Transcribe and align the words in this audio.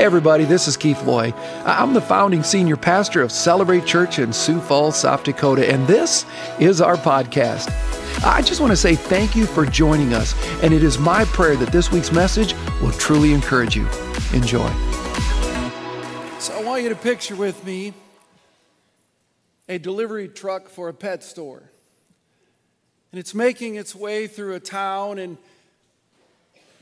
Everybody, 0.00 0.46
this 0.46 0.66
is 0.66 0.78
Keith 0.78 1.02
Loy. 1.04 1.34
I'm 1.66 1.92
the 1.92 2.00
founding 2.00 2.42
senior 2.42 2.78
pastor 2.78 3.20
of 3.20 3.30
Celebrate 3.30 3.84
Church 3.84 4.18
in 4.18 4.32
Sioux 4.32 4.58
Falls, 4.58 4.96
South 4.96 5.24
Dakota, 5.24 5.70
and 5.70 5.86
this 5.86 6.24
is 6.58 6.80
our 6.80 6.96
podcast. 6.96 7.68
I 8.24 8.40
just 8.40 8.62
want 8.62 8.70
to 8.70 8.78
say 8.78 8.94
thank 8.94 9.36
you 9.36 9.44
for 9.44 9.66
joining 9.66 10.14
us, 10.14 10.34
and 10.62 10.72
it 10.72 10.82
is 10.82 10.98
my 10.98 11.26
prayer 11.26 11.54
that 11.56 11.70
this 11.70 11.92
week's 11.92 12.12
message 12.12 12.54
will 12.80 12.92
truly 12.92 13.34
encourage 13.34 13.76
you. 13.76 13.86
Enjoy. 14.32 14.66
So, 16.38 16.54
I 16.54 16.62
want 16.64 16.82
you 16.82 16.88
to 16.88 16.96
picture 16.96 17.36
with 17.36 17.62
me 17.66 17.92
a 19.68 19.78
delivery 19.78 20.28
truck 20.28 20.70
for 20.70 20.88
a 20.88 20.94
pet 20.94 21.22
store. 21.22 21.70
And 23.12 23.18
it's 23.18 23.34
making 23.34 23.74
its 23.74 23.94
way 23.94 24.28
through 24.28 24.54
a 24.54 24.60
town, 24.60 25.18
and 25.18 25.36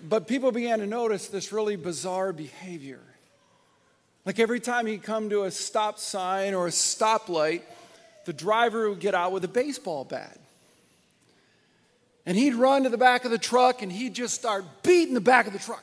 but 0.09 0.29
people 0.29 0.53
began 0.53 0.79
to 0.79 0.87
notice 0.87 1.27
this 1.27 1.53
really 1.53 1.75
bizarre 1.75 2.33
behavior. 2.33 3.01
Like 4.29 4.39
every 4.39 4.61
time 4.61 4.85
he'd 4.85 5.03
come 5.03 5.31
to 5.31 5.45
a 5.45 5.51
stop 5.51 5.99
sign 5.99 6.53
or 6.53 6.67
a 6.67 6.71
stoplight, 6.71 7.63
the 8.27 8.35
driver 8.35 8.91
would 8.91 9.01
get 9.01 9.15
out 9.15 9.33
with 9.33 9.43
a 9.45 9.49
baseball 9.49 10.05
bat. 10.05 10.39
And 12.27 12.37
he'd 12.37 12.55
run 12.55 12.83
to 12.83 12.91
the 12.91 12.99
back 12.99 13.25
of 13.25 13.31
the 13.31 13.39
truck 13.39 13.81
and 13.81 13.91
he'd 13.91 14.13
just 14.13 14.35
start 14.35 14.67
beating 14.83 15.15
the 15.15 15.23
back 15.23 15.47
of 15.47 15.55
the 15.55 15.59
truck. 15.59 15.83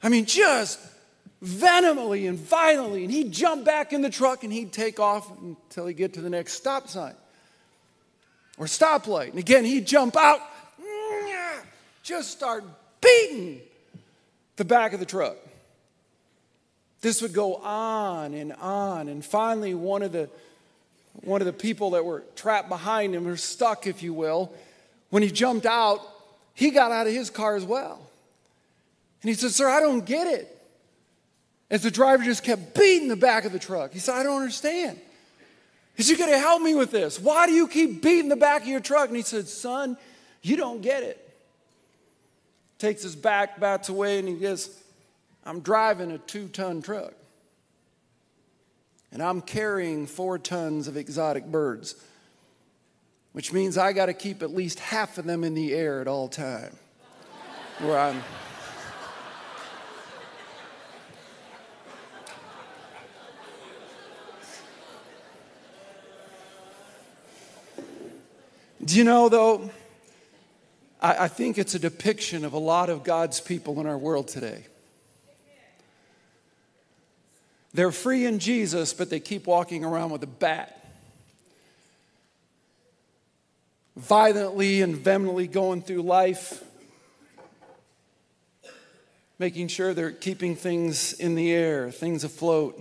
I 0.00 0.08
mean, 0.08 0.26
just 0.26 0.78
venomly 1.44 2.28
and 2.28 2.38
violently. 2.38 3.02
And 3.02 3.12
he'd 3.12 3.32
jump 3.32 3.64
back 3.64 3.92
in 3.92 4.00
the 4.00 4.10
truck 4.10 4.44
and 4.44 4.52
he'd 4.52 4.72
take 4.72 5.00
off 5.00 5.28
until 5.40 5.88
he'd 5.88 5.96
get 5.96 6.14
to 6.14 6.20
the 6.20 6.30
next 6.30 6.52
stop 6.52 6.88
sign 6.88 7.14
or 8.58 8.66
stoplight. 8.66 9.30
And 9.30 9.40
again, 9.40 9.64
he'd 9.64 9.88
jump 9.88 10.16
out, 10.16 10.40
just 12.04 12.30
start 12.30 12.62
beating 13.00 13.60
the 14.56 14.64
back 14.64 14.92
of 14.92 15.00
the 15.00 15.06
truck. 15.06 15.36
This 17.00 17.20
would 17.20 17.32
go 17.32 17.56
on 17.56 18.32
and 18.32 18.52
on. 18.54 19.08
And 19.08 19.24
finally, 19.24 19.74
one 19.74 20.02
of 20.02 20.12
the, 20.12 20.30
one 21.22 21.40
of 21.40 21.46
the 21.46 21.52
people 21.52 21.90
that 21.90 22.04
were 22.04 22.22
trapped 22.36 22.68
behind 22.68 23.14
him, 23.14 23.26
or 23.26 23.36
stuck, 23.36 23.86
if 23.86 24.02
you 24.02 24.14
will, 24.14 24.52
when 25.10 25.22
he 25.22 25.30
jumped 25.30 25.66
out, 25.66 26.00
he 26.54 26.70
got 26.70 26.92
out 26.92 27.06
of 27.06 27.12
his 27.12 27.28
car 27.28 27.56
as 27.56 27.64
well. 27.64 28.00
And 29.22 29.28
he 29.28 29.34
said, 29.34 29.50
Sir, 29.50 29.68
I 29.68 29.80
don't 29.80 30.04
get 30.04 30.26
it. 30.26 30.48
As 31.70 31.82
the 31.82 31.90
driver 31.90 32.22
just 32.22 32.44
kept 32.44 32.74
beating 32.74 33.08
the 33.08 33.16
back 33.16 33.44
of 33.44 33.52
the 33.52 33.58
truck. 33.58 33.92
He 33.92 33.98
said, 33.98 34.14
I 34.14 34.22
don't 34.22 34.40
understand. 34.40 35.00
He 35.96 36.02
said, 36.02 36.12
You 36.12 36.24
gotta 36.24 36.38
help 36.38 36.62
me 36.62 36.74
with 36.74 36.90
this. 36.90 37.18
Why 37.18 37.46
do 37.46 37.52
you 37.52 37.66
keep 37.66 38.02
beating 38.02 38.28
the 38.28 38.36
back 38.36 38.62
of 38.62 38.68
your 38.68 38.80
truck? 38.80 39.08
And 39.08 39.16
he 39.16 39.22
said, 39.22 39.48
Son, 39.48 39.96
you 40.42 40.56
don't 40.56 40.82
get 40.82 41.02
it. 41.02 41.18
Takes 42.82 43.04
his 43.04 43.14
back 43.14 43.60
bats 43.60 43.88
away 43.88 44.18
and 44.18 44.26
he 44.26 44.34
goes, 44.34 44.76
I'm 45.46 45.60
driving 45.60 46.10
a 46.10 46.18
two 46.18 46.48
ton 46.48 46.82
truck. 46.82 47.14
And 49.12 49.22
I'm 49.22 49.40
carrying 49.40 50.08
four 50.08 50.36
tons 50.36 50.88
of 50.88 50.96
exotic 50.96 51.46
birds, 51.46 51.94
which 53.30 53.52
means 53.52 53.78
I 53.78 53.92
got 53.92 54.06
to 54.06 54.12
keep 54.12 54.42
at 54.42 54.52
least 54.52 54.80
half 54.80 55.16
of 55.16 55.26
them 55.26 55.44
in 55.44 55.54
the 55.54 55.72
air 55.72 56.00
at 56.00 56.08
all 56.08 56.26
time. 56.26 56.76
Where 57.78 57.96
I'm 57.96 58.20
Do 68.84 68.98
you 68.98 69.04
know, 69.04 69.28
though, 69.28 69.70
I, 71.02 71.24
I 71.24 71.28
think 71.28 71.58
it's 71.58 71.74
a 71.74 71.78
depiction 71.78 72.44
of 72.44 72.52
a 72.52 72.58
lot 72.58 72.88
of 72.88 73.04
God's 73.04 73.40
people 73.40 73.80
in 73.80 73.86
our 73.86 73.98
world 73.98 74.28
today. 74.28 74.64
They're 77.74 77.92
free 77.92 78.26
in 78.26 78.38
Jesus, 78.38 78.94
but 78.94 79.10
they 79.10 79.20
keep 79.20 79.46
walking 79.46 79.84
around 79.84 80.10
with 80.10 80.22
a 80.22 80.28
bat. 80.28 80.78
Violently 83.96 84.80
and 84.80 84.96
vehemently 84.96 85.46
going 85.46 85.82
through 85.82 86.02
life, 86.02 86.62
making 89.38 89.68
sure 89.68 89.92
they're 89.92 90.12
keeping 90.12 90.54
things 90.54 91.12
in 91.14 91.34
the 91.34 91.50
air, 91.50 91.90
things 91.90 92.24
afloat. 92.24 92.80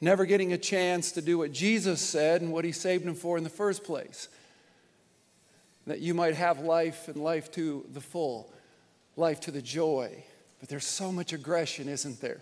Never 0.00 0.26
getting 0.26 0.52
a 0.52 0.58
chance 0.58 1.12
to 1.12 1.22
do 1.22 1.38
what 1.38 1.52
Jesus 1.52 2.00
said 2.00 2.42
and 2.42 2.52
what 2.52 2.64
he 2.64 2.72
saved 2.72 3.04
them 3.04 3.14
for 3.14 3.38
in 3.38 3.44
the 3.44 3.50
first 3.50 3.84
place 3.84 4.28
that 5.86 6.00
you 6.00 6.14
might 6.14 6.34
have 6.34 6.60
life 6.60 7.08
and 7.08 7.16
life 7.16 7.50
to 7.52 7.84
the 7.92 8.00
full, 8.00 8.52
life 9.16 9.40
to 9.40 9.50
the 9.50 9.62
joy. 9.62 10.24
But 10.60 10.68
there's 10.68 10.86
so 10.86 11.12
much 11.12 11.32
aggression, 11.32 11.88
isn't 11.88 12.20
there? 12.20 12.40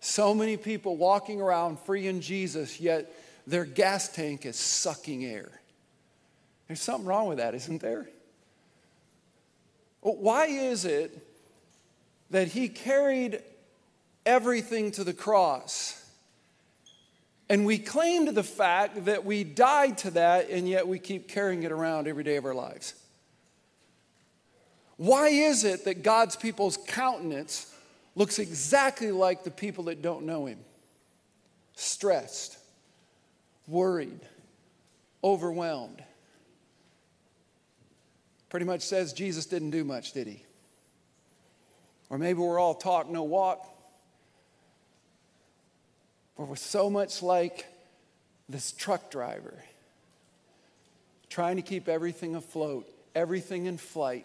So 0.00 0.34
many 0.34 0.56
people 0.56 0.96
walking 0.96 1.40
around 1.40 1.78
free 1.80 2.06
in 2.06 2.20
Jesus, 2.20 2.80
yet 2.80 3.14
their 3.46 3.64
gas 3.64 4.08
tank 4.08 4.46
is 4.46 4.56
sucking 4.56 5.24
air. 5.24 5.50
There's 6.66 6.80
something 6.80 7.06
wrong 7.06 7.28
with 7.28 7.38
that, 7.38 7.54
isn't 7.54 7.80
there? 7.80 8.08
Why 10.00 10.46
is 10.46 10.84
it 10.84 11.26
that 12.30 12.48
he 12.48 12.68
carried 12.68 13.42
everything 14.24 14.90
to 14.92 15.04
the 15.04 15.12
cross? 15.12 15.99
And 17.50 17.66
we 17.66 17.78
claim 17.78 18.26
to 18.26 18.32
the 18.32 18.44
fact 18.44 19.06
that 19.06 19.24
we 19.24 19.42
died 19.42 19.98
to 19.98 20.12
that, 20.12 20.50
and 20.50 20.68
yet 20.68 20.86
we 20.86 21.00
keep 21.00 21.26
carrying 21.26 21.64
it 21.64 21.72
around 21.72 22.06
every 22.06 22.22
day 22.22 22.36
of 22.36 22.44
our 22.44 22.54
lives. 22.54 22.94
Why 24.96 25.30
is 25.30 25.64
it 25.64 25.84
that 25.84 26.04
God's 26.04 26.36
people's 26.36 26.76
countenance 26.76 27.74
looks 28.14 28.38
exactly 28.38 29.10
like 29.10 29.42
the 29.42 29.50
people 29.50 29.84
that 29.84 30.00
don't 30.00 30.26
know 30.26 30.46
Him? 30.46 30.60
Stressed, 31.74 32.56
worried, 33.66 34.20
overwhelmed. 35.24 36.04
Pretty 38.48 38.66
much 38.66 38.82
says 38.82 39.12
Jesus 39.12 39.46
didn't 39.46 39.70
do 39.70 39.82
much, 39.82 40.12
did 40.12 40.28
He? 40.28 40.44
Or 42.10 42.16
maybe 42.16 42.38
we're 42.38 42.60
all 42.60 42.74
talk, 42.74 43.10
no 43.10 43.24
walk. 43.24 43.66
Or 46.40 46.46
we're 46.46 46.56
so 46.56 46.88
much 46.88 47.22
like 47.22 47.66
this 48.48 48.72
truck 48.72 49.10
driver, 49.10 49.62
trying 51.28 51.56
to 51.56 51.62
keep 51.62 51.86
everything 51.86 52.34
afloat, 52.34 52.88
everything 53.14 53.66
in 53.66 53.76
flight, 53.76 54.24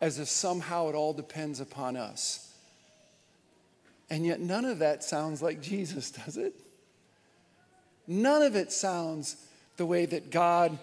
as 0.00 0.20
if 0.20 0.28
somehow 0.28 0.88
it 0.88 0.94
all 0.94 1.12
depends 1.12 1.58
upon 1.58 1.96
us. 1.96 2.54
And 4.08 4.24
yet, 4.24 4.38
none 4.38 4.66
of 4.66 4.78
that 4.78 5.02
sounds 5.02 5.42
like 5.42 5.60
Jesus, 5.60 6.10
does 6.24 6.36
it? 6.36 6.54
None 8.06 8.42
of 8.42 8.54
it 8.54 8.70
sounds 8.70 9.34
the 9.78 9.84
way 9.84 10.06
that 10.06 10.30
God 10.30 10.78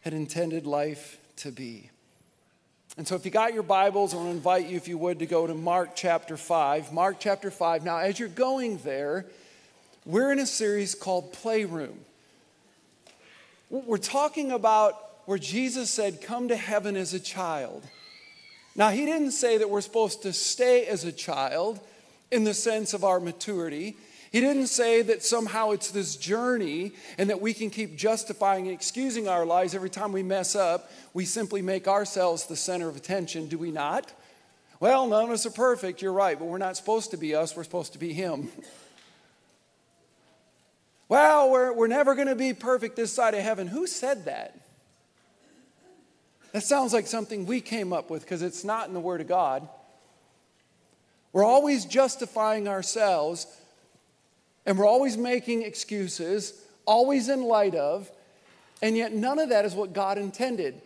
had 0.00 0.14
intended 0.14 0.66
life 0.66 1.20
to 1.36 1.52
be. 1.52 1.90
And 2.96 3.06
so, 3.06 3.14
if 3.14 3.24
you 3.24 3.30
got 3.30 3.54
your 3.54 3.62
Bibles, 3.62 4.14
I 4.14 4.16
want 4.16 4.30
to 4.30 4.32
invite 4.32 4.66
you, 4.66 4.76
if 4.76 4.88
you 4.88 4.98
would, 4.98 5.20
to 5.20 5.26
go 5.26 5.46
to 5.46 5.54
Mark 5.54 5.90
chapter 5.94 6.36
5. 6.36 6.92
Mark 6.92 7.18
chapter 7.20 7.52
5. 7.52 7.84
Now, 7.84 7.98
as 7.98 8.18
you're 8.18 8.28
going 8.28 8.78
there, 8.78 9.24
we're 10.08 10.32
in 10.32 10.38
a 10.38 10.46
series 10.46 10.94
called 10.94 11.34
Playroom. 11.34 11.98
We're 13.68 13.98
talking 13.98 14.50
about 14.50 14.94
where 15.26 15.36
Jesus 15.36 15.90
said, 15.90 16.22
Come 16.22 16.48
to 16.48 16.56
heaven 16.56 16.96
as 16.96 17.12
a 17.12 17.20
child. 17.20 17.84
Now, 18.74 18.88
he 18.88 19.04
didn't 19.04 19.32
say 19.32 19.58
that 19.58 19.68
we're 19.68 19.82
supposed 19.82 20.22
to 20.22 20.32
stay 20.32 20.86
as 20.86 21.04
a 21.04 21.12
child 21.12 21.78
in 22.30 22.44
the 22.44 22.54
sense 22.54 22.94
of 22.94 23.04
our 23.04 23.20
maturity. 23.20 23.98
He 24.32 24.40
didn't 24.40 24.68
say 24.68 25.02
that 25.02 25.22
somehow 25.22 25.72
it's 25.72 25.90
this 25.90 26.16
journey 26.16 26.92
and 27.18 27.28
that 27.28 27.42
we 27.42 27.52
can 27.52 27.68
keep 27.68 27.94
justifying 27.96 28.66
and 28.66 28.74
excusing 28.74 29.28
our 29.28 29.44
lives 29.44 29.74
every 29.74 29.90
time 29.90 30.12
we 30.12 30.22
mess 30.22 30.56
up. 30.56 30.90
We 31.12 31.26
simply 31.26 31.60
make 31.60 31.86
ourselves 31.86 32.46
the 32.46 32.56
center 32.56 32.88
of 32.88 32.96
attention, 32.96 33.48
do 33.48 33.58
we 33.58 33.70
not? 33.70 34.10
Well, 34.80 35.06
none 35.06 35.24
of 35.24 35.30
us 35.30 35.44
are 35.44 35.50
perfect, 35.50 36.00
you're 36.00 36.12
right, 36.14 36.38
but 36.38 36.46
we're 36.46 36.56
not 36.56 36.78
supposed 36.78 37.10
to 37.10 37.18
be 37.18 37.34
us, 37.34 37.54
we're 37.54 37.64
supposed 37.64 37.92
to 37.92 37.98
be 37.98 38.14
Him. 38.14 38.48
Well, 41.08 41.50
we're, 41.50 41.72
we're 41.72 41.86
never 41.86 42.14
going 42.14 42.28
to 42.28 42.34
be 42.34 42.52
perfect 42.52 42.96
this 42.96 43.12
side 43.12 43.34
of 43.34 43.40
heaven. 43.40 43.66
Who 43.66 43.86
said 43.86 44.26
that? 44.26 44.58
That 46.52 46.62
sounds 46.62 46.92
like 46.92 47.06
something 47.06 47.46
we 47.46 47.60
came 47.60 47.92
up 47.92 48.10
with 48.10 48.22
because 48.22 48.42
it's 48.42 48.64
not 48.64 48.88
in 48.88 48.94
the 48.94 49.00
Word 49.00 49.20
of 49.20 49.28
God. 49.28 49.68
We're 51.32 51.44
always 51.44 51.84
justifying 51.84 52.68
ourselves 52.68 53.46
and 54.66 54.78
we're 54.78 54.86
always 54.86 55.16
making 55.16 55.62
excuses, 55.62 56.52
always 56.84 57.28
in 57.28 57.42
light 57.42 57.74
of, 57.74 58.10
and 58.82 58.96
yet 58.96 59.12
none 59.12 59.38
of 59.38 59.48
that 59.48 59.64
is 59.64 59.74
what 59.74 59.92
God 59.92 60.18
intended. 60.18 60.80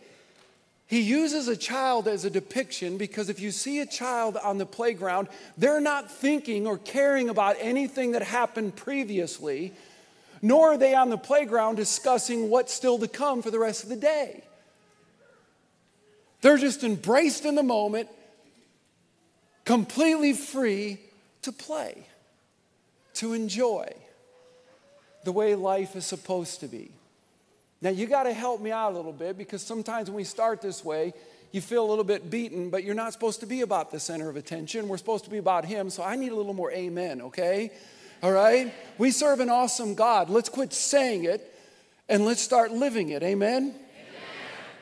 He 0.85 1.01
uses 1.01 1.47
a 1.47 1.57
child 1.57 2.07
as 2.07 2.23
a 2.23 2.29
depiction 2.29 2.97
because 2.97 3.29
if 3.29 3.39
you 3.39 3.51
see 3.51 3.79
a 3.79 3.85
child 3.85 4.37
on 4.37 4.57
the 4.57 4.65
playground, 4.65 5.27
they're 5.57 5.81
not 5.81 6.11
thinking 6.11 6.67
or 6.67 6.77
caring 6.77 7.29
about 7.29 7.55
anything 7.59 8.11
that 8.11 8.21
happened 8.21 8.75
previously 8.75 9.73
nor 10.43 10.73
are 10.73 10.77
they 10.77 10.93
on 10.93 11.09
the 11.09 11.17
playground 11.17 11.75
discussing 11.75 12.49
what's 12.49 12.73
still 12.73 12.99
to 12.99 13.07
come 13.07 13.41
for 13.41 13.49
the 13.49 13.57
rest 13.57 13.83
of 13.83 13.89
the 13.89 13.95
day. 13.95 14.43
They're 16.41 16.57
just 16.57 16.83
embraced 16.83 17.45
in 17.45 17.55
the 17.55 17.63
moment, 17.63 18.09
completely 19.63 20.33
free 20.33 20.99
to 21.43 21.53
play, 21.53 22.05
to 23.15 23.31
enjoy 23.31 23.87
the 25.23 25.31
way 25.31 25.55
life 25.55 25.95
is 25.95 26.05
supposed 26.05 26.59
to 26.59 26.67
be. 26.67 26.91
Now, 27.81 27.91
you 27.91 28.05
got 28.05 28.23
to 28.23 28.33
help 28.33 28.59
me 28.59 28.71
out 28.71 28.91
a 28.91 28.95
little 28.97 29.13
bit 29.13 29.37
because 29.37 29.61
sometimes 29.61 30.09
when 30.09 30.17
we 30.17 30.25
start 30.25 30.61
this 30.61 30.83
way, 30.83 31.13
you 31.53 31.61
feel 31.61 31.85
a 31.85 31.89
little 31.89 32.03
bit 32.03 32.29
beaten, 32.29 32.69
but 32.69 32.83
you're 32.83 32.95
not 32.95 33.13
supposed 33.13 33.39
to 33.39 33.45
be 33.45 33.61
about 33.61 33.91
the 33.91 33.99
center 33.99 34.27
of 34.27 34.35
attention. 34.35 34.89
We're 34.89 34.97
supposed 34.97 35.23
to 35.23 35.29
be 35.29 35.37
about 35.37 35.63
Him, 35.63 35.89
so 35.89 36.03
I 36.03 36.17
need 36.17 36.33
a 36.33 36.35
little 36.35 36.53
more 36.53 36.71
amen, 36.73 37.21
okay? 37.21 37.71
All 38.23 38.31
right? 38.31 38.73
We 38.97 39.11
serve 39.11 39.41
an 39.41 39.49
awesome 39.49 39.95
God. 39.95 40.29
Let's 40.29 40.47
quit 40.47 40.71
saying 40.71 41.25
it 41.25 41.53
and 42.07 42.25
let's 42.25 42.41
start 42.41 42.71
living 42.71 43.09
it, 43.09 43.21
amen? 43.21 43.63
amen. 43.63 43.75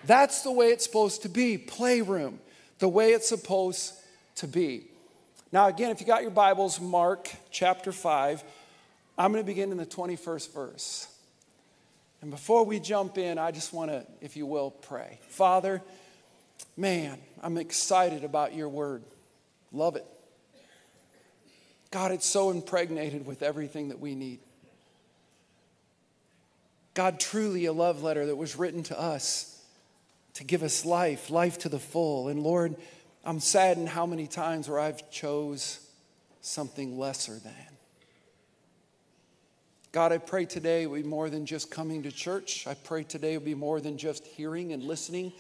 That's 0.06 0.44
the 0.44 0.52
way 0.52 0.68
it's 0.68 0.86
supposed 0.86 1.24
to 1.24 1.30
be 1.30 1.58
playroom, 1.58 2.40
the 2.78 2.88
way 2.88 3.14
it's 3.14 3.28
supposed 3.28 3.94
to 4.36 4.48
be. 4.48 4.84
Now, 5.52 5.68
again, 5.68 5.90
if 5.90 6.00
you 6.00 6.06
got 6.06 6.22
your 6.22 6.30
Bibles, 6.30 6.80
Mark 6.80 7.32
chapter 7.50 7.92
5, 7.92 8.44
I'm 9.18 9.32
going 9.32 9.44
to 9.44 9.48
begin 9.48 9.72
in 9.72 9.78
the 9.78 9.88
21st 9.88 10.54
verse. 10.54 11.08
And 12.22 12.30
before 12.30 12.64
we 12.64 12.80
jump 12.80 13.18
in, 13.18 13.40
I 13.40 13.50
just 13.50 13.74
want 13.74 13.90
to, 13.90 14.06
if 14.22 14.38
you 14.38 14.46
will, 14.46 14.70
pray. 14.70 15.18
Father, 15.30 15.82
man, 16.78 17.18
I'm 17.42 17.58
excited 17.58 18.24
about 18.24 18.54
your 18.54 18.70
word. 18.70 19.04
Love 19.72 19.96
it. 19.96 20.06
God, 21.92 22.12
it's 22.12 22.26
so 22.26 22.50
impregnated 22.50 23.26
with 23.26 23.44
everything 23.44 23.90
that 23.90 24.00
we 24.00 24.16
need. 24.16 24.40
God, 26.94 27.20
truly 27.20 27.66
a 27.66 27.74
love 27.74 28.02
letter 28.02 28.26
that 28.26 28.36
was 28.36 28.56
written 28.56 28.84
to 28.84 29.00
us 29.00 29.64
to 30.36 30.44
give 30.44 30.64
us 30.64 30.86
life, 30.86 31.30
life 31.30 31.60
to 31.60 31.70
the 31.70 31.80
full. 31.80 32.30
And 32.30 32.42
Lord, 32.42 32.76
I'm 33.24 33.40
saddened 33.40 33.90
how 33.90 34.06
many 34.06 34.28
times 34.28 34.70
where 34.70 34.80
I've 34.80 35.10
chose 35.12 35.86
something 36.42 36.98
lesser 36.98 37.36
than. 37.36 37.54
God, 39.92 40.14
I 40.14 40.18
pray 40.18 40.46
today 40.46 40.88
will 40.88 41.02
be 41.02 41.04
more 41.04 41.30
than 41.30 41.46
just 41.46 41.70
coming 41.70 42.04
to 42.04 42.12
church. 42.12 42.66
I 42.66 42.76
pray 42.76 43.04
today 43.04 43.38
will 43.38 43.46
be 43.46 43.56
more 43.56 43.82
than 43.82 43.98
just 43.98 44.26
hearing 44.26 44.72
and 44.72 44.84
listening. 44.84 45.34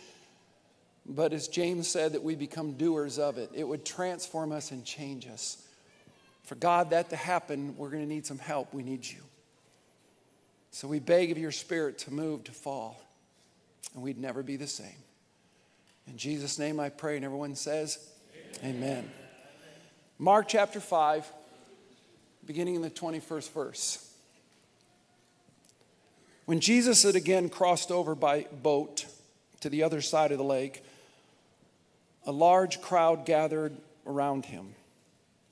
But 1.06 1.31
as 1.31 1.48
James 1.48 1.88
said, 1.88 2.12
that 2.12 2.24
we 2.24 2.36
become 2.36 2.74
doers 2.74 3.18
of 3.18 3.38
it. 3.38 3.50
It 3.53 3.65
would 3.65 3.86
transform 3.86 4.51
us 4.51 4.71
and 4.71 4.83
change 4.83 5.25
us. 5.27 5.65
For 6.43 6.55
God, 6.55 6.89
that 6.89 7.09
to 7.11 7.15
happen, 7.15 7.75
we're 7.77 7.89
going 7.89 8.03
to 8.03 8.09
need 8.09 8.25
some 8.25 8.39
help. 8.39 8.73
We 8.73 8.83
need 8.83 9.05
you. 9.05 9.21
So 10.71 10.88
we 10.88 10.99
beg 10.99 11.31
of 11.31 11.38
your 11.38 11.51
spirit 11.51 11.97
to 11.99 12.13
move, 12.13 12.45
to 12.45 12.51
fall, 12.51 12.99
and 13.93 14.01
we'd 14.01 14.17
never 14.17 14.41
be 14.41 14.55
the 14.55 14.67
same. 14.67 14.88
In 16.07 16.17
Jesus' 16.17 16.57
name 16.57 16.79
I 16.79 16.89
pray, 16.89 17.15
and 17.15 17.25
everyone 17.25 17.55
says, 17.55 17.99
Amen. 18.63 18.75
Amen. 18.75 19.11
Mark 20.17 20.47
chapter 20.47 20.79
5, 20.79 21.31
beginning 22.45 22.75
in 22.75 22.81
the 22.81 22.89
21st 22.89 23.51
verse. 23.51 24.07
When 26.45 26.59
Jesus 26.59 27.03
had 27.03 27.15
again 27.15 27.49
crossed 27.49 27.91
over 27.91 28.15
by 28.15 28.47
boat 28.63 29.05
to 29.61 29.69
the 29.69 29.83
other 29.83 30.01
side 30.01 30.31
of 30.31 30.38
the 30.38 30.43
lake, 30.43 30.83
a 32.25 32.31
large 32.31 32.81
crowd 32.81 33.25
gathered 33.25 33.75
around 34.05 34.45
him 34.45 34.73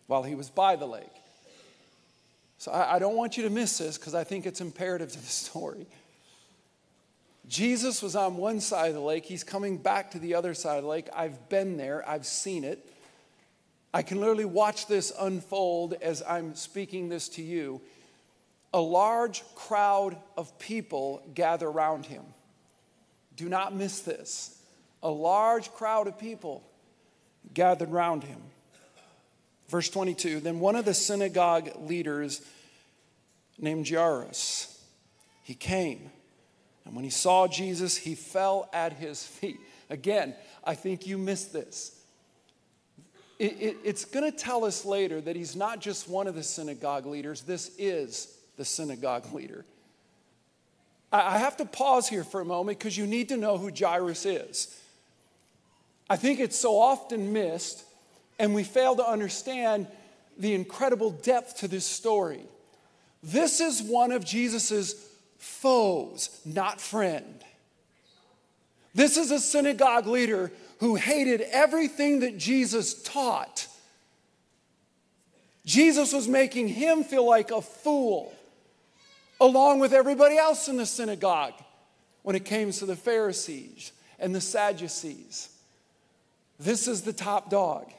while 0.09 0.23
he 0.23 0.33
was 0.33 0.49
by 0.49 0.75
the 0.75 0.87
lake. 0.87 1.05
So 2.57 2.71
I, 2.71 2.95
I 2.95 2.99
don't 2.99 3.15
want 3.15 3.37
you 3.37 3.43
to 3.43 3.51
miss 3.51 3.77
this 3.77 3.95
because 3.95 4.15
I 4.15 4.23
think 4.23 4.47
it's 4.47 4.59
imperative 4.59 5.11
to 5.11 5.19
the 5.19 5.27
story. 5.27 5.85
Jesus 7.47 8.01
was 8.01 8.15
on 8.15 8.35
one 8.35 8.59
side 8.59 8.87
of 8.87 8.95
the 8.95 9.01
lake. 9.01 9.23
He's 9.23 9.43
coming 9.43 9.77
back 9.77 10.09
to 10.11 10.19
the 10.19 10.33
other 10.33 10.55
side 10.55 10.77
of 10.77 10.83
the 10.83 10.89
lake. 10.89 11.09
I've 11.15 11.47
been 11.47 11.77
there, 11.77 12.07
I've 12.09 12.25
seen 12.25 12.63
it. 12.63 12.91
I 13.93 14.01
can 14.01 14.19
literally 14.19 14.45
watch 14.45 14.87
this 14.87 15.13
unfold 15.19 15.93
as 16.01 16.23
I'm 16.27 16.55
speaking 16.55 17.09
this 17.09 17.29
to 17.29 17.43
you. 17.43 17.79
A 18.73 18.81
large 18.81 19.43
crowd 19.53 20.17
of 20.35 20.57
people 20.57 21.21
gather 21.35 21.67
around 21.67 22.07
him. 22.07 22.23
Do 23.35 23.47
not 23.47 23.75
miss 23.75 23.99
this. 23.99 24.59
A 25.03 25.09
large 25.09 25.71
crowd 25.73 26.07
of 26.07 26.17
people 26.17 26.63
gathered 27.53 27.91
around 27.91 28.23
him. 28.23 28.41
Verse 29.69 29.89
22 29.89 30.41
Then 30.41 30.59
one 30.59 30.75
of 30.75 30.85
the 30.85 30.93
synagogue 30.93 31.69
leaders 31.87 32.41
named 33.57 33.87
Jairus, 33.87 34.83
he 35.43 35.53
came 35.53 36.11
and 36.89 36.95
when 36.95 37.03
he 37.05 37.11
saw 37.11 37.47
Jesus, 37.47 37.95
he 37.95 38.15
fell 38.15 38.67
at 38.73 38.93
his 38.93 39.23
feet. 39.23 39.59
Again, 39.91 40.33
I 40.63 40.73
think 40.73 41.05
you 41.05 41.19
missed 41.19 41.53
this. 41.53 41.95
It, 43.37 43.61
it, 43.61 43.77
it's 43.83 44.05
going 44.05 44.29
to 44.29 44.35
tell 44.35 44.65
us 44.65 44.85
later 44.85 45.21
that 45.21 45.35
he's 45.35 45.55
not 45.55 45.81
just 45.81 46.09
one 46.09 46.25
of 46.25 46.33
the 46.33 46.41
synagogue 46.41 47.05
leaders, 47.05 47.41
this 47.41 47.69
is 47.77 48.35
the 48.57 48.65
synagogue 48.65 49.31
leader. 49.35 49.65
I, 51.11 51.35
I 51.35 51.37
have 51.37 51.57
to 51.57 51.65
pause 51.65 52.09
here 52.09 52.23
for 52.23 52.41
a 52.41 52.45
moment 52.45 52.79
because 52.79 52.97
you 52.97 53.05
need 53.05 53.29
to 53.29 53.37
know 53.37 53.59
who 53.59 53.69
Jairus 53.69 54.25
is. 54.25 54.75
I 56.09 56.15
think 56.15 56.39
it's 56.39 56.57
so 56.57 56.79
often 56.79 57.33
missed, 57.33 57.83
and 58.39 58.55
we 58.55 58.63
fail 58.63 58.95
to 58.95 59.05
understand 59.05 59.85
the 60.37 60.53
incredible 60.53 61.11
depth 61.11 61.57
to 61.57 61.67
this 61.67 61.85
story. 61.85 62.41
This 63.21 63.59
is 63.59 63.83
one 63.83 64.13
of 64.13 64.23
Jesus's 64.23 64.95
foes, 65.37 66.39
not 66.45 66.79
friend. 66.79 67.43
This 68.95 69.17
is 69.17 69.31
a 69.31 69.39
synagogue 69.39 70.07
leader 70.07 70.51
who 70.79 70.95
hated 70.95 71.41
everything 71.41 72.21
that 72.21 72.37
Jesus 72.37 73.03
taught. 73.03 73.67
Jesus 75.65 76.13
was 76.13 76.27
making 76.27 76.69
him 76.69 77.03
feel 77.03 77.27
like 77.27 77.51
a 77.51 77.61
fool, 77.61 78.33
along 79.41 79.79
with 79.79 79.93
everybody 79.93 80.37
else 80.37 80.69
in 80.69 80.77
the 80.77 80.85
synagogue 80.85 81.53
when 82.23 82.35
it 82.35 82.45
came 82.45 82.71
to 82.71 82.85
the 82.85 82.95
Pharisees 82.95 83.91
and 84.17 84.33
the 84.33 84.41
Sadducees. 84.41 85.49
This 86.57 86.87
is 86.87 87.01
the 87.01 87.13
top 87.13 87.49
dog. 87.49 87.91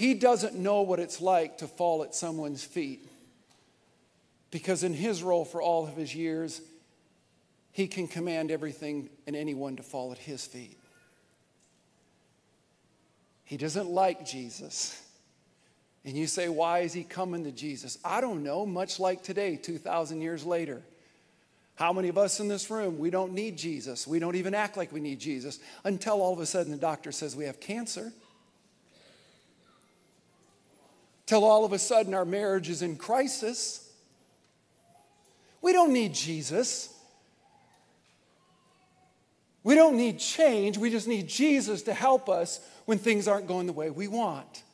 He 0.00 0.14
doesn't 0.14 0.54
know 0.54 0.80
what 0.80 0.98
it's 0.98 1.20
like 1.20 1.58
to 1.58 1.68
fall 1.68 2.02
at 2.02 2.14
someone's 2.14 2.64
feet 2.64 3.06
because 4.50 4.82
in 4.82 4.94
his 4.94 5.22
role 5.22 5.44
for 5.44 5.60
all 5.60 5.86
of 5.86 5.94
his 5.94 6.14
years, 6.14 6.62
he 7.72 7.86
can 7.86 8.08
command 8.08 8.50
everything 8.50 9.10
and 9.26 9.36
anyone 9.36 9.76
to 9.76 9.82
fall 9.82 10.10
at 10.10 10.16
his 10.16 10.46
feet. 10.46 10.78
He 13.44 13.58
doesn't 13.58 13.90
like 13.90 14.24
Jesus. 14.24 14.98
And 16.06 16.16
you 16.16 16.26
say, 16.26 16.48
why 16.48 16.78
is 16.78 16.94
he 16.94 17.04
coming 17.04 17.44
to 17.44 17.52
Jesus? 17.52 17.98
I 18.02 18.22
don't 18.22 18.42
know, 18.42 18.64
much 18.64 19.00
like 19.00 19.22
today, 19.22 19.56
2,000 19.56 20.22
years 20.22 20.46
later. 20.46 20.80
How 21.74 21.92
many 21.92 22.08
of 22.08 22.16
us 22.16 22.40
in 22.40 22.48
this 22.48 22.70
room, 22.70 22.98
we 22.98 23.10
don't 23.10 23.34
need 23.34 23.58
Jesus? 23.58 24.06
We 24.06 24.18
don't 24.18 24.36
even 24.36 24.54
act 24.54 24.78
like 24.78 24.92
we 24.92 25.00
need 25.00 25.20
Jesus 25.20 25.58
until 25.84 26.22
all 26.22 26.32
of 26.32 26.40
a 26.40 26.46
sudden 26.46 26.72
the 26.72 26.78
doctor 26.78 27.12
says 27.12 27.36
we 27.36 27.44
have 27.44 27.60
cancer. 27.60 28.14
Till 31.30 31.44
all 31.44 31.64
of 31.64 31.72
a 31.72 31.78
sudden 31.78 32.12
our 32.12 32.24
marriage 32.24 32.68
is 32.68 32.82
in 32.82 32.96
crisis. 32.96 33.88
We 35.62 35.72
don't 35.72 35.92
need 35.92 36.12
Jesus. 36.12 36.92
We 39.62 39.76
don't 39.76 39.96
need 39.96 40.18
change. 40.18 40.76
We 40.76 40.90
just 40.90 41.06
need 41.06 41.28
Jesus 41.28 41.82
to 41.82 41.94
help 41.94 42.28
us 42.28 42.58
when 42.84 42.98
things 42.98 43.28
aren't 43.28 43.46
going 43.46 43.68
the 43.68 43.72
way 43.72 43.90
we 43.90 44.08
want. 44.08 44.64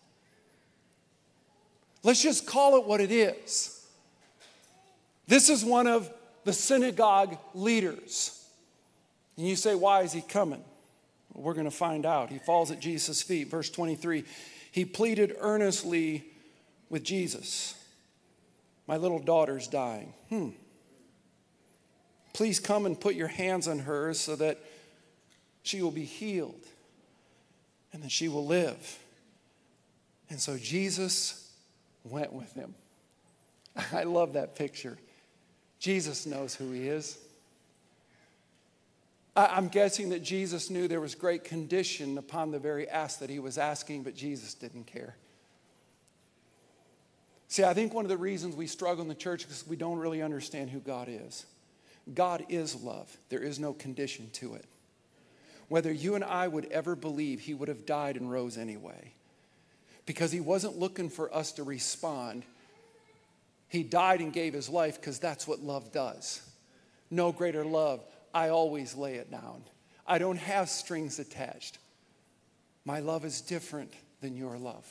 Let's 2.03 2.23
just 2.23 2.47
call 2.47 2.79
it 2.79 2.87
what 2.87 3.03
it 3.03 3.11
is. 3.13 3.87
This 5.27 5.51
is 5.51 5.63
one 5.63 5.87
of 5.87 6.11
the 6.45 6.55
synagogue 6.55 7.37
leaders. 7.53 8.49
And 9.37 9.47
you 9.47 9.57
say, 9.57 9.75
why 9.75 10.05
is 10.05 10.13
he 10.15 10.23
coming? 10.23 10.65
Well, 11.35 11.45
we're 11.45 11.53
going 11.53 11.67
to 11.67 11.71
find 11.71 12.07
out. 12.07 12.31
He 12.31 12.39
falls 12.39 12.71
at 12.71 12.81
Jesus' 12.81 13.21
feet. 13.21 13.51
Verse 13.51 13.69
23 13.69 14.25
He 14.73 14.87
pleaded 14.87 15.37
earnestly 15.39 16.25
with 16.89 17.03
Jesus, 17.03 17.75
My 18.87 18.97
little 18.97 19.19
daughter's 19.19 19.67
dying. 19.67 20.13
Hmm. 20.29 20.51
Please 22.33 22.61
come 22.61 22.87
and 22.87 23.01
put 23.01 23.15
your 23.15 23.29
hands 23.29 23.67
on 23.67 23.81
her 23.81 24.13
so 24.15 24.37
that 24.37 24.61
she 25.63 25.83
will 25.83 25.91
be 25.91 26.05
healed 26.05 26.65
and 27.93 28.03
that 28.03 28.13
she 28.13 28.29
will 28.29 28.47
live. 28.47 28.99
And 30.29 30.39
so 30.39 30.57
Jesus 30.57 31.51
went 32.05 32.33
with 32.33 32.53
him. 32.53 32.75
I 33.93 34.05
love 34.05 34.35
that 34.35 34.55
picture. 34.55 34.99
Jesus 35.79 36.27
knows 36.27 36.55
who 36.55 36.71
he 36.73 36.89
is. 36.89 37.19
I'm 39.35 39.69
guessing 39.69 40.11
that 40.11 40.23
Jesus 40.23 40.71
knew 40.71 40.89
there 40.89 41.01
was 41.01 41.15
great 41.15 41.45
condition 41.45 42.17
upon 42.17 42.51
the 42.51 42.59
very 42.59 42.89
ask 42.89 43.19
that 43.19 43.29
he 43.29 43.39
was 43.39 43.59
asking, 43.59 44.03
but 44.03 44.15
Jesus 44.15 44.55
didn't 44.55 44.87
care. 44.87 45.15
See, 47.49 47.65
I 47.65 47.75
think 47.75 47.95
one 47.95 48.05
of 48.05 48.09
the 48.09 48.17
reasons 48.17 48.57
we 48.57 48.67
struggle 48.67 49.03
in 49.03 49.09
the 49.09 49.15
church 49.15 49.47
is 49.47 49.65
we 49.67 49.77
don't 49.77 49.99
really 49.99 50.21
understand 50.23 50.71
who 50.71 50.81
God 50.81 51.09
is. 51.09 51.47
God 52.13 52.45
is 52.49 52.75
love, 52.83 53.17
there 53.29 53.43
is 53.43 53.59
no 53.59 53.73
condition 53.73 54.31
to 54.35 54.55
it. 54.55 54.65
whether 55.69 55.93
you 55.93 56.15
and 56.15 56.25
I 56.25 56.47
would 56.49 56.67
ever 56.67 56.95
believe 56.95 57.41
he 57.41 57.55
would 57.55 57.69
have 57.69 57.87
died 57.87 58.17
and 58.17 58.31
rose 58.31 58.57
anyway. 58.57 59.13
Because 60.05 60.31
he 60.31 60.41
wasn't 60.41 60.79
looking 60.79 61.09
for 61.11 61.35
us 61.35 61.53
to 61.53 61.65
respond. 61.65 62.45
He 63.69 63.83
died 63.83 64.21
and 64.21 64.33
gave 64.33 64.53
his 64.55 64.69
life 64.69 65.01
because 65.01 65.19
that's 65.19 65.49
what 65.49 65.61
love 65.61 65.91
does. 65.91 66.41
No 67.11 67.33
greater 67.33 67.65
love. 67.65 68.05
I 68.33 68.51
always 68.51 68.95
lay 68.95 69.15
it 69.15 69.31
down. 69.31 69.65
I 70.07 70.19
don't 70.19 70.39
have 70.39 70.69
strings 70.69 71.19
attached. 71.19 71.79
My 72.85 73.01
love 73.01 73.25
is 73.25 73.41
different 73.41 73.93
than 74.21 74.37
your 74.37 74.57
love. 74.57 74.87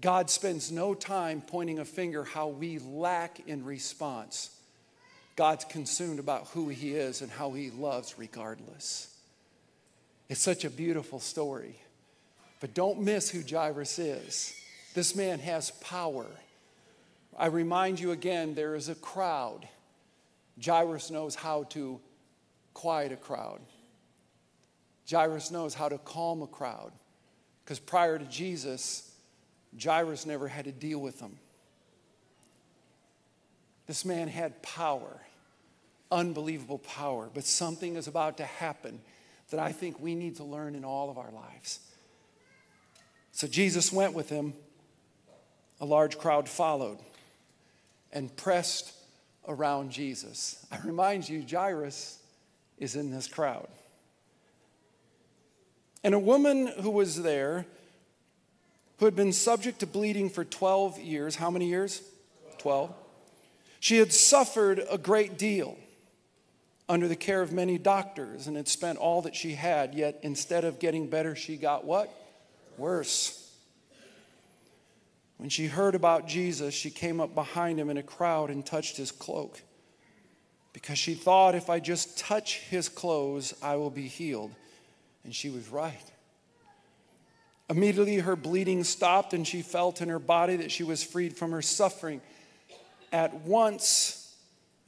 God 0.00 0.28
spends 0.28 0.70
no 0.70 0.94
time 0.94 1.40
pointing 1.40 1.78
a 1.78 1.84
finger 1.84 2.24
how 2.24 2.48
we 2.48 2.78
lack 2.78 3.40
in 3.46 3.64
response. 3.64 4.50
God's 5.36 5.64
consumed 5.64 6.18
about 6.18 6.48
who 6.48 6.68
He 6.68 6.92
is 6.92 7.22
and 7.22 7.30
how 7.30 7.52
He 7.52 7.70
loves 7.70 8.18
regardless. 8.18 9.14
It's 10.28 10.40
such 10.40 10.64
a 10.64 10.70
beautiful 10.70 11.20
story. 11.20 11.76
But 12.60 12.74
don't 12.74 13.00
miss 13.00 13.30
who 13.30 13.42
Jairus 13.42 13.98
is. 13.98 14.54
This 14.94 15.14
man 15.14 15.38
has 15.40 15.70
power. 15.72 16.26
I 17.38 17.46
remind 17.46 18.00
you 18.00 18.12
again 18.12 18.54
there 18.54 18.74
is 18.74 18.88
a 18.88 18.94
crowd. 18.94 19.68
Jairus 20.62 21.10
knows 21.10 21.34
how 21.34 21.64
to 21.64 22.00
quiet 22.72 23.12
a 23.12 23.16
crowd. 23.16 23.60
Jairus 25.10 25.50
knows 25.50 25.74
how 25.74 25.88
to 25.88 25.98
calm 25.98 26.42
a 26.42 26.46
crowd. 26.46 26.92
Because 27.64 27.78
prior 27.78 28.18
to 28.18 28.24
Jesus, 28.24 29.12
Jairus 29.82 30.26
never 30.26 30.48
had 30.48 30.64
to 30.64 30.72
deal 30.72 30.98
with 30.98 31.20
them. 31.20 31.38
This 33.86 34.04
man 34.04 34.28
had 34.28 34.62
power, 34.62 35.20
unbelievable 36.10 36.78
power, 36.78 37.30
but 37.32 37.44
something 37.44 37.96
is 37.96 38.08
about 38.08 38.38
to 38.38 38.44
happen 38.44 39.00
that 39.50 39.60
I 39.60 39.72
think 39.72 40.00
we 40.00 40.14
need 40.14 40.36
to 40.36 40.44
learn 40.44 40.74
in 40.74 40.84
all 40.84 41.10
of 41.10 41.18
our 41.18 41.30
lives. 41.30 41.80
So 43.32 43.46
Jesus 43.46 43.92
went 43.92 44.14
with 44.14 44.28
him. 44.28 44.54
A 45.78 45.84
large 45.84 46.16
crowd 46.16 46.48
followed 46.48 46.98
and 48.10 48.34
pressed 48.34 48.94
around 49.46 49.90
Jesus. 49.90 50.64
I 50.72 50.78
remind 50.78 51.28
you, 51.28 51.44
Jairus 51.48 52.18
is 52.78 52.96
in 52.96 53.10
this 53.10 53.28
crowd. 53.28 53.68
And 56.02 56.14
a 56.14 56.18
woman 56.18 56.66
who 56.80 56.90
was 56.90 57.22
there, 57.22 57.66
who 58.98 59.04
had 59.04 59.16
been 59.16 59.32
subject 59.32 59.80
to 59.80 59.86
bleeding 59.86 60.30
for 60.30 60.44
12 60.44 60.98
years, 60.98 61.36
how 61.36 61.50
many 61.50 61.66
years? 61.66 62.02
12. 62.58 62.92
She 63.80 63.98
had 63.98 64.12
suffered 64.12 64.82
a 64.90 64.98
great 64.98 65.38
deal 65.38 65.76
under 66.88 67.08
the 67.08 67.16
care 67.16 67.42
of 67.42 67.52
many 67.52 67.78
doctors 67.78 68.46
and 68.46 68.56
had 68.56 68.68
spent 68.68 68.98
all 68.98 69.22
that 69.22 69.34
she 69.34 69.54
had, 69.54 69.94
yet 69.94 70.18
instead 70.22 70.64
of 70.64 70.78
getting 70.78 71.08
better, 71.08 71.34
she 71.34 71.56
got 71.56 71.84
what? 71.84 72.12
Worse. 72.78 73.42
When 75.36 75.50
she 75.50 75.66
heard 75.66 75.94
about 75.94 76.26
Jesus, 76.26 76.72
she 76.72 76.90
came 76.90 77.20
up 77.20 77.34
behind 77.34 77.78
him 77.78 77.90
in 77.90 77.98
a 77.98 78.02
crowd 78.02 78.50
and 78.50 78.64
touched 78.64 78.96
his 78.96 79.12
cloak 79.12 79.60
because 80.72 80.98
she 80.98 81.14
thought, 81.14 81.54
if 81.54 81.68
I 81.68 81.80
just 81.80 82.18
touch 82.18 82.58
his 82.60 82.88
clothes, 82.88 83.54
I 83.62 83.76
will 83.76 83.90
be 83.90 84.08
healed. 84.08 84.52
And 85.24 85.34
she 85.34 85.50
was 85.50 85.68
right. 85.68 86.04
Immediately, 87.68 88.18
her 88.18 88.36
bleeding 88.36 88.84
stopped, 88.84 89.34
and 89.34 89.46
she 89.46 89.62
felt 89.62 90.00
in 90.00 90.08
her 90.08 90.20
body 90.20 90.56
that 90.56 90.70
she 90.70 90.84
was 90.84 91.02
freed 91.02 91.36
from 91.36 91.50
her 91.50 91.62
suffering. 91.62 92.20
At 93.12 93.34
once, 93.34 94.34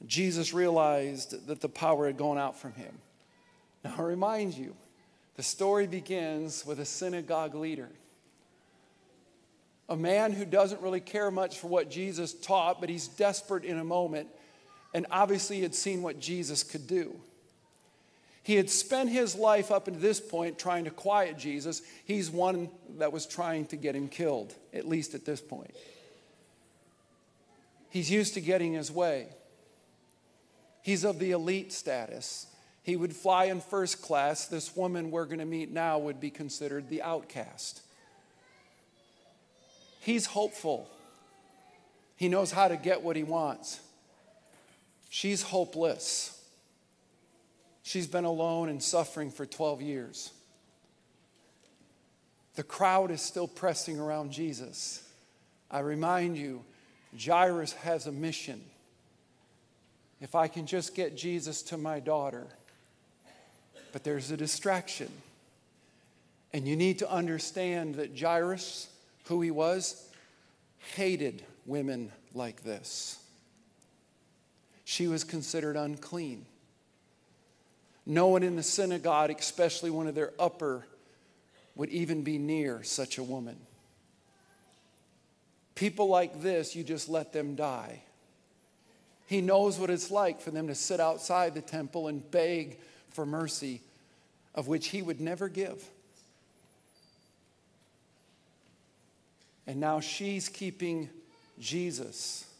Jesus 0.05 0.53
realized 0.53 1.47
that 1.47 1.59
the 1.59 1.67
power 1.67 2.07
had 2.07 2.17
gone 2.17 2.37
out 2.37 2.57
from 2.57 2.73
him. 2.73 2.97
Now, 3.83 3.95
I 3.97 4.01
remind 4.03 4.53
you, 4.53 4.75
the 5.35 5.43
story 5.43 5.87
begins 5.87 6.65
with 6.65 6.79
a 6.79 6.85
synagogue 6.85 7.55
leader, 7.55 7.89
a 9.89 9.95
man 9.95 10.31
who 10.31 10.45
doesn't 10.45 10.81
really 10.81 10.99
care 10.99 11.31
much 11.31 11.59
for 11.59 11.67
what 11.67 11.89
Jesus 11.89 12.33
taught, 12.33 12.79
but 12.79 12.89
he's 12.89 13.07
desperate 13.07 13.65
in 13.65 13.77
a 13.77 13.83
moment, 13.83 14.29
and 14.93 15.05
obviously 15.11 15.61
had 15.61 15.75
seen 15.75 16.01
what 16.01 16.19
Jesus 16.19 16.63
could 16.63 16.87
do. 16.87 17.19
He 18.49 18.55
had 18.55 18.71
spent 18.71 19.11
his 19.11 19.35
life 19.35 19.69
up 19.69 19.87
until 19.87 20.01
this 20.01 20.19
point 20.19 20.57
trying 20.57 20.85
to 20.85 20.89
quiet 20.89 21.37
Jesus. 21.37 21.83
He's 22.05 22.31
one 22.31 22.71
that 22.97 23.13
was 23.13 23.27
trying 23.27 23.67
to 23.67 23.75
get 23.75 23.95
him 23.95 24.07
killed, 24.07 24.55
at 24.73 24.87
least 24.87 25.13
at 25.13 25.23
this 25.23 25.39
point. 25.39 25.69
He's 27.91 28.09
used 28.09 28.33
to 28.33 28.41
getting 28.41 28.73
his 28.73 28.91
way. 28.91 29.27
He's 30.81 31.03
of 31.03 31.19
the 31.19 31.29
elite 31.29 31.71
status. 31.71 32.47
He 32.81 32.95
would 32.95 33.15
fly 33.15 33.45
in 33.45 33.61
first 33.61 34.01
class. 34.01 34.47
This 34.47 34.75
woman 34.75 35.11
we're 35.11 35.25
going 35.25 35.37
to 35.37 35.45
meet 35.45 35.69
now 35.69 35.99
would 35.99 36.19
be 36.19 36.31
considered 36.31 36.89
the 36.89 37.03
outcast. 37.03 37.83
He's 39.99 40.25
hopeful. 40.25 40.89
He 42.15 42.27
knows 42.29 42.51
how 42.51 42.67
to 42.67 42.77
get 42.77 43.03
what 43.03 43.15
he 43.15 43.21
wants. 43.21 43.79
She's 45.11 45.43
hopeless. 45.43 46.38
She's 47.89 48.05
been 48.05 48.23
alone 48.23 48.69
and 48.69 48.83
suffering 48.83 49.31
for 49.31 49.47
12 49.47 49.81
years. 49.81 50.31
The 52.53 52.61
crowd 52.61 53.09
is 53.09 53.19
still 53.19 53.47
pressing 53.47 53.99
around 53.99 54.31
Jesus. 54.31 55.01
I 55.71 55.79
remind 55.79 56.37
you, 56.37 56.63
Jairus 57.19 57.73
has 57.73 58.05
a 58.05 58.11
mission. 58.11 58.61
If 60.21 60.35
I 60.35 60.47
can 60.47 60.67
just 60.67 60.93
get 60.93 61.17
Jesus 61.17 61.63
to 61.63 61.77
my 61.77 61.99
daughter, 61.99 62.45
but 63.91 64.03
there's 64.03 64.29
a 64.29 64.37
distraction. 64.37 65.11
And 66.53 66.67
you 66.67 66.75
need 66.75 66.99
to 66.99 67.09
understand 67.09 67.95
that 67.95 68.15
Jairus, 68.15 68.87
who 69.23 69.41
he 69.41 69.49
was, 69.49 70.07
hated 70.93 71.41
women 71.65 72.11
like 72.35 72.61
this. 72.61 73.17
She 74.85 75.07
was 75.07 75.23
considered 75.23 75.75
unclean. 75.75 76.45
No 78.09 78.29
one 78.29 78.41
in 78.41 78.55
the 78.55 78.63
synagogue, 78.63 79.29
especially 79.29 79.91
one 79.91 80.07
of 80.07 80.15
their 80.15 80.33
upper, 80.39 80.83
would 81.75 81.89
even 81.89 82.23
be 82.23 82.39
near 82.39 82.81
such 82.81 83.19
a 83.19 83.23
woman. 83.23 83.55
People 85.75 86.07
like 86.07 86.41
this, 86.41 86.75
you 86.75 86.83
just 86.83 87.07
let 87.07 87.33
them 87.33 87.53
die. 87.53 88.01
He 89.27 89.41
knows 89.41 89.77
what 89.77 89.91
it's 89.91 90.09
like 90.09 90.41
for 90.41 90.49
them 90.49 90.69
to 90.69 90.75
sit 90.75 90.99
outside 90.99 91.53
the 91.53 91.61
temple 91.61 92.07
and 92.07 92.29
beg 92.31 92.79
for 93.11 93.27
mercy, 93.27 93.79
of 94.55 94.67
which 94.67 94.87
he 94.87 95.03
would 95.03 95.21
never 95.21 95.47
give. 95.47 95.87
And 99.67 99.79
now 99.79 99.99
she's 99.99 100.49
keeping 100.49 101.11
Jesus 101.59 102.51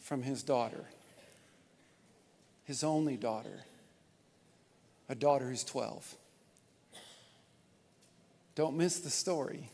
from 0.00 0.24
his 0.24 0.42
daughter, 0.42 0.86
his 2.64 2.82
only 2.82 3.16
daughter 3.16 3.62
a 5.08 5.14
daughter 5.14 5.48
who's 5.48 5.64
12. 5.64 6.16
Don't 8.54 8.76
miss 8.76 8.98
the 8.98 9.10
story. 9.10 9.70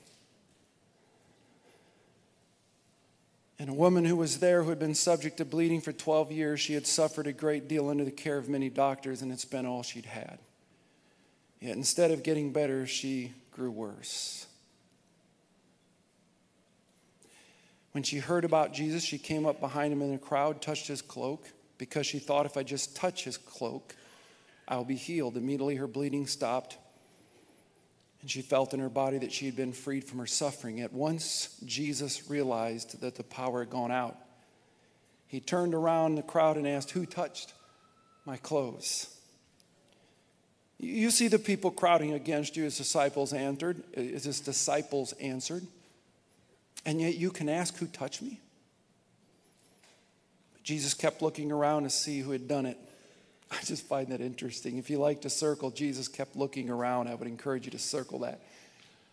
And 3.59 3.71
a 3.71 3.73
woman 3.73 4.05
who 4.05 4.17
was 4.17 4.41
there 4.41 4.63
who 4.63 4.71
had 4.71 4.79
been 4.79 4.95
subject 4.95 5.39
to 5.39 5.45
bleeding 5.45 5.81
for 5.81 5.93
12 5.93 6.33
years, 6.33 6.61
she 6.61 6.75
had 6.75 6.87
suffered 6.87 7.27
a 7.27 7.33
great 7.33 7.69
deal 7.69 7.89
under 7.89 8.05
the 8.05 8.11
care 8.11 8.37
of 8.37 8.49
many 8.49 8.69
doctors, 8.69 9.23
and 9.23 9.33
it's 9.33 9.45
been 9.45 9.65
all 9.65 9.83
she'd 9.83 10.07
had. 10.07 10.39
Yet 11.61 11.77
instead 11.77 12.11
of 12.11 12.23
getting 12.23 12.53
better, 12.53 12.87
she 12.87 13.33
grew 13.53 13.71
worse. 13.71 14.47
When 17.93 18.03
she 18.03 18.19
heard 18.19 18.45
about 18.45 18.75
Jesus, 18.75 19.05
she 19.05 19.19
came 19.19 19.47
up 19.47 19.61
behind 19.61 19.93
him 19.93 20.03
in 20.03 20.11
the 20.11 20.19
crowd, 20.19 20.61
touched 20.61 20.89
his 20.89 21.01
cloak, 21.01 21.49
because 21.79 22.07
she 22.07 22.19
thought 22.19 22.45
if 22.45 22.57
I 22.57 22.65
just 22.65 22.97
touch 22.97 23.25
his 23.25 23.37
cloak, 23.37 23.95
I'll 24.67 24.85
be 24.85 24.97
healed. 24.97 25.37
Immediately 25.37 25.77
her 25.77 25.87
bleeding 25.87 26.27
stopped, 26.27 26.79
and 28.21 28.31
she 28.31 28.43
felt 28.43 28.73
in 28.73 28.81
her 28.81 28.89
body 28.89 29.19
that 29.19 29.33
she 29.33 29.47
had 29.47 29.57
been 29.57 29.73
freed 29.73 30.05
from 30.05 30.19
her 30.19 30.27
suffering. 30.27 30.81
At 30.81 30.93
once, 30.93 31.57
Jesus 31.65 32.31
realized 32.31 33.01
that 33.01 33.17
the 33.17 33.23
power 33.23 33.61
had 33.61 33.71
gone 33.71 33.93
out. 33.93 34.17
He 35.27 35.41
turned 35.41 35.75
around 35.75 36.15
the 36.15 36.23
crowd 36.23 36.57
and 36.57 36.67
asked, 36.67 36.93
Who 36.93 37.07
touched 37.07 37.53
my 38.25 38.37
clothes? 38.37 39.11
You 40.79 41.11
see 41.11 41.29
the 41.29 41.39
people 41.39 41.71
crowding 41.71 42.13
against 42.13 42.57
you, 42.57 42.65
his 42.65 42.77
disciples 42.77 43.33
answered. 43.33 43.83
As 43.97 44.25
his 44.25 44.41
disciples 44.41 45.13
answered. 45.15 45.67
And 46.87 47.01
yet 47.01 47.17
you 47.17 47.31
can 47.31 47.49
ask, 47.49 47.77
Who 47.79 47.87
touched 47.87 48.23
me? 48.23 48.41
Jesus 50.63 50.95
kept 50.95 51.21
looking 51.21 51.53
around 51.53 51.83
to 51.83 51.91
see 51.91 52.21
who 52.21 52.31
had 52.31 52.49
done 52.49 52.65
it. 52.65 52.79
I 53.55 53.65
just 53.65 53.87
find 53.87 54.09
that 54.09 54.21
interesting. 54.21 54.79
If 54.79 54.91
you 54.91 54.99
like 54.99 55.23
to 55.23 55.31
circle, 55.31 55.71
Jesus 55.71 56.09
kept 56.09 56.37
looking 56.37 56.71
around. 56.71 57.09
I 57.09 57.15
would 57.15 57.29
encourage 57.29 57.65
you 57.65 57.71
to 57.73 57.79
circle 57.79 58.21
that. 58.21 58.41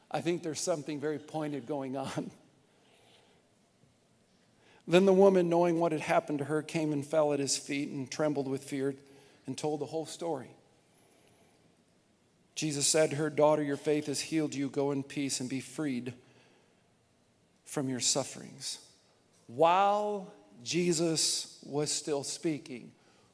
I 0.09 0.21
think 0.21 0.43
there's 0.43 0.59
something 0.59 0.99
very 0.99 1.19
pointed 1.19 1.65
going 1.65 1.95
on. 1.95 2.31
Then 4.87 5.05
the 5.05 5.13
woman, 5.13 5.47
knowing 5.47 5.79
what 5.79 5.91
had 5.91 6.01
happened 6.01 6.39
to 6.39 6.45
her, 6.45 6.61
came 6.61 6.91
and 6.91 7.05
fell 7.05 7.33
at 7.33 7.39
his 7.39 7.55
feet 7.55 7.89
and 7.89 8.09
trembled 8.09 8.47
with 8.47 8.63
fear, 8.63 8.95
and 9.47 9.57
told 9.57 9.79
the 9.79 9.85
whole 9.85 10.05
story. 10.05 10.49
Jesus 12.55 12.87
said 12.87 13.11
to 13.11 13.15
her, 13.15 13.29
Daughter, 13.29 13.63
your 13.63 13.77
faith 13.77 14.07
has 14.07 14.19
healed 14.19 14.53
you. 14.53 14.69
Go 14.69 14.91
in 14.91 15.03
peace 15.03 15.39
and 15.39 15.49
be 15.49 15.61
freed 15.61 16.13
from 17.65 17.89
your 17.89 17.99
sufferings. 17.99 18.79
While 19.47 20.33
Jesus 20.63 21.57
was 21.63 21.91
still 21.91 22.23
speaking, 22.23 22.91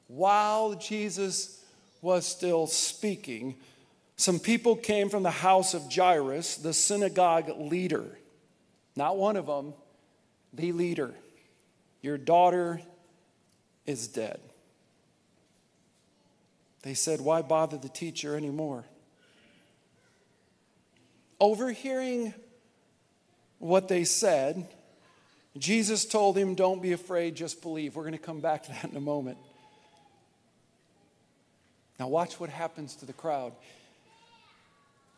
while 0.07 0.75
Jesus 0.75 1.63
was 2.01 2.25
still 2.25 2.67
speaking, 2.67 3.55
some 4.15 4.39
people 4.39 4.75
came 4.75 5.09
from 5.09 5.23
the 5.23 5.31
house 5.31 5.73
of 5.73 5.93
Jairus, 5.93 6.57
the 6.57 6.73
synagogue 6.73 7.51
leader. 7.57 8.17
Not 8.95 9.17
one 9.17 9.35
of 9.35 9.45
them, 9.45 9.73
the 10.53 10.71
leader. 10.71 11.13
Your 12.01 12.17
daughter 12.17 12.81
is 13.85 14.07
dead. 14.07 14.39
They 16.81 16.93
said, 16.93 17.21
Why 17.21 17.41
bother 17.41 17.77
the 17.77 17.89
teacher 17.89 18.35
anymore? 18.35 18.85
Overhearing 21.39 22.33
what 23.59 23.87
they 23.87 24.03
said, 24.03 24.67
Jesus 25.57 26.05
told 26.05 26.37
him, 26.37 26.55
Don't 26.55 26.81
be 26.81 26.93
afraid, 26.93 27.35
just 27.35 27.61
believe. 27.61 27.95
We're 27.95 28.03
going 28.03 28.13
to 28.13 28.19
come 28.19 28.39
back 28.39 28.63
to 28.63 28.71
that 28.71 28.85
in 28.85 28.95
a 28.95 29.01
moment. 29.01 29.37
Now, 31.99 32.07
watch 32.07 32.39
what 32.39 32.49
happens 32.49 32.95
to 32.97 33.05
the 33.05 33.13
crowd. 33.13 33.53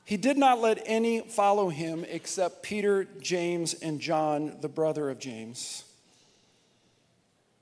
He 0.05 0.17
did 0.17 0.37
not 0.37 0.59
let 0.59 0.81
any 0.85 1.21
follow 1.21 1.69
him 1.69 2.05
except 2.09 2.63
Peter, 2.63 3.05
James, 3.21 3.73
and 3.75 3.99
John, 3.99 4.57
the 4.61 4.69
brother 4.69 5.09
of 5.09 5.19
James. 5.19 5.83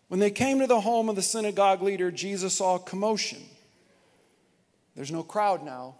When 0.07 0.19
they 0.19 0.31
came 0.31 0.59
to 0.59 0.67
the 0.67 0.79
home 0.79 1.09
of 1.09 1.15
the 1.15 1.21
synagogue 1.21 1.81
leader, 1.81 2.11
Jesus 2.11 2.55
saw 2.55 2.77
commotion. 2.77 3.41
There's 4.95 5.11
no 5.11 5.23
crowd 5.23 5.63
now. 5.63 5.95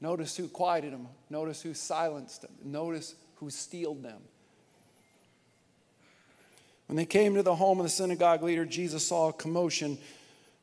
Notice 0.00 0.36
who 0.36 0.46
quieted 0.48 0.92
them. 0.92 1.08
Notice 1.30 1.62
who 1.62 1.74
silenced 1.74 2.42
them. 2.42 2.52
Notice 2.62 3.14
who 3.36 3.50
steeled 3.50 4.02
them. 4.02 4.20
When 6.86 6.96
they 6.96 7.06
came 7.06 7.34
to 7.34 7.42
the 7.42 7.56
home 7.56 7.80
of 7.80 7.84
the 7.84 7.90
synagogue 7.90 8.42
leader, 8.42 8.64
Jesus 8.64 9.06
saw 9.06 9.30
a 9.30 9.32
commotion 9.32 9.98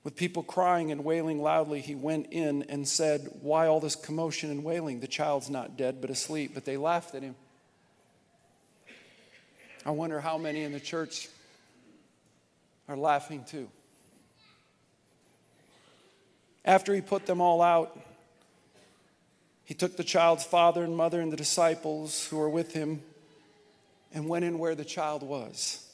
with 0.04 0.16
people 0.16 0.44
crying 0.44 0.92
and 0.92 1.04
wailing 1.06 1.42
loudly. 1.42 1.82
He 1.82 1.96
went 1.96 2.28
in 2.32 2.64
and 2.64 2.88
said, 2.88 3.30
Why 3.42 3.68
all 3.68 3.80
this 3.80 3.96
commotion 3.96 4.50
and 4.50 4.64
wailing? 4.64 5.00
The 5.00 5.08
child's 5.08 5.50
not 5.50 5.78
dead, 5.78 6.02
but 6.02 6.10
asleep. 6.10 6.54
But 6.54 6.66
they 6.66 6.78
laughed 6.78 7.16
at 7.16 7.24
him. 7.24 7.36
I 9.86 9.92
wonder 9.92 10.20
how 10.20 10.38
many 10.38 10.64
in 10.64 10.72
the 10.72 10.80
church 10.80 11.28
are 12.88 12.98
laughing 12.98 13.44
too. 13.46 13.70
After 16.66 16.94
he 16.94 17.02
put 17.02 17.26
them 17.26 17.42
all 17.42 17.62
out, 17.62 18.00
he 19.66 19.74
took 19.74 19.98
the 19.98 20.04
child's 20.04 20.44
father 20.44 20.84
and 20.84 20.96
mother 20.96 21.20
and 21.20 21.32
the 21.32 21.38
disciples 21.38 22.28
who 22.28 22.38
were 22.38 22.50
with 22.50 22.74
him 22.74 23.02
and 24.14 24.28
went 24.30 24.46
in 24.46 24.60
where 24.60 24.76
the 24.76 24.86
child 24.86 25.24
was. 25.24 25.86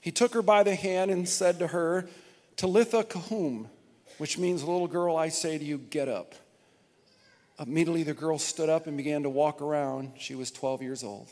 He 0.00 0.10
took 0.10 0.34
her 0.34 0.42
by 0.42 0.62
the 0.62 0.74
hand 0.74 1.10
and 1.10 1.28
said 1.28 1.58
to 1.60 1.68
her, 1.68 2.08
Talitha 2.56 3.04
koum, 3.04 3.68
which 4.18 4.38
means, 4.38 4.62
little 4.62 4.88
girl, 4.88 5.16
I 5.16 5.28
say 5.28 5.58
to 5.58 5.64
you, 5.64 5.78
get 5.78 6.08
up. 6.08 6.34
Immediately 7.58 8.02
the 8.04 8.14
girl 8.14 8.38
stood 8.38 8.68
up 8.68 8.86
and 8.86 8.96
began 8.96 9.22
to 9.22 9.30
walk 9.30 9.60
around. 9.60 10.12
She 10.18 10.34
was 10.34 10.50
12 10.50 10.82
years 10.82 11.04
old. 11.04 11.28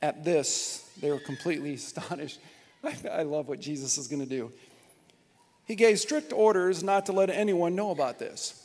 At 0.00 0.24
this, 0.24 0.88
they 1.00 1.10
were 1.10 1.18
completely 1.18 1.74
astonished. 1.74 2.38
I, 3.10 3.24
love 3.24 3.48
what 3.48 3.60
Jesus 3.60 3.98
is 3.98 4.06
going 4.06 4.22
to 4.22 4.28
do. 4.28 4.52
He 5.64 5.74
gave 5.74 5.98
strict 5.98 6.32
orders 6.32 6.82
not 6.82 7.06
to 7.06 7.12
let 7.12 7.28
anyone 7.28 7.74
know 7.74 7.90
about 7.90 8.18
this. 8.18 8.64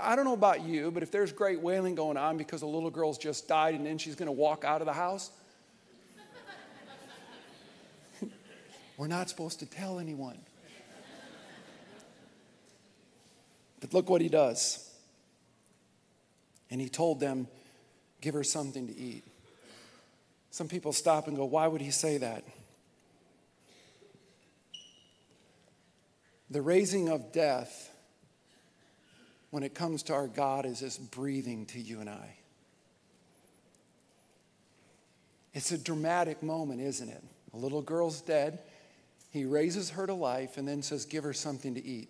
I 0.00 0.14
don't 0.14 0.24
know 0.24 0.34
about 0.34 0.62
you, 0.62 0.90
but 0.90 1.02
if 1.02 1.10
there's 1.10 1.32
great 1.32 1.60
wailing 1.60 1.94
going 1.94 2.16
on 2.16 2.36
because 2.36 2.62
a 2.62 2.66
little 2.66 2.90
girl's 2.90 3.18
just 3.18 3.48
died 3.48 3.74
and 3.74 3.86
then 3.86 3.98
she's 3.98 4.14
going 4.14 4.26
to 4.26 4.32
walk 4.32 4.64
out 4.64 4.80
of 4.80 4.86
the 4.86 4.92
house, 4.92 5.30
we're 8.98 9.06
not 9.06 9.30
supposed 9.30 9.60
to 9.60 9.66
tell 9.66 9.98
anyone. 10.00 10.38
But 13.80 13.94
look 13.94 14.10
what 14.10 14.20
he 14.20 14.28
does. 14.28 14.84
And 16.70 16.80
he 16.80 16.88
told 16.88 17.20
them, 17.20 17.46
Give 18.20 18.34
her 18.34 18.42
something 18.42 18.88
to 18.88 18.96
eat. 18.96 19.22
Some 20.50 20.66
people 20.66 20.92
stop 20.92 21.28
and 21.28 21.36
go, 21.36 21.44
Why 21.44 21.68
would 21.68 21.80
he 21.80 21.92
say 21.92 22.18
that? 22.18 22.44
The 26.50 26.60
raising 26.60 27.08
of 27.08 27.30
death, 27.30 27.94
when 29.50 29.62
it 29.62 29.74
comes 29.74 30.02
to 30.04 30.14
our 30.14 30.26
God, 30.26 30.66
is 30.66 30.80
just 30.80 31.10
breathing 31.12 31.66
to 31.66 31.80
you 31.80 32.00
and 32.00 32.10
I. 32.10 32.36
It's 35.54 35.70
a 35.70 35.78
dramatic 35.78 36.42
moment, 36.42 36.80
isn't 36.80 37.08
it? 37.08 37.22
A 37.54 37.56
little 37.56 37.82
girl's 37.82 38.20
dead. 38.20 38.58
He 39.30 39.44
raises 39.44 39.90
her 39.90 40.06
to 40.06 40.14
life 40.14 40.56
and 40.56 40.66
then 40.66 40.82
says, 40.82 41.04
Give 41.04 41.24
her 41.24 41.32
something 41.32 41.74
to 41.74 41.84
eat. 41.84 42.08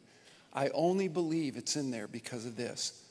I 0.52 0.68
only 0.68 1.08
believe 1.08 1.56
it's 1.56 1.76
in 1.76 1.90
there 1.90 2.08
because 2.08 2.46
of 2.46 2.56
this. 2.56 3.04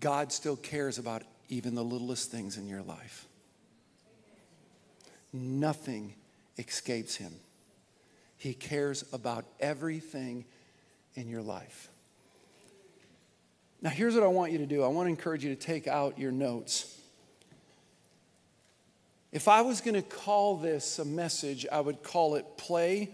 God 0.00 0.32
still 0.32 0.56
cares 0.56 0.98
about 0.98 1.22
even 1.48 1.74
the 1.74 1.84
littlest 1.84 2.30
things 2.30 2.56
in 2.58 2.68
your 2.68 2.82
life. 2.82 3.26
Nothing 5.32 6.14
escapes 6.58 7.16
him. 7.16 7.32
He 8.36 8.54
cares 8.54 9.04
about 9.12 9.44
everything 9.58 10.44
in 11.14 11.28
your 11.28 11.42
life. 11.42 11.88
Now, 13.80 13.90
here's 13.90 14.14
what 14.14 14.22
I 14.22 14.28
want 14.28 14.52
you 14.52 14.58
to 14.58 14.66
do 14.66 14.82
I 14.82 14.88
want 14.88 15.06
to 15.06 15.10
encourage 15.10 15.44
you 15.44 15.54
to 15.54 15.60
take 15.60 15.86
out 15.86 16.18
your 16.18 16.32
notes. 16.32 17.00
If 19.34 19.48
I 19.48 19.62
was 19.62 19.80
going 19.80 19.94
to 19.94 20.02
call 20.02 20.58
this 20.58 21.00
a 21.00 21.04
message, 21.04 21.66
I 21.70 21.80
would 21.80 22.04
call 22.04 22.36
it 22.36 22.56
play 22.56 23.10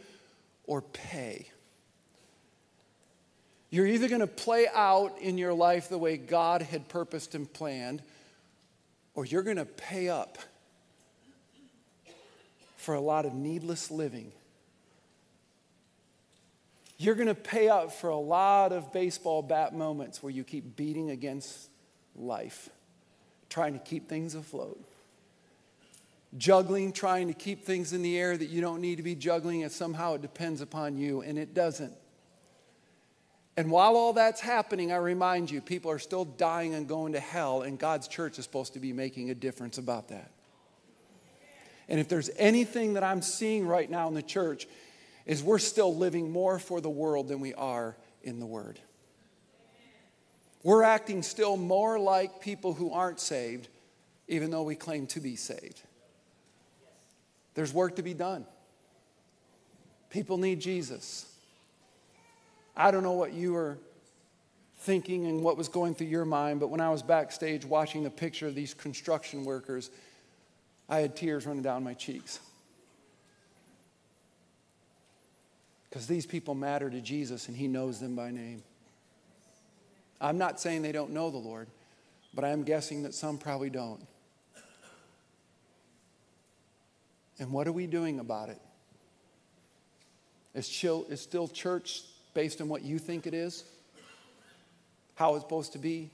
or 0.64 0.82
pay. 0.82 1.48
You're 3.70 3.86
either 3.86 4.06
going 4.06 4.20
to 4.20 4.26
play 4.26 4.66
out 4.74 5.18
in 5.18 5.38
your 5.38 5.54
life 5.54 5.88
the 5.88 5.96
way 5.96 6.18
God 6.18 6.60
had 6.60 6.88
purposed 6.88 7.34
and 7.34 7.50
planned, 7.50 8.02
or 9.14 9.24
you're 9.24 9.42
going 9.42 9.56
to 9.56 9.64
pay 9.64 10.10
up 10.10 10.36
for 12.76 12.94
a 12.94 13.00
lot 13.00 13.24
of 13.24 13.32
needless 13.32 13.90
living. 13.90 14.30
You're 16.98 17.14
going 17.14 17.28
to 17.28 17.34
pay 17.34 17.70
up 17.70 17.92
for 17.92 18.10
a 18.10 18.18
lot 18.18 18.72
of 18.72 18.92
baseball 18.92 19.40
bat 19.40 19.74
moments 19.74 20.22
where 20.22 20.30
you 20.30 20.44
keep 20.44 20.76
beating 20.76 21.08
against 21.08 21.70
life, 22.14 22.68
trying 23.48 23.72
to 23.72 23.78
keep 23.78 24.06
things 24.06 24.34
afloat. 24.34 24.84
Juggling, 26.36 26.92
trying 26.92 27.28
to 27.28 27.34
keep 27.34 27.64
things 27.64 27.92
in 27.92 28.02
the 28.02 28.16
air 28.18 28.36
that 28.36 28.50
you 28.50 28.60
don't 28.60 28.80
need 28.80 28.96
to 28.96 29.02
be 29.02 29.14
juggling, 29.14 29.62
and 29.62 29.72
somehow 29.72 30.14
it 30.14 30.22
depends 30.22 30.60
upon 30.60 30.96
you, 30.96 31.22
and 31.22 31.38
it 31.38 31.54
doesn't. 31.54 31.92
And 33.56 33.70
while 33.70 33.96
all 33.96 34.12
that's 34.12 34.40
happening, 34.40 34.92
I 34.92 34.96
remind 34.96 35.50
you, 35.50 35.60
people 35.60 35.90
are 35.90 35.98
still 35.98 36.24
dying 36.24 36.74
and 36.74 36.86
going 36.86 37.14
to 37.14 37.20
hell, 37.20 37.62
and 37.62 37.78
God's 37.78 38.06
church 38.06 38.38
is 38.38 38.44
supposed 38.44 38.74
to 38.74 38.80
be 38.80 38.92
making 38.92 39.30
a 39.30 39.34
difference 39.34 39.76
about 39.76 40.08
that. 40.08 40.30
And 41.88 41.98
if 41.98 42.08
there's 42.08 42.30
anything 42.36 42.94
that 42.94 43.02
I'm 43.02 43.20
seeing 43.20 43.66
right 43.66 43.90
now 43.90 44.06
in 44.06 44.14
the 44.14 44.22
church, 44.22 44.68
is 45.26 45.42
we're 45.42 45.58
still 45.58 45.94
living 45.94 46.30
more 46.30 46.58
for 46.58 46.80
the 46.80 46.88
world 46.88 47.28
than 47.28 47.40
we 47.40 47.52
are 47.54 47.96
in 48.22 48.38
the 48.38 48.46
Word. 48.46 48.78
We're 50.62 50.82
acting 50.84 51.22
still 51.22 51.56
more 51.56 51.98
like 51.98 52.40
people 52.40 52.74
who 52.74 52.92
aren't 52.92 53.18
saved, 53.18 53.68
even 54.28 54.50
though 54.50 54.62
we 54.62 54.76
claim 54.76 55.06
to 55.08 55.20
be 55.20 55.36
saved. 55.36 55.82
There's 57.54 57.72
work 57.72 57.96
to 57.96 58.02
be 58.02 58.14
done. 58.14 58.46
People 60.10 60.38
need 60.38 60.60
Jesus. 60.60 61.26
I 62.76 62.90
don't 62.90 63.02
know 63.02 63.12
what 63.12 63.32
you 63.32 63.52
were 63.52 63.78
thinking 64.78 65.26
and 65.26 65.42
what 65.42 65.56
was 65.56 65.68
going 65.68 65.94
through 65.94 66.06
your 66.06 66.24
mind, 66.24 66.60
but 66.60 66.68
when 66.68 66.80
I 66.80 66.90
was 66.90 67.02
backstage 67.02 67.64
watching 67.64 68.02
the 68.02 68.10
picture 68.10 68.46
of 68.46 68.54
these 68.54 68.72
construction 68.72 69.44
workers, 69.44 69.90
I 70.88 71.00
had 71.00 71.14
tears 71.14 71.46
running 71.46 71.62
down 71.62 71.84
my 71.84 71.94
cheeks. 71.94 72.40
Because 75.88 76.06
these 76.06 76.24
people 76.24 76.54
matter 76.54 76.88
to 76.88 77.00
Jesus 77.00 77.48
and 77.48 77.56
He 77.56 77.68
knows 77.68 78.00
them 78.00 78.16
by 78.16 78.30
name. 78.30 78.62
I'm 80.20 80.38
not 80.38 80.60
saying 80.60 80.82
they 80.82 80.92
don't 80.92 81.10
know 81.10 81.30
the 81.30 81.38
Lord, 81.38 81.68
but 82.32 82.44
I 82.44 82.50
am 82.50 82.62
guessing 82.62 83.02
that 83.02 83.14
some 83.14 83.38
probably 83.38 83.70
don't. 83.70 84.00
And 87.40 87.50
what 87.50 87.66
are 87.66 87.72
we 87.72 87.86
doing 87.86 88.20
about 88.20 88.50
it? 88.50 88.60
Is, 90.54 90.68
chill, 90.68 91.06
is 91.08 91.20
still 91.20 91.48
church 91.48 92.02
based 92.34 92.60
on 92.60 92.68
what 92.68 92.82
you 92.82 92.98
think 92.98 93.26
it 93.26 93.34
is? 93.34 93.64
How 95.14 95.34
it's 95.34 95.44
supposed 95.44 95.72
to 95.72 95.78
be? 95.78 96.10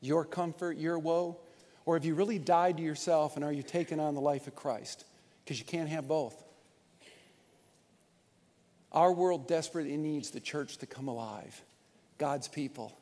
Your 0.00 0.24
comfort, 0.24 0.76
your 0.76 0.98
woe? 0.98 1.38
Or 1.86 1.96
have 1.96 2.04
you 2.04 2.14
really 2.14 2.38
died 2.38 2.76
to 2.76 2.82
yourself 2.82 3.36
and 3.36 3.44
are 3.44 3.52
you 3.52 3.62
taking 3.62 3.98
on 3.98 4.14
the 4.14 4.20
life 4.20 4.46
of 4.46 4.54
Christ? 4.54 5.04
Because 5.44 5.58
you 5.58 5.64
can't 5.64 5.88
have 5.88 6.06
both. 6.06 6.34
Our 8.92 9.12
world 9.12 9.48
desperately 9.48 9.96
needs 9.96 10.30
the 10.30 10.40
church 10.40 10.76
to 10.78 10.86
come 10.86 11.08
alive, 11.08 11.60
God's 12.18 12.48
people 12.48 12.96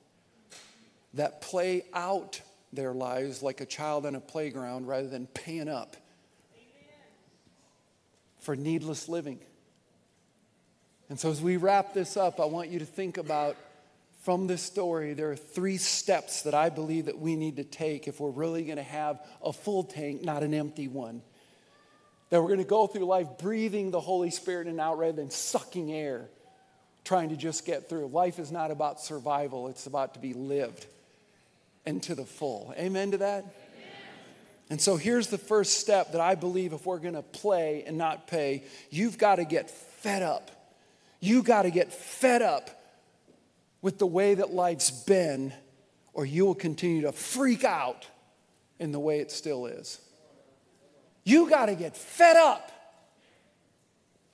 that 1.15 1.43
play 1.43 1.85
out 1.93 2.41
their 2.73 2.95
lives 2.95 3.43
like 3.43 3.61
a 3.61 3.67
child 3.67 4.07
on 4.07 4.15
a 4.15 4.21
playground 4.21 4.87
rather 4.87 5.09
than 5.09 5.27
paying 5.27 5.69
up 5.69 5.97
for 8.43 8.55
needless 8.55 9.09
living. 9.09 9.41
And 11.09 11.19
so, 11.19 11.31
as 11.31 11.41
we 11.41 11.57
wrap 11.57 11.95
this 11.95 12.17
up, 12.17 12.41
I 12.41 12.45
want 12.45 12.69
you 12.69 12.79
to 12.79 12.85
think 12.85 13.19
about 13.19 13.57
from 14.23 14.47
this 14.47 14.63
story, 14.63 15.15
there 15.15 15.33
are 15.33 15.37
three 15.37 15.77
steps 15.77 16.43
that 16.43 16.55
I 16.55 16.69
believe 16.69 17.07
that 17.07 17.19
we 17.19 17.35
need 17.35 17.57
to 17.57 17.65
take 17.65 18.07
if 18.07 18.21
we're 18.21 18.31
really 18.31 18.65
going 18.65 18.77
to 18.77 18.83
have 18.85 19.21
a 19.43 19.53
full 19.53 19.83
tank, 19.83 20.23
not 20.23 20.45
an 20.45 20.55
empty 20.55 20.87
one. 20.87 21.23
That 22.31 22.41
we're 22.41 22.49
going 22.49 22.61
to 22.61 22.65
go 22.65 22.87
through 22.87 23.05
life 23.05 23.27
breathing 23.39 23.91
the 23.91 24.01
Holy 24.01 24.31
Spirit 24.31 24.69
in 24.69 24.73
and 24.73 24.81
out 24.81 24.97
rather 24.97 25.13
than 25.13 25.31
sucking 25.31 25.93
air, 25.93 26.29
trying 27.05 27.31
to 27.31 27.37
just 27.37 27.67
get 27.67 27.89
through. 27.89 28.07
Life 28.07 28.39
is 28.39 28.53
not 28.53 28.71
about 28.71 29.01
survival, 29.01 29.69
it's 29.69 29.87
about 29.87 30.15
to 30.15 30.21
be 30.21 30.35
lived 30.35 30.87
and 31.85 32.01
to 32.05 32.15
the 32.15 32.25
full. 32.25 32.73
Amen 32.79 33.11
to 33.11 33.19
that? 33.19 33.45
And 34.71 34.81
so 34.81 34.97
here's 34.97 35.27
the 35.27 35.39
first 35.39 35.79
step 35.81 36.13
that 36.13 36.21
I 36.21 36.35
believe 36.35 36.73
if 36.73 36.87
we're 36.87 36.99
going 36.99 37.15
to 37.15 37.23
play 37.23 37.85
and 37.87 37.99
not 37.99 38.27
pay, 38.27 38.65
you've 38.91 39.19
got 39.19 39.37
to 39.37 39.45
get 39.45 39.71
fed 39.71 40.23
up. 40.23 40.51
You 41.21 41.43
got 41.43 41.63
to 41.63 41.71
get 41.71 41.93
fed 41.93 42.43
up 42.43 42.71
with 43.83 43.99
the 43.99 44.07
way 44.07 44.35
that 44.35 44.53
life's 44.53 44.91
been, 44.91 45.53
or 46.13 46.25
you 46.25 46.47
will 46.47 46.55
continue 46.55 47.03
to 47.03 47.13
freak 47.13 47.65
out 47.65 48.07
in 48.79 48.93
the 48.93 49.01
way 49.01 49.21
it 49.21 49.31
still 49.31 49.67
is. 49.67 50.01
You 51.25 51.49
got 51.49 51.67
to 51.67 51.75
get 51.75 51.97
fed 51.97 52.37
up. 52.37 52.71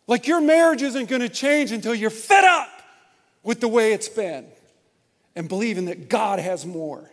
Like 0.06 0.26
your 0.26 0.40
marriage 0.40 0.82
isn't 0.82 1.08
going 1.08 1.20
to 1.20 1.28
change 1.28 1.72
until 1.72 1.94
you're 1.94 2.10
fed 2.10 2.44
up 2.44 2.70
with 3.42 3.60
the 3.60 3.68
way 3.68 3.92
it's 3.92 4.08
been 4.08 4.46
and 5.36 5.48
believing 5.48 5.86
that 5.86 6.08
God 6.08 6.38
has 6.38 6.64
more 6.64 7.10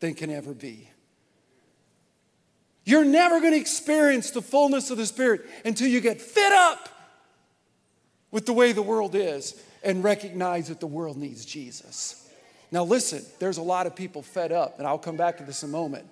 than 0.00 0.14
can 0.14 0.30
ever 0.30 0.52
be. 0.52 0.88
You're 2.84 3.04
never 3.04 3.40
going 3.40 3.52
to 3.52 3.58
experience 3.58 4.30
the 4.30 4.42
fullness 4.42 4.90
of 4.90 4.98
the 4.98 5.06
Spirit 5.06 5.42
until 5.64 5.88
you 5.88 6.00
get 6.00 6.20
fed 6.20 6.52
up 6.52 6.88
with 8.30 8.46
the 8.46 8.52
way 8.52 8.72
the 8.72 8.82
world 8.82 9.14
is 9.14 9.60
and 9.82 10.04
recognize 10.04 10.68
that 10.68 10.80
the 10.80 10.86
world 10.86 11.16
needs 11.16 11.44
Jesus. 11.44 12.28
Now, 12.70 12.84
listen, 12.84 13.24
there's 13.38 13.58
a 13.58 13.62
lot 13.62 13.86
of 13.86 13.94
people 13.94 14.22
fed 14.22 14.50
up, 14.50 14.78
and 14.78 14.86
I'll 14.86 14.98
come 14.98 15.16
back 15.16 15.38
to 15.38 15.44
this 15.44 15.62
in 15.62 15.68
a 15.68 15.72
moment. 15.72 16.06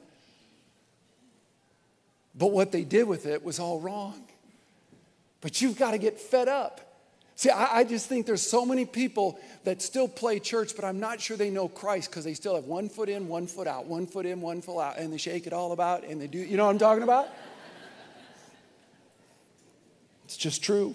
But 2.35 2.53
what 2.53 2.73
they 2.73 2.85
did 2.85 3.07
with 3.07 3.27
it 3.27 3.45
was 3.45 3.59
all 3.59 3.81
wrong. 3.81 4.23
But 5.41 5.61
you've 5.61 5.77
got 5.77 5.91
to 5.91 5.99
get 5.99 6.19
fed 6.19 6.49
up. 6.49 6.92
See, 7.43 7.51
I, 7.51 7.79
I, 7.79 7.83
just 7.83 8.09
think 8.09 8.27
there's 8.27 8.49
so 8.49 8.65
many 8.65 8.85
people 8.85 9.37
that 9.65 9.83
still 9.83 10.07
play 10.07 10.39
church, 10.39 10.77
but 10.77 10.85
I'm 10.85 11.01
not 11.01 11.21
sure 11.21 11.37
they 11.37 11.51
know 11.51 11.67
Christ 11.67 12.09
because 12.09 12.23
they 12.23 12.35
still 12.35 12.55
have 12.55 12.67
one 12.67 12.89
foot 12.89 13.09
in, 13.09 13.27
one 13.27 13.49
foot 13.49 13.67
out, 13.67 13.87
one 13.87 14.07
foot 14.07 14.27
in, 14.27 14.41
one 14.41 14.63
foot 14.63 14.81
out, 14.81 14.97
and 14.97 15.13
they 15.13 15.17
shake 15.17 15.49
it 15.49 15.53
all 15.53 15.73
about, 15.73 16.05
and 16.05 16.21
they 16.21 16.29
do, 16.29 16.39
you 16.39 16.57
know 16.57 16.67
what 16.67 16.71
I'm 16.71 16.79
talking 16.79 17.03
about? 17.03 17.27
it's 20.25 20.37
just 20.37 20.63
true. 20.63 20.95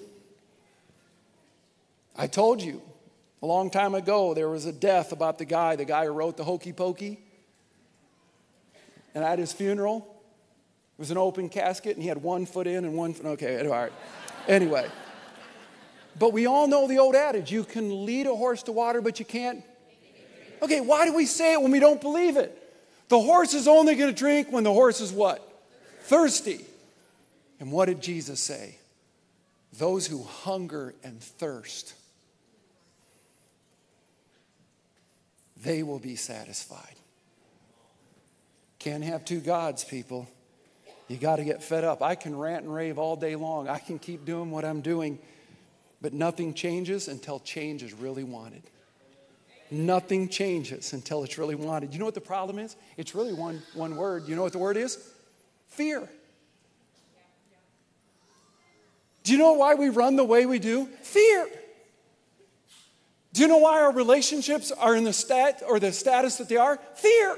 I 2.15 2.27
told 2.27 2.61
you 2.61 2.81
a 3.41 3.45
long 3.45 3.69
time 3.69 3.93
ago 3.93 4.33
there 4.33 4.47
was 4.47 4.65
a 4.65 4.71
death 4.71 5.11
about 5.11 5.39
the 5.39 5.45
guy, 5.45 5.75
the 5.75 5.83
guy 5.83 6.05
who 6.05 6.13
wrote 6.13 6.37
the 6.37 6.45
Hokey 6.45 6.71
Pokey. 6.71 7.19
And 9.13 9.21
at 9.21 9.37
his 9.37 9.51
funeral, 9.51 9.97
it 10.97 10.99
was 11.01 11.11
an 11.11 11.17
open 11.17 11.49
casket, 11.49 11.97
and 11.97 12.01
he 12.01 12.07
had 12.07 12.23
one 12.23 12.45
foot 12.45 12.67
in 12.67 12.85
and 12.85 12.95
one 12.95 13.13
foot. 13.13 13.25
Okay, 13.25 13.59
all 13.67 13.73
right. 13.73 13.91
Anyway. 14.47 14.87
But 16.19 16.33
we 16.33 16.45
all 16.47 16.67
know 16.67 16.87
the 16.87 16.99
old 16.99 17.15
adage 17.15 17.51
you 17.51 17.63
can 17.63 18.05
lead 18.05 18.27
a 18.27 18.35
horse 18.35 18.63
to 18.63 18.71
water, 18.71 19.01
but 19.01 19.19
you 19.19 19.25
can't. 19.25 19.63
Okay, 20.61 20.81
why 20.81 21.05
do 21.05 21.13
we 21.13 21.25
say 21.25 21.53
it 21.53 21.61
when 21.61 21.71
we 21.71 21.79
don't 21.79 22.01
believe 22.01 22.37
it? 22.37 22.63
The 23.09 23.19
horse 23.19 23.53
is 23.53 23.67
only 23.67 23.95
going 23.95 24.13
to 24.13 24.17
drink 24.17 24.51
when 24.51 24.63
the 24.63 24.73
horse 24.73 25.01
is 25.01 25.11
what? 25.11 25.43
Thirsty. 26.01 26.65
And 27.59 27.71
what 27.71 27.85
did 27.85 28.01
Jesus 28.01 28.39
say? 28.39 28.77
Those 29.77 30.07
who 30.07 30.23
hunger 30.23 30.95
and 31.03 31.21
thirst 31.21 31.93
they 35.63 35.83
will 35.83 35.99
be 35.99 36.15
satisfied. 36.15 36.95
Can't 38.79 39.03
have 39.03 39.25
two 39.25 39.39
gods, 39.39 39.83
people. 39.83 40.27
You 41.07 41.17
got 41.17 41.37
to 41.37 41.43
get 41.43 41.63
fed 41.63 41.83
up. 41.83 42.01
I 42.01 42.15
can 42.15 42.37
rant 42.37 42.65
and 42.65 42.73
rave 42.73 42.97
all 42.97 43.15
day 43.15 43.35
long. 43.35 43.67
I 43.67 43.79
can 43.79 43.97
keep 43.97 44.25
doing 44.25 44.51
what 44.51 44.65
I'm 44.65 44.81
doing, 44.81 45.19
but 46.01 46.13
nothing 46.13 46.53
changes 46.53 47.07
until 47.07 47.39
change 47.39 47.83
is 47.83 47.93
really 47.93 48.23
wanted. 48.23 48.63
Nothing 49.69 50.29
changes 50.29 50.93
until 50.93 51.23
it's 51.23 51.37
really 51.37 51.55
wanted. 51.55 51.93
You 51.93 51.99
know 51.99 52.05
what 52.05 52.13
the 52.13 52.21
problem 52.21 52.57
is? 52.59 52.75
It's 52.95 53.13
really 53.13 53.33
one, 53.33 53.61
one 53.73 53.95
word. 53.95 54.27
You 54.27 54.35
know 54.35 54.43
what 54.43 54.53
the 54.53 54.59
word 54.59 54.77
is? 54.77 54.97
Fear. 55.67 56.07
Do 59.23 59.33
you 59.33 59.37
know 59.37 59.53
why 59.53 59.75
we 59.75 59.89
run 59.89 60.15
the 60.15 60.23
way 60.23 60.45
we 60.45 60.57
do? 60.57 60.85
Fear. 61.01 61.49
Do 63.33 63.41
you 63.41 63.49
know 63.49 63.57
why 63.57 63.81
our 63.81 63.91
relationships 63.91 64.71
are 64.71 64.95
in 64.95 65.03
the 65.03 65.11
stat 65.11 65.61
or 65.67 65.79
the 65.79 65.91
status 65.91 66.37
that 66.37 66.47
they 66.47 66.55
are? 66.55 66.79
Fear. 66.95 67.37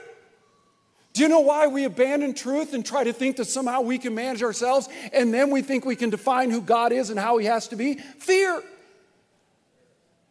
Do 1.14 1.22
you 1.24 1.28
know 1.28 1.40
why 1.40 1.68
we 1.68 1.86
abandon 1.86 2.34
truth 2.34 2.74
and 2.74 2.86
try 2.86 3.04
to 3.04 3.14
think 3.14 3.38
that 3.38 3.46
somehow 3.46 3.82
we 3.82 3.98
can 3.98 4.14
manage 4.16 4.44
ourselves 4.44 4.88
and 5.12 5.34
then 5.34 5.50
we 5.50 5.62
think 5.62 5.86
we 5.86 5.96
can 5.96 6.10
define 6.10 6.52
who 6.52 6.62
God 6.62 6.92
is 6.92 7.10
and 7.10 7.20
how 7.20 7.38
He 7.38 7.46
has 7.48 7.68
to 7.70 7.76
be? 7.76 7.96
Fear. 7.96 8.62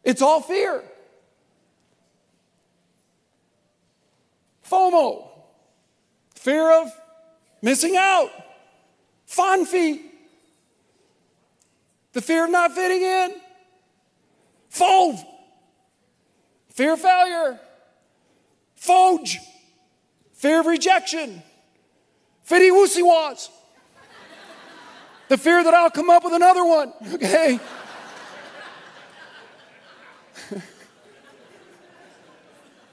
It's 0.04 0.22
all 0.22 0.40
fear. 0.40 0.82
FOMO, 4.68 5.28
fear 6.34 6.82
of 6.82 6.92
missing 7.62 7.96
out. 7.96 8.30
Fond 9.26 9.68
feet, 9.68 10.00
the 12.14 12.22
fear 12.22 12.46
of 12.46 12.50
not 12.50 12.72
fitting 12.72 13.02
in. 13.02 13.34
Fove, 14.72 15.22
fear 16.70 16.94
of 16.94 17.00
failure, 17.00 17.60
foge, 18.80 19.36
fear 20.38 20.60
of 20.60 20.66
rejection, 20.66 21.42
fitty 22.42 22.70
woosy 22.70 23.02
was, 23.02 23.50
the 25.28 25.36
fear 25.36 25.62
that 25.62 25.74
I'll 25.74 25.90
come 25.90 26.08
up 26.08 26.24
with 26.24 26.32
another 26.32 26.64
one, 26.64 26.92
okay? 27.14 27.60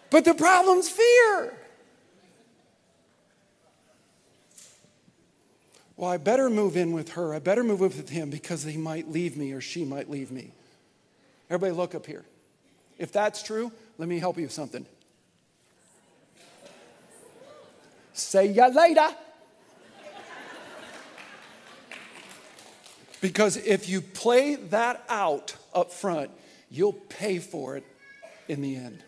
but 0.09 0.25
the 0.25 0.33
problem's 0.33 0.89
fear. 0.89 1.53
Well, 5.97 6.09
I 6.09 6.17
better 6.17 6.49
move 6.49 6.75
in 6.75 6.91
with 6.91 7.11
her. 7.13 7.33
I 7.33 7.39
better 7.39 7.63
move 7.63 7.79
in 7.79 7.87
with 7.87 8.09
him 8.09 8.29
because 8.29 8.63
he 8.63 8.75
might 8.75 9.09
leave 9.09 9.37
me 9.37 9.53
or 9.53 9.61
she 9.61 9.85
might 9.85 10.09
leave 10.09 10.29
me. 10.29 10.51
Everybody, 11.49 11.71
look 11.71 11.95
up 11.95 12.05
here. 12.05 12.25
If 12.97 13.13
that's 13.13 13.41
true, 13.43 13.71
let 13.97 14.09
me 14.09 14.19
help 14.19 14.35
you 14.37 14.43
with 14.43 14.51
something. 14.51 14.85
See 18.15 18.45
ya 18.45 18.67
later. 18.67 19.09
Because 23.19 23.57
if 23.57 23.89
you 23.89 24.01
play 24.01 24.55
that 24.55 25.03
out 25.09 25.55
up 25.73 25.91
front, 25.91 26.31
you'll 26.71 26.93
pay 26.93 27.39
for 27.39 27.75
it 27.75 27.83
in 28.47 28.61
the 28.61 28.75
end. 28.75 29.03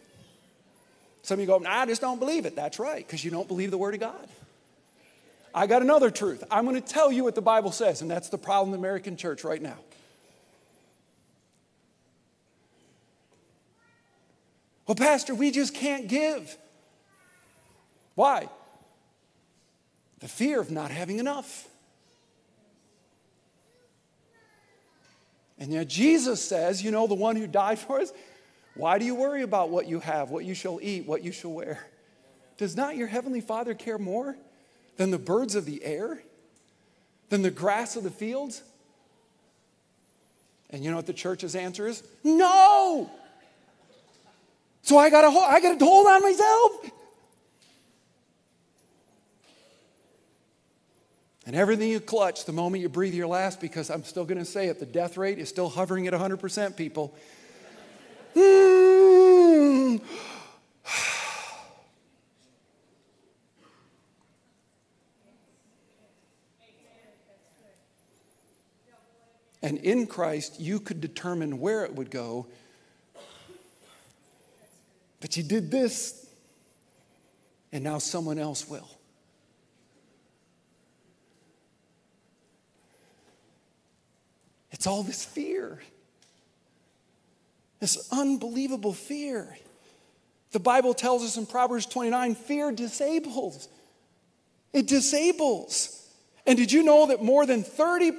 Some 1.21 1.35
of 1.35 1.41
you 1.41 1.47
go, 1.47 1.57
nah, 1.59 1.81
I 1.81 1.85
just 1.85 2.01
don't 2.01 2.19
believe 2.19 2.45
it. 2.45 2.55
That's 2.55 2.79
right, 2.79 3.05
because 3.05 3.23
you 3.23 3.31
don't 3.31 3.47
believe 3.47 3.71
the 3.71 3.77
Word 3.77 3.93
of 3.93 3.99
God. 3.99 4.27
I 5.53 5.67
got 5.67 5.81
another 5.81 6.09
truth. 6.09 6.43
I'm 6.51 6.65
going 6.65 6.81
to 6.81 6.87
tell 6.87 7.11
you 7.11 7.23
what 7.23 7.35
the 7.35 7.41
Bible 7.41 7.71
says, 7.71 8.01
and 8.01 8.11
that's 8.11 8.29
the 8.29 8.37
problem 8.37 8.73
in 8.73 8.81
the 8.81 8.85
American 8.85 9.15
church 9.17 9.43
right 9.43 9.61
now. 9.61 9.77
Well, 14.85 14.95
Pastor, 14.95 15.33
we 15.35 15.51
just 15.51 15.73
can't 15.73 16.07
give. 16.07 16.57
Why? 18.15 18.49
The 20.19 20.27
fear 20.27 20.59
of 20.59 20.71
not 20.71 20.91
having 20.91 21.19
enough. 21.19 21.67
And 25.59 25.71
yet 25.71 25.87
Jesus 25.87 26.43
says, 26.43 26.83
you 26.83 26.91
know, 26.91 27.07
the 27.07 27.15
one 27.15 27.35
who 27.35 27.47
died 27.47 27.79
for 27.79 27.99
us, 27.99 28.11
why 28.75 28.99
do 28.99 29.05
you 29.05 29.15
worry 29.15 29.41
about 29.41 29.69
what 29.69 29.87
you 29.87 29.99
have, 29.99 30.29
what 30.29 30.45
you 30.45 30.53
shall 30.53 30.79
eat, 30.81 31.07
what 31.07 31.23
you 31.23 31.31
shall 31.31 31.51
wear? 31.51 31.79
Does 32.57 32.75
not 32.75 32.95
your 32.95 33.07
heavenly 33.07 33.41
Father 33.41 33.73
care 33.73 33.97
more 33.97 34.35
than 34.97 35.11
the 35.11 35.17
birds 35.17 35.55
of 35.55 35.65
the 35.65 35.83
air, 35.83 36.21
than 37.29 37.41
the 37.41 37.51
grass 37.51 37.95
of 37.95 38.03
the 38.03 38.11
fields? 38.11 38.61
And 40.69 40.83
you 40.83 40.91
know 40.91 40.97
what 40.97 41.07
the 41.07 41.13
church's 41.13 41.55
answer 41.55 41.87
is? 41.87 42.03
No! 42.23 43.09
So 44.81 44.97
I 44.97 45.09
got 45.09 45.29
to 45.29 45.37
I 45.37 45.59
got 45.59 45.79
to 45.79 45.85
hold 45.85 46.07
on 46.07 46.21
myself. 46.21 46.91
And 51.47 51.55
everything 51.55 51.89
you 51.89 52.01
clutch 52.01 52.43
the 52.43 52.51
moment 52.51 52.81
you 52.81 52.89
breathe 52.89 53.13
your 53.13 53.27
last, 53.27 53.61
because 53.61 53.89
I'm 53.89 54.03
still 54.03 54.25
going 54.25 54.37
to 54.37 54.43
say 54.43 54.67
it, 54.67 54.81
the 54.81 54.85
death 54.85 55.15
rate 55.15 55.39
is 55.39 55.47
still 55.47 55.69
hovering 55.69 56.05
at 56.05 56.13
100%, 56.13 56.75
people. 56.75 57.15
Mm. 58.35 60.01
And 69.63 69.79
in 69.79 70.05
Christ, 70.05 70.61
you 70.61 70.79
could 70.79 71.01
determine 71.01 71.59
where 71.59 71.83
it 71.83 71.93
would 71.93 72.11
go. 72.11 72.45
But 75.19 75.35
you 75.35 75.43
did 75.43 75.71
this, 75.71 76.27
and 77.71 77.83
now 77.83 77.97
someone 77.97 78.37
else 78.37 78.69
will. 78.69 78.96
It's 84.77 84.85
all 84.85 85.01
this 85.01 85.25
fear, 85.25 85.79
this 87.79 88.07
unbelievable 88.11 88.93
fear. 88.93 89.57
The 90.51 90.59
Bible 90.59 90.93
tells 90.93 91.23
us 91.23 91.35
in 91.35 91.47
Proverbs 91.47 91.87
29 91.87 92.35
fear 92.35 92.71
disables. 92.71 93.69
It 94.73 94.85
disables. 94.85 96.07
And 96.45 96.59
did 96.59 96.71
you 96.71 96.83
know 96.83 97.07
that 97.07 97.23
more 97.23 97.47
than 97.47 97.63
30%, 97.63 98.17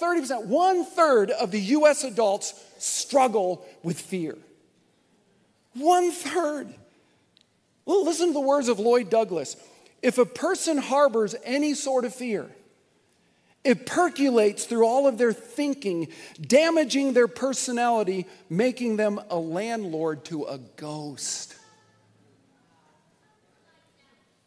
30%, 0.00 0.46
one 0.46 0.84
third 0.84 1.32
of 1.32 1.50
the 1.50 1.60
US 1.60 2.04
adults 2.04 2.54
struggle 2.78 3.66
with 3.82 4.00
fear? 4.00 4.38
One 5.74 6.12
third. 6.12 6.72
Well, 7.84 8.04
listen 8.04 8.28
to 8.28 8.32
the 8.32 8.40
words 8.40 8.68
of 8.68 8.78
Lloyd 8.78 9.10
Douglas. 9.10 9.56
If 10.02 10.18
a 10.18 10.24
person 10.24 10.78
harbors 10.78 11.34
any 11.42 11.74
sort 11.74 12.04
of 12.04 12.14
fear, 12.14 12.48
it 13.62 13.86
percolates 13.86 14.64
through 14.64 14.86
all 14.86 15.06
of 15.06 15.18
their 15.18 15.32
thinking, 15.32 16.08
damaging 16.40 17.12
their 17.12 17.28
personality, 17.28 18.26
making 18.48 18.96
them 18.96 19.20
a 19.28 19.36
landlord 19.36 20.24
to 20.26 20.44
a 20.44 20.58
ghost. 20.76 21.54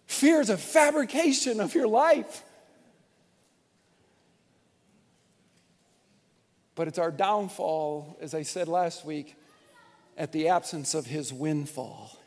Fear 0.08 0.42
is 0.42 0.50
a 0.50 0.58
fabrication 0.58 1.60
of 1.60 1.76
your 1.76 1.88
life. 1.88 2.44
But 6.76 6.88
it's 6.88 6.98
our 6.98 7.12
downfall, 7.12 8.18
as 8.20 8.34
I 8.34 8.42
said 8.42 8.68
last 8.68 9.06
week, 9.06 9.36
at 10.18 10.32
the 10.32 10.48
absence 10.48 10.96
of 10.96 11.06
his 11.06 11.32
windfall. 11.32 12.18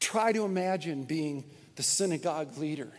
Try 0.00 0.32
to 0.32 0.44
imagine 0.44 1.04
being 1.04 1.44
the 1.76 1.82
synagogue 1.82 2.56
leader, 2.56 2.90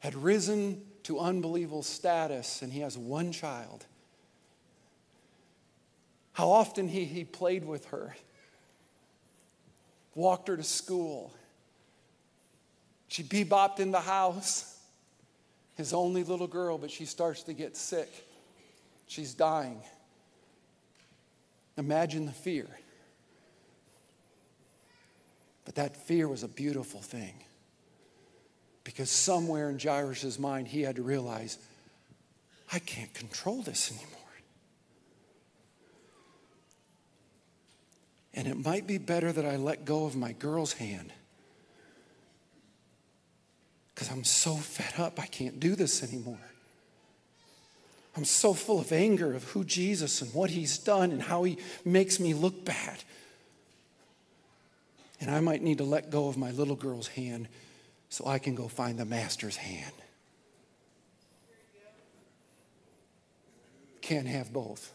had 0.00 0.14
risen 0.14 0.82
to 1.04 1.18
unbelievable 1.18 1.82
status, 1.82 2.62
and 2.62 2.72
he 2.72 2.80
has 2.80 2.98
one 2.98 3.32
child. 3.32 3.86
How 6.32 6.50
often 6.50 6.88
he, 6.88 7.04
he 7.04 7.24
played 7.24 7.64
with 7.64 7.86
her, 7.86 8.14
walked 10.14 10.48
her 10.48 10.56
to 10.56 10.62
school. 10.62 11.32
She 13.08 13.22
bebopped 13.22 13.80
in 13.80 13.90
the 13.90 14.00
house 14.00 14.78
his 15.76 15.92
only 15.94 16.24
little 16.24 16.46
girl, 16.46 16.78
but 16.78 16.90
she 16.90 17.06
starts 17.06 17.42
to 17.44 17.54
get 17.54 17.76
sick. 17.76 18.08
She's 19.06 19.34
dying. 19.34 19.80
Imagine 21.76 22.26
the 22.26 22.32
fear. 22.32 22.68
But 25.64 25.76
that 25.76 25.96
fear 25.96 26.28
was 26.28 26.42
a 26.42 26.48
beautiful 26.48 27.00
thing. 27.00 27.34
Because 28.84 29.10
somewhere 29.10 29.68
in 29.70 29.78
Jairus' 29.78 30.38
mind, 30.38 30.68
he 30.68 30.82
had 30.82 30.96
to 30.96 31.02
realize, 31.02 31.58
I 32.72 32.78
can't 32.78 33.12
control 33.12 33.62
this 33.62 33.90
anymore. 33.90 34.16
And 38.32 38.46
it 38.46 38.64
might 38.64 38.86
be 38.86 38.98
better 38.98 39.32
that 39.32 39.44
I 39.44 39.56
let 39.56 39.84
go 39.84 40.06
of 40.06 40.16
my 40.16 40.32
girl's 40.32 40.74
hand 40.74 41.12
because 44.00 44.16
I'm 44.16 44.24
so 44.24 44.54
fed 44.54 44.98
up, 44.98 45.20
I 45.20 45.26
can't 45.26 45.60
do 45.60 45.74
this 45.74 46.02
anymore. 46.02 46.38
I'm 48.16 48.24
so 48.24 48.54
full 48.54 48.80
of 48.80 48.92
anger 48.92 49.34
of 49.34 49.44
who 49.44 49.62
Jesus 49.62 50.22
and 50.22 50.32
what 50.32 50.48
he's 50.48 50.78
done 50.78 51.10
and 51.12 51.20
how 51.20 51.42
he 51.42 51.58
makes 51.84 52.18
me 52.18 52.32
look 52.32 52.64
bad. 52.64 53.04
And 55.20 55.30
I 55.30 55.40
might 55.40 55.60
need 55.60 55.76
to 55.78 55.84
let 55.84 56.08
go 56.08 56.28
of 56.28 56.38
my 56.38 56.50
little 56.50 56.76
girl's 56.76 57.08
hand 57.08 57.46
so 58.10 58.26
I 58.26 58.40
can 58.40 58.56
go 58.56 58.66
find 58.68 58.98
the 58.98 59.04
master's 59.04 59.56
hand. 59.56 59.94
Can't 64.02 64.26
have 64.26 64.52
both. 64.52 64.92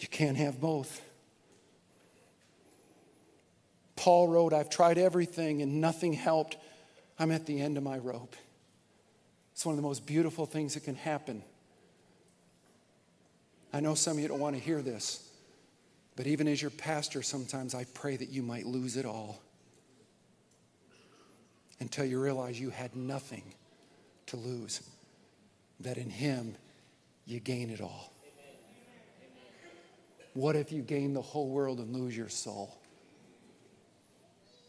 You 0.00 0.08
can't 0.08 0.36
have 0.36 0.60
both. 0.60 1.00
Paul 3.94 4.26
wrote, 4.28 4.52
I've 4.52 4.68
tried 4.68 4.98
everything 4.98 5.62
and 5.62 5.80
nothing 5.80 6.12
helped. 6.12 6.56
I'm 7.16 7.30
at 7.30 7.46
the 7.46 7.60
end 7.60 7.78
of 7.78 7.84
my 7.84 7.98
rope. 7.98 8.34
It's 9.52 9.64
one 9.64 9.74
of 9.74 9.76
the 9.76 9.86
most 9.86 10.04
beautiful 10.04 10.46
things 10.46 10.74
that 10.74 10.82
can 10.82 10.96
happen. 10.96 11.44
I 13.72 13.78
know 13.78 13.94
some 13.94 14.16
of 14.16 14.18
you 14.18 14.26
don't 14.26 14.40
want 14.40 14.56
to 14.56 14.60
hear 14.60 14.82
this, 14.82 15.28
but 16.16 16.26
even 16.26 16.48
as 16.48 16.60
your 16.60 16.72
pastor, 16.72 17.22
sometimes 17.22 17.72
I 17.72 17.84
pray 17.94 18.16
that 18.16 18.30
you 18.30 18.42
might 18.42 18.66
lose 18.66 18.96
it 18.96 19.06
all 19.06 19.43
until 21.80 22.04
you 22.04 22.20
realize 22.20 22.58
you 22.58 22.70
had 22.70 22.94
nothing 22.94 23.42
to 24.26 24.36
lose, 24.36 24.82
that 25.80 25.98
in 25.98 26.10
Him 26.10 26.56
you 27.26 27.40
gain 27.40 27.70
it 27.70 27.80
all. 27.80 28.12
What 30.34 30.56
if 30.56 30.72
you 30.72 30.82
gain 30.82 31.14
the 31.14 31.22
whole 31.22 31.48
world 31.48 31.78
and 31.78 31.94
lose 31.94 32.16
your 32.16 32.28
soul? 32.28 32.76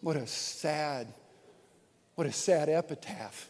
What 0.01 0.15
a 0.15 0.27
sad, 0.27 1.07
what 2.13 2.27
a 2.27 2.31
sad 2.31 2.69
epitaph 2.69 3.49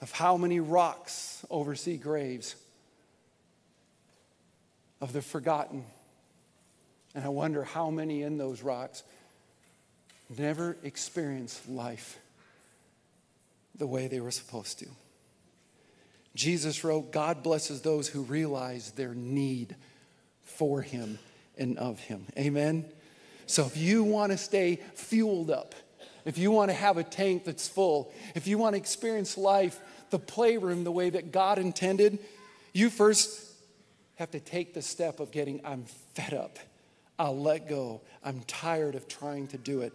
of 0.00 0.10
how 0.10 0.36
many 0.36 0.58
rocks 0.58 1.44
oversee 1.50 1.96
graves 1.96 2.56
of 5.00 5.12
the 5.12 5.20
forgotten. 5.20 5.84
And 7.14 7.24
I 7.24 7.28
wonder 7.28 7.62
how 7.62 7.90
many 7.90 8.22
in 8.22 8.38
those 8.38 8.62
rocks 8.62 9.02
never 10.38 10.76
experienced 10.82 11.68
life 11.68 12.18
the 13.74 13.86
way 13.86 14.06
they 14.06 14.20
were 14.20 14.30
supposed 14.30 14.78
to. 14.80 14.86
Jesus 16.34 16.84
wrote, 16.84 17.12
God 17.12 17.42
blesses 17.42 17.82
those 17.82 18.08
who 18.08 18.22
realize 18.22 18.92
their 18.92 19.14
need 19.14 19.76
for 20.44 20.82
Him 20.82 21.18
and 21.58 21.78
of 21.78 22.00
Him. 22.00 22.26
Amen. 22.38 22.84
So 23.46 23.66
if 23.66 23.76
you 23.76 24.04
want 24.04 24.32
to 24.32 24.38
stay 24.38 24.76
fueled 24.94 25.50
up, 25.50 25.74
if 26.24 26.38
you 26.38 26.50
want 26.50 26.70
to 26.70 26.74
have 26.74 26.96
a 26.96 27.04
tank 27.04 27.44
that's 27.44 27.68
full, 27.68 28.12
if 28.34 28.46
you 28.46 28.56
want 28.56 28.74
to 28.74 28.78
experience 28.78 29.36
life, 29.36 29.80
the 30.10 30.18
playroom, 30.18 30.84
the 30.84 30.92
way 30.92 31.10
that 31.10 31.32
God 31.32 31.58
intended, 31.58 32.18
you 32.72 32.88
first 32.88 33.50
have 34.16 34.30
to 34.30 34.40
take 34.40 34.72
the 34.72 34.82
step 34.82 35.20
of 35.20 35.32
getting, 35.32 35.60
I'm 35.64 35.84
fed 36.14 36.34
up. 36.34 36.58
I'll 37.18 37.38
let 37.38 37.68
go. 37.68 38.00
I'm 38.24 38.40
tired 38.46 38.94
of 38.94 39.08
trying 39.08 39.48
to 39.48 39.58
do 39.58 39.82
it. 39.82 39.92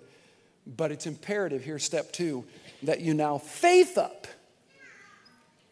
But 0.75 0.91
it's 0.91 1.05
imperative, 1.05 1.63
here, 1.63 1.79
step 1.79 2.11
two, 2.11 2.43
that 2.83 2.99
you 2.99 3.13
now 3.13 3.37
faith 3.37 3.97
up, 3.97 4.27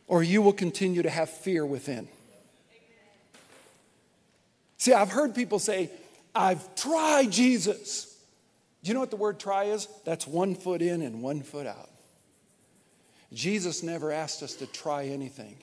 or 0.08 0.24
you 0.24 0.42
will 0.42 0.54
continue 0.54 1.04
to 1.04 1.10
have 1.10 1.30
fear 1.30 1.66
within. 1.66 2.08
See, 4.78 4.94
I've 4.94 5.12
heard 5.12 5.36
people 5.36 5.60
say, 5.60 5.90
I've 6.34 6.76
tried 6.76 7.32
Jesus. 7.32 8.16
Do 8.84 8.90
you 8.90 8.94
know 8.94 9.00
what 9.00 9.10
the 9.10 9.16
word 9.16 9.40
try 9.40 9.66
is? 9.66 9.88
That's 10.06 10.28
one 10.28 10.56
foot 10.56 10.82
in 10.82 11.02
and 11.02 11.22
one 11.22 11.42
foot 11.42 11.66
out. 11.66 11.90
Jesus 13.34 13.84
never 13.84 14.12
asked 14.12 14.44
us 14.44 14.54
to 14.56 14.68
try 14.68 15.06
anything, 15.06 15.58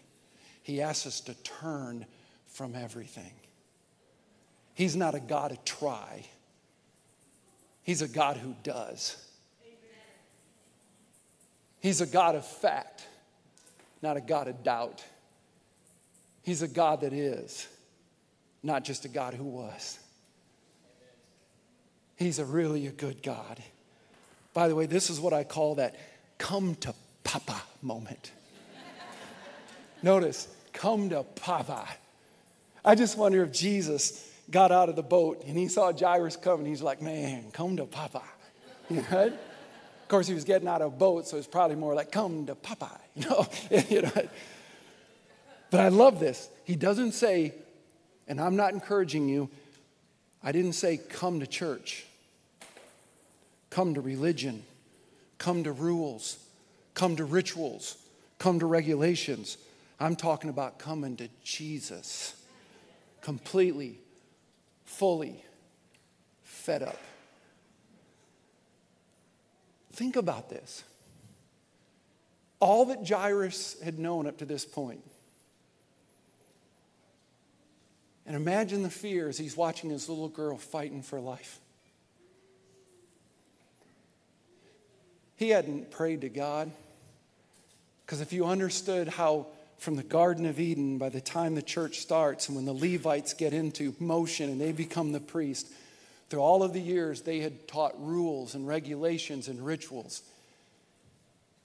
He 0.62 0.82
asked 0.82 1.06
us 1.06 1.20
to 1.22 1.34
turn 1.42 2.06
from 2.46 2.74
everything. 2.74 3.32
He's 4.74 4.96
not 4.96 5.14
a 5.14 5.20
God 5.20 5.52
of 5.52 5.64
try, 5.64 6.26
He's 7.82 8.02
a 8.02 8.08
God 8.08 8.36
who 8.36 8.54
does. 8.62 9.16
He's 11.80 12.00
a 12.00 12.06
God 12.06 12.36
of 12.36 12.46
fact, 12.46 13.04
not 14.02 14.16
a 14.16 14.20
God 14.20 14.46
of 14.46 14.62
doubt. 14.62 15.04
He's 16.42 16.62
a 16.62 16.68
God 16.68 17.00
that 17.00 17.12
is, 17.12 17.66
not 18.62 18.84
just 18.84 19.04
a 19.04 19.08
God 19.08 19.34
who 19.34 19.44
was. 19.44 19.98
He's 22.16 22.38
a 22.38 22.44
really 22.44 22.86
a 22.86 22.92
good 22.92 23.20
God. 23.22 23.60
By 24.54 24.68
the 24.68 24.76
way, 24.76 24.86
this 24.86 25.10
is 25.10 25.18
what 25.18 25.32
I 25.32 25.42
call 25.42 25.76
that 25.76 25.96
come 26.38 26.76
to 26.76 26.94
Papa 27.24 27.60
moment. 27.80 28.30
Notice, 30.02 30.46
come 30.72 31.10
to 31.10 31.24
Papa. 31.24 31.88
I 32.84 32.94
just 32.94 33.18
wonder 33.18 33.42
if 33.42 33.52
Jesus 33.52 34.31
got 34.50 34.72
out 34.72 34.88
of 34.88 34.96
the 34.96 35.02
boat 35.02 35.44
and 35.46 35.57
he 35.57 35.68
saw 35.68 35.92
Jairus 35.92 36.37
coming. 36.37 36.66
He's 36.66 36.83
like, 36.83 37.00
man, 37.00 37.50
come 37.52 37.76
to 37.76 37.87
Papa. 37.87 38.22
You 38.90 39.05
know? 39.11 39.26
Of 39.26 40.09
course, 40.09 40.26
he 40.26 40.35
was 40.35 40.44
getting 40.44 40.68
out 40.68 40.83
of 40.83 40.92
a 40.92 40.96
boat, 40.96 41.26
so 41.26 41.38
it's 41.38 41.46
probably 41.46 41.76
more 41.76 41.94
like, 41.94 42.12
come 42.12 42.46
to 42.46 42.55
Papa. 42.55 42.90
You 43.14 43.28
know? 43.28 43.46
you 43.90 44.02
know? 44.02 44.28
But 45.70 45.81
I 45.81 45.88
love 45.88 46.18
this. 46.20 46.48
He 46.64 46.76
doesn't 46.76 47.12
say, 47.12 47.55
and 48.26 48.40
I'm 48.40 48.57
not 48.57 48.72
encouraging 48.72 49.28
you, 49.28 49.50
I 50.42 50.52
didn't 50.52 50.72
say 50.72 50.96
come 50.96 51.40
to 51.40 51.46
church, 51.46 52.05
come 53.70 53.94
to 53.94 54.00
religion, 54.00 54.64
come 55.38 55.64
to 55.64 55.72
rules, 55.72 56.38
come 56.94 57.16
to 57.16 57.24
rituals, 57.24 57.96
come 58.38 58.59
to 58.61 58.66
regulations. 58.66 59.57
I'm 60.00 60.16
talking 60.16 60.50
about 60.50 60.78
coming 60.78 61.16
to 61.16 61.28
Jesus 61.44 62.35
completely, 63.22 63.98
fully 64.92 65.44
fed 66.42 66.83
up. 66.83 66.98
Think 69.92 70.16
about 70.16 70.48
this. 70.48 70.85
All 72.61 72.87
that 72.87 73.07
Jairus 73.07 73.81
had 73.83 73.98
known 73.98 74.26
up 74.26 74.38
to 74.38 74.44
this 74.44 74.64
point. 74.64 75.02
And 78.24 78.37
imagine 78.37 78.83
the 78.83 78.90
fear 78.90 79.28
as 79.28 79.37
he's 79.37 79.57
watching 79.57 79.90
his 79.90 80.09
little 80.09 80.28
girl 80.28 80.57
fighting 80.57 81.02
for 81.02 81.20
life. 81.20 81.59
He 85.37 85.48
hadn't 85.48 85.90
prayed 85.90 86.20
to 86.20 86.28
God. 86.28 86.70
Because 88.07 88.20
if 88.20 88.33
you 88.33 88.46
understood 88.46 89.09
how, 89.09 89.46
from 89.82 89.96
the 89.96 90.04
Garden 90.04 90.46
of 90.46 90.60
Eden, 90.60 90.96
by 90.96 91.08
the 91.08 91.20
time 91.20 91.56
the 91.56 91.62
church 91.62 91.98
starts 91.98 92.46
and 92.48 92.54
when 92.54 92.64
the 92.64 92.72
Levites 92.72 93.34
get 93.34 93.52
into 93.52 93.96
motion 93.98 94.48
and 94.48 94.60
they 94.60 94.70
become 94.70 95.10
the 95.10 95.20
priest, 95.20 95.68
through 96.30 96.40
all 96.40 96.62
of 96.62 96.72
the 96.72 96.80
years, 96.80 97.22
they 97.22 97.40
had 97.40 97.66
taught 97.66 97.92
rules 98.00 98.54
and 98.54 98.68
regulations 98.68 99.48
and 99.48 99.60
rituals. 99.66 100.22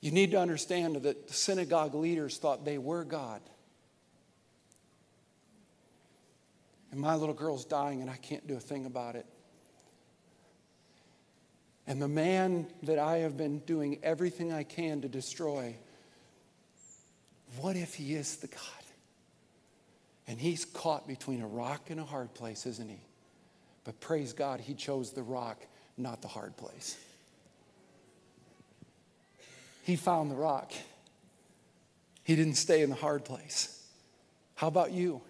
You 0.01 0.09
need 0.09 0.31
to 0.31 0.39
understand 0.39 0.95
that 0.95 1.27
the 1.27 1.33
synagogue 1.33 1.93
leaders 1.93 2.37
thought 2.37 2.65
they 2.65 2.79
were 2.79 3.03
God. 3.03 3.39
And 6.91 6.99
my 6.99 7.15
little 7.15 7.35
girl's 7.35 7.65
dying, 7.65 8.01
and 8.01 8.09
I 8.09 8.17
can't 8.17 8.47
do 8.47 8.55
a 8.55 8.59
thing 8.59 8.87
about 8.87 9.15
it. 9.15 9.27
And 11.85 12.01
the 12.01 12.07
man 12.07 12.65
that 12.81 12.97
I 12.97 13.17
have 13.17 13.37
been 13.37 13.59
doing 13.59 13.99
everything 14.01 14.51
I 14.51 14.63
can 14.63 15.01
to 15.01 15.07
destroy, 15.07 15.75
what 17.59 17.75
if 17.75 17.95
he 17.95 18.13
is 18.15 18.37
the 18.37 18.47
God? 18.47 18.61
And 20.27 20.39
he's 20.39 20.65
caught 20.65 21.07
between 21.07 21.41
a 21.41 21.47
rock 21.47 21.89
and 21.89 21.99
a 21.99 22.03
hard 22.03 22.33
place, 22.33 22.65
isn't 22.65 22.89
he? 22.89 22.99
But 23.83 23.99
praise 24.01 24.33
God, 24.33 24.59
he 24.59 24.73
chose 24.73 25.11
the 25.11 25.23
rock, 25.23 25.65
not 25.97 26.21
the 26.21 26.27
hard 26.27 26.57
place. 26.57 26.97
He 29.83 29.95
found 29.95 30.29
the 30.29 30.35
rock. 30.35 30.73
He 32.23 32.35
didn't 32.35 32.55
stay 32.55 32.81
in 32.81 32.89
the 32.89 32.95
hard 32.97 33.23
place. 33.23 33.87
How 34.55 34.67
about 34.67 34.91
you? 34.91 35.21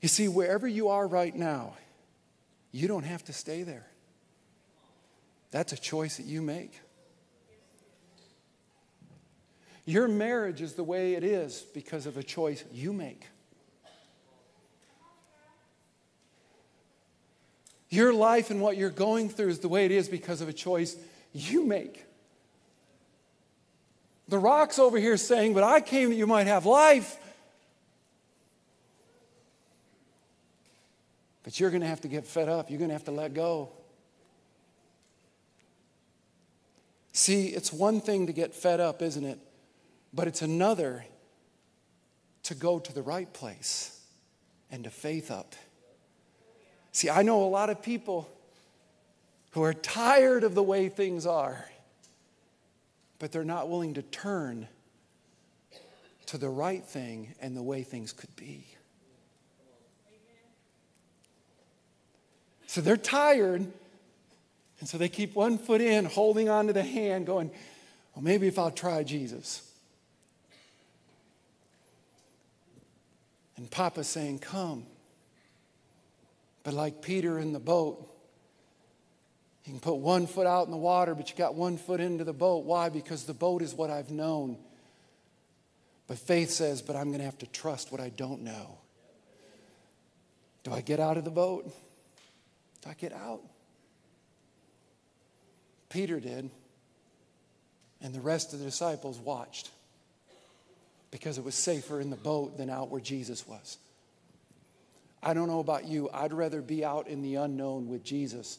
You 0.00 0.08
see, 0.08 0.28
wherever 0.28 0.66
you 0.66 0.88
are 0.88 1.06
right 1.06 1.34
now, 1.34 1.74
you 2.72 2.88
don't 2.88 3.04
have 3.04 3.22
to 3.24 3.32
stay 3.34 3.62
there. 3.62 3.86
That's 5.50 5.72
a 5.72 5.76
choice 5.76 6.16
that 6.16 6.26
you 6.26 6.40
make. 6.40 6.80
Your 9.84 10.08
marriage 10.08 10.62
is 10.62 10.74
the 10.74 10.84
way 10.84 11.14
it 11.14 11.24
is 11.24 11.60
because 11.74 12.06
of 12.06 12.16
a 12.16 12.22
choice 12.22 12.64
you 12.72 12.92
make. 12.92 13.26
Your 17.90 18.12
life 18.12 18.50
and 18.50 18.60
what 18.60 18.76
you're 18.76 18.90
going 18.90 19.28
through 19.28 19.48
is 19.48 19.60
the 19.60 19.68
way 19.68 19.84
it 19.84 19.90
is 19.90 20.08
because 20.08 20.40
of 20.40 20.48
a 20.48 20.52
choice 20.52 20.96
you 21.32 21.64
make. 21.64 22.04
The 24.28 24.38
rock's 24.38 24.78
over 24.78 24.98
here 24.98 25.16
saying, 25.16 25.54
But 25.54 25.64
I 25.64 25.80
came 25.80 26.08
that 26.08 26.16
you 26.16 26.26
might 26.26 26.46
have 26.46 26.64
life. 26.64 27.18
But 31.42 31.60
you're 31.60 31.70
going 31.70 31.82
to 31.82 31.86
have 31.86 32.00
to 32.00 32.08
get 32.08 32.26
fed 32.26 32.48
up. 32.48 32.70
You're 32.70 32.78
going 32.78 32.88
to 32.88 32.94
have 32.94 33.04
to 33.04 33.10
let 33.10 33.34
go. 33.34 33.68
See, 37.12 37.48
it's 37.48 37.72
one 37.72 38.00
thing 38.00 38.26
to 38.26 38.32
get 38.32 38.54
fed 38.54 38.80
up, 38.80 39.02
isn't 39.02 39.24
it? 39.24 39.38
But 40.14 40.28
it's 40.28 40.42
another 40.42 41.04
to 42.44 42.54
go 42.54 42.78
to 42.78 42.94
the 42.94 43.02
right 43.02 43.30
place 43.32 44.00
and 44.70 44.84
to 44.84 44.90
faith 44.90 45.30
up. 45.30 45.54
See, 46.92 47.10
I 47.10 47.22
know 47.22 47.42
a 47.42 47.46
lot 47.46 47.70
of 47.70 47.82
people 47.82 48.30
who 49.50 49.62
are 49.62 49.74
tired 49.74 50.44
of 50.44 50.54
the 50.54 50.62
way 50.62 50.88
things 50.88 51.26
are, 51.26 51.64
but 53.18 53.32
they're 53.32 53.44
not 53.44 53.68
willing 53.68 53.94
to 53.94 54.02
turn 54.02 54.68
to 56.26 56.38
the 56.38 56.48
right 56.48 56.84
thing 56.84 57.34
and 57.40 57.56
the 57.56 57.62
way 57.62 57.82
things 57.82 58.12
could 58.12 58.34
be. 58.36 58.66
So 62.66 62.80
they're 62.80 62.96
tired, 62.96 63.66
and 64.80 64.88
so 64.88 64.98
they 64.98 65.08
keep 65.08 65.34
one 65.34 65.58
foot 65.58 65.80
in, 65.80 66.04
holding 66.04 66.48
onto 66.48 66.72
the 66.72 66.82
hand, 66.82 67.26
going, 67.26 67.50
well, 68.14 68.22
maybe 68.22 68.48
if 68.48 68.58
I'll 68.58 68.70
try 68.70 69.02
Jesus. 69.02 69.70
And 73.56 73.70
Papa 73.70 74.04
saying, 74.04 74.40
Come. 74.40 74.86
But 76.62 76.74
like 76.74 77.02
Peter 77.02 77.38
in 77.38 77.52
the 77.52 77.60
boat, 77.60 78.10
you 79.64 79.72
can 79.72 79.80
put 79.80 79.94
one 79.96 80.26
foot 80.26 80.46
out 80.46 80.66
in 80.66 80.70
the 80.70 80.76
water, 80.76 81.14
but 81.14 81.30
you 81.30 81.36
got 81.36 81.54
one 81.54 81.76
foot 81.76 82.00
into 82.00 82.24
the 82.24 82.32
boat. 82.32 82.64
Why? 82.64 82.88
Because 82.88 83.24
the 83.24 83.34
boat 83.34 83.62
is 83.62 83.74
what 83.74 83.90
I've 83.90 84.10
known. 84.10 84.58
But 86.06 86.18
faith 86.18 86.50
says, 86.50 86.82
But 86.82 86.96
I'm 86.96 87.08
going 87.08 87.18
to 87.18 87.24
have 87.24 87.38
to 87.38 87.46
trust 87.46 87.92
what 87.92 88.00
I 88.00 88.10
don't 88.10 88.42
know. 88.42 88.78
Do 90.64 90.72
I 90.72 90.80
get 90.80 91.00
out 91.00 91.16
of 91.16 91.24
the 91.24 91.30
boat? 91.30 91.66
Do 92.82 92.90
I 92.90 92.94
get 92.94 93.12
out? 93.12 93.42
Peter 95.90 96.18
did, 96.18 96.50
and 98.00 98.12
the 98.12 98.20
rest 98.20 98.52
of 98.52 98.58
the 98.58 98.64
disciples 98.64 99.18
watched 99.18 99.70
because 101.14 101.38
it 101.38 101.44
was 101.44 101.54
safer 101.54 102.00
in 102.00 102.10
the 102.10 102.16
boat 102.16 102.58
than 102.58 102.68
out 102.68 102.90
where 102.90 103.00
Jesus 103.00 103.46
was. 103.46 103.78
I 105.22 105.32
don't 105.32 105.46
know 105.46 105.60
about 105.60 105.86
you, 105.86 106.10
I'd 106.12 106.32
rather 106.32 106.60
be 106.60 106.84
out 106.84 107.06
in 107.06 107.22
the 107.22 107.36
unknown 107.36 107.86
with 107.86 108.02
Jesus 108.02 108.58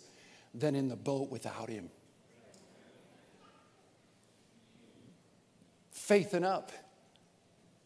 than 0.54 0.74
in 0.74 0.88
the 0.88 0.96
boat 0.96 1.30
without 1.30 1.68
him. 1.68 1.90
Faithing 5.92 6.46
up. 6.46 6.72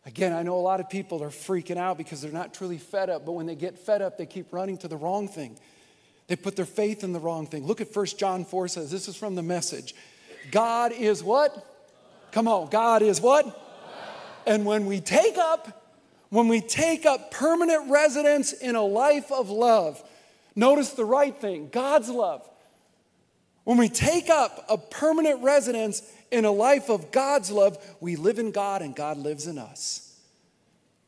Again, 0.05 0.33
I 0.33 0.43
know 0.43 0.53
a 0.53 0.61
lot 0.61 0.79
of 0.79 0.87
people 0.87 1.23
are 1.23 1.31
freaking 1.31 1.77
out 1.77 1.97
because 1.97 2.21
they're 2.21 2.31
not 2.31 2.53
truly 2.53 2.77
fed 2.77 3.09
up, 3.09 3.25
but 3.25 3.31
when 3.31 3.47
they 3.47 3.55
get 3.55 3.79
fed 3.79 4.03
up, 4.03 4.19
they 4.19 4.27
keep 4.27 4.53
running 4.53 4.77
to 4.77 4.87
the 4.87 4.97
wrong 4.97 5.27
thing. 5.27 5.57
They 6.27 6.35
put 6.35 6.55
their 6.55 6.65
faith 6.65 7.03
in 7.03 7.11
the 7.11 7.19
wrong 7.19 7.47
thing. 7.47 7.65
Look 7.65 7.81
at 7.81 7.87
1 7.91 8.05
John 8.19 8.45
4 8.45 8.67
says, 8.67 8.91
this 8.91 9.07
is 9.07 9.15
from 9.15 9.33
the 9.33 9.41
message. 9.41 9.95
God 10.51 10.91
is 10.91 11.23
what? 11.23 11.65
Come 12.31 12.47
on, 12.47 12.69
God 12.69 13.01
is 13.01 13.19
what? 13.19 13.65
And 14.45 14.65
when 14.65 14.85
we 14.85 14.99
take 15.01 15.37
up, 15.37 15.85
when 16.29 16.47
we 16.47 16.61
take 16.61 17.05
up 17.05 17.31
permanent 17.31 17.89
residence 17.89 18.53
in 18.53 18.75
a 18.75 18.83
life 18.83 19.31
of 19.31 19.49
love, 19.49 20.03
notice 20.55 20.91
the 20.91 21.05
right 21.05 21.35
thing 21.35 21.69
God's 21.71 22.09
love. 22.09 22.47
When 23.63 23.77
we 23.77 23.89
take 23.89 24.29
up 24.29 24.65
a 24.69 24.77
permanent 24.77 25.43
residence 25.43 26.01
in 26.31 26.45
a 26.45 26.51
life 26.51 26.89
of 26.89 27.11
God's 27.11 27.51
love, 27.51 27.77
we 27.99 28.15
live 28.15 28.39
in 28.39 28.51
God 28.51 28.81
and 28.81 28.95
God 28.95 29.17
lives 29.17 29.47
in 29.47 29.57
us. 29.57 30.19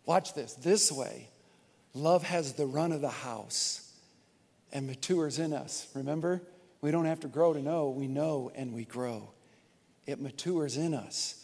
Watch 0.06 0.34
this. 0.34 0.54
This 0.54 0.92
way, 0.92 1.28
love 1.94 2.24
has 2.24 2.54
the 2.54 2.66
run 2.66 2.92
of 2.92 3.02
the 3.02 3.10
house 3.10 3.92
and 4.72 4.88
matures 4.88 5.40
in 5.40 5.54
us. 5.54 5.88
Remember? 5.94 6.42
We 6.82 6.92
don't 6.92 7.06
have 7.06 7.20
to 7.22 7.28
grow 7.28 7.54
to 7.54 7.62
know, 7.62 7.90
we 7.90 8.08
know 8.08 8.52
and 8.56 8.74
we 8.74 8.86
grow. 8.86 9.30
It 10.08 10.20
matures 10.20 10.78
in 10.78 10.94
us 10.94 11.41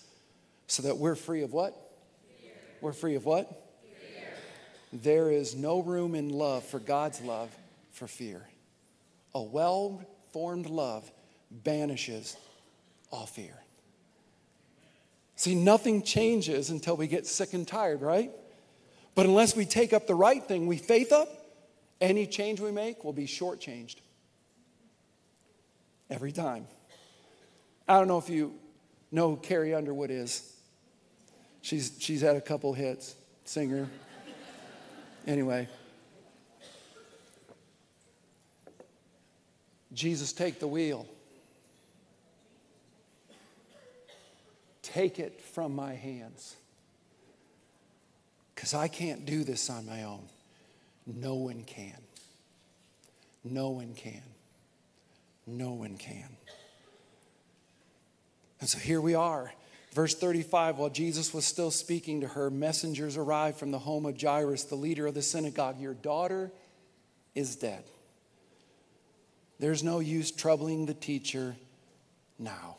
so 0.67 0.83
that 0.83 0.97
we're 0.97 1.15
free 1.15 1.41
of 1.41 1.53
what? 1.53 1.73
Fear. 2.41 2.51
We're 2.81 2.93
free 2.93 3.15
of 3.15 3.25
what? 3.25 3.49
Fear. 3.81 4.29
There 4.93 5.31
is 5.31 5.55
no 5.55 5.81
room 5.81 6.13
in 6.13 6.29
love 6.29 6.63
for 6.63 6.79
God's 6.79 7.21
love 7.21 7.49
for 7.91 8.07
fear. 8.07 8.47
A 9.33 9.41
well 9.41 10.01
formed 10.31 10.67
love 10.67 11.09
banishes 11.49 12.37
all 13.11 13.25
fear. 13.25 13.53
See, 15.35 15.55
nothing 15.55 16.01
changes 16.01 16.69
until 16.69 16.97
we 16.97 17.07
get 17.07 17.27
sick 17.27 17.53
and 17.53 17.67
tired, 17.67 18.01
right? 18.01 18.31
But 19.15 19.25
unless 19.25 19.55
we 19.55 19.65
take 19.65 19.93
up 19.93 20.07
the 20.07 20.15
right 20.15 20.43
thing, 20.43 20.67
we 20.67 20.77
faith 20.77 21.11
up, 21.11 21.29
any 22.01 22.27
change 22.27 22.59
we 22.59 22.71
make 22.71 23.03
will 23.03 23.13
be 23.13 23.25
shortchanged. 23.25 23.97
Every 26.09 26.31
time. 26.31 26.67
I 27.87 27.97
don't 27.97 28.07
know 28.07 28.17
if 28.17 28.29
you 28.29 28.53
know 29.11 29.31
who 29.31 29.37
Carrie 29.37 29.73
Underwood 29.73 30.11
is. 30.11 30.53
She's, 31.67 31.91
she's 31.99 32.21
had 32.21 32.37
a 32.37 32.39
couple 32.39 32.71
hits, 32.71 33.13
singer. 33.43 33.89
anyway. 35.27 35.67
Jesus, 39.91 40.31
take 40.31 40.61
the 40.61 40.67
wheel. 40.67 41.05
Take 44.81 45.19
it 45.19 45.41
from 45.41 45.75
my 45.75 45.93
hands. 45.93 46.55
Because 48.55 48.73
I 48.73 48.87
can't 48.87 49.25
do 49.25 49.43
this 49.43 49.69
on 49.69 49.85
my 49.85 50.03
own. 50.03 50.23
No 51.05 51.35
one 51.35 51.65
can. 51.65 51.99
No 53.43 53.71
one 53.71 53.93
can. 53.93 54.23
No 55.45 55.73
one 55.73 55.97
can. 55.97 56.29
And 58.61 58.69
so 58.69 58.79
here 58.79 59.01
we 59.01 59.15
are. 59.15 59.51
Verse 59.97 60.13
35 60.13 60.77
While 60.77 60.91
Jesus 60.91 61.33
was 61.33 61.43
still 61.43 61.71
speaking 61.71 62.21
to 62.21 62.27
her, 62.27 62.51
messengers 62.51 63.17
arrived 63.17 63.57
from 63.57 63.71
the 63.71 63.79
home 63.79 64.05
of 64.05 64.21
Jairus, 64.21 64.65
the 64.65 64.75
leader 64.75 65.07
of 65.07 65.15
the 65.15 65.23
synagogue. 65.23 65.79
Your 65.79 65.95
daughter 65.95 66.51
is 67.33 67.55
dead. 67.55 67.83
There's 69.57 69.83
no 69.83 69.97
use 69.99 70.29
troubling 70.29 70.85
the 70.85 70.93
teacher 70.93 71.55
now. 72.37 72.77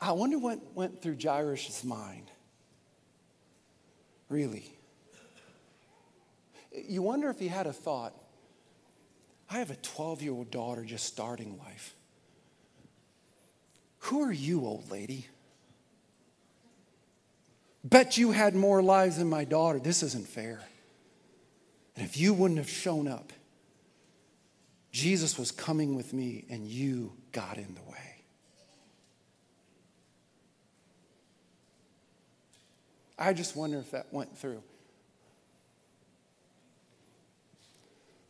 I 0.00 0.12
wonder 0.12 0.38
what 0.38 0.60
went 0.74 1.02
through 1.02 1.18
Jairus' 1.22 1.84
mind. 1.84 2.30
Really. 4.30 4.64
You 6.72 7.02
wonder 7.02 7.28
if 7.28 7.38
he 7.38 7.48
had 7.48 7.66
a 7.66 7.72
thought 7.74 8.14
I 9.50 9.58
have 9.58 9.70
a 9.70 9.76
12 9.76 10.22
year 10.22 10.32
old 10.32 10.50
daughter 10.50 10.86
just 10.86 11.04
starting 11.04 11.58
life. 11.58 11.94
Who 13.98 14.22
are 14.22 14.32
you, 14.32 14.64
old 14.64 14.90
lady? 14.90 15.26
Bet 17.82 18.18
you 18.18 18.32
had 18.32 18.54
more 18.54 18.82
lives 18.82 19.16
than 19.16 19.28
my 19.28 19.44
daughter. 19.44 19.78
This 19.78 20.02
isn't 20.02 20.28
fair. 20.28 20.60
And 21.96 22.04
if 22.04 22.16
you 22.16 22.34
wouldn't 22.34 22.58
have 22.58 22.68
shown 22.68 23.08
up, 23.08 23.32
Jesus 24.92 25.38
was 25.38 25.50
coming 25.50 25.94
with 25.94 26.12
me 26.12 26.44
and 26.50 26.66
you 26.66 27.12
got 27.32 27.56
in 27.56 27.74
the 27.74 27.90
way. 27.90 27.96
I 33.18 33.32
just 33.34 33.54
wonder 33.54 33.78
if 33.78 33.90
that 33.90 34.06
went 34.12 34.36
through. 34.36 34.62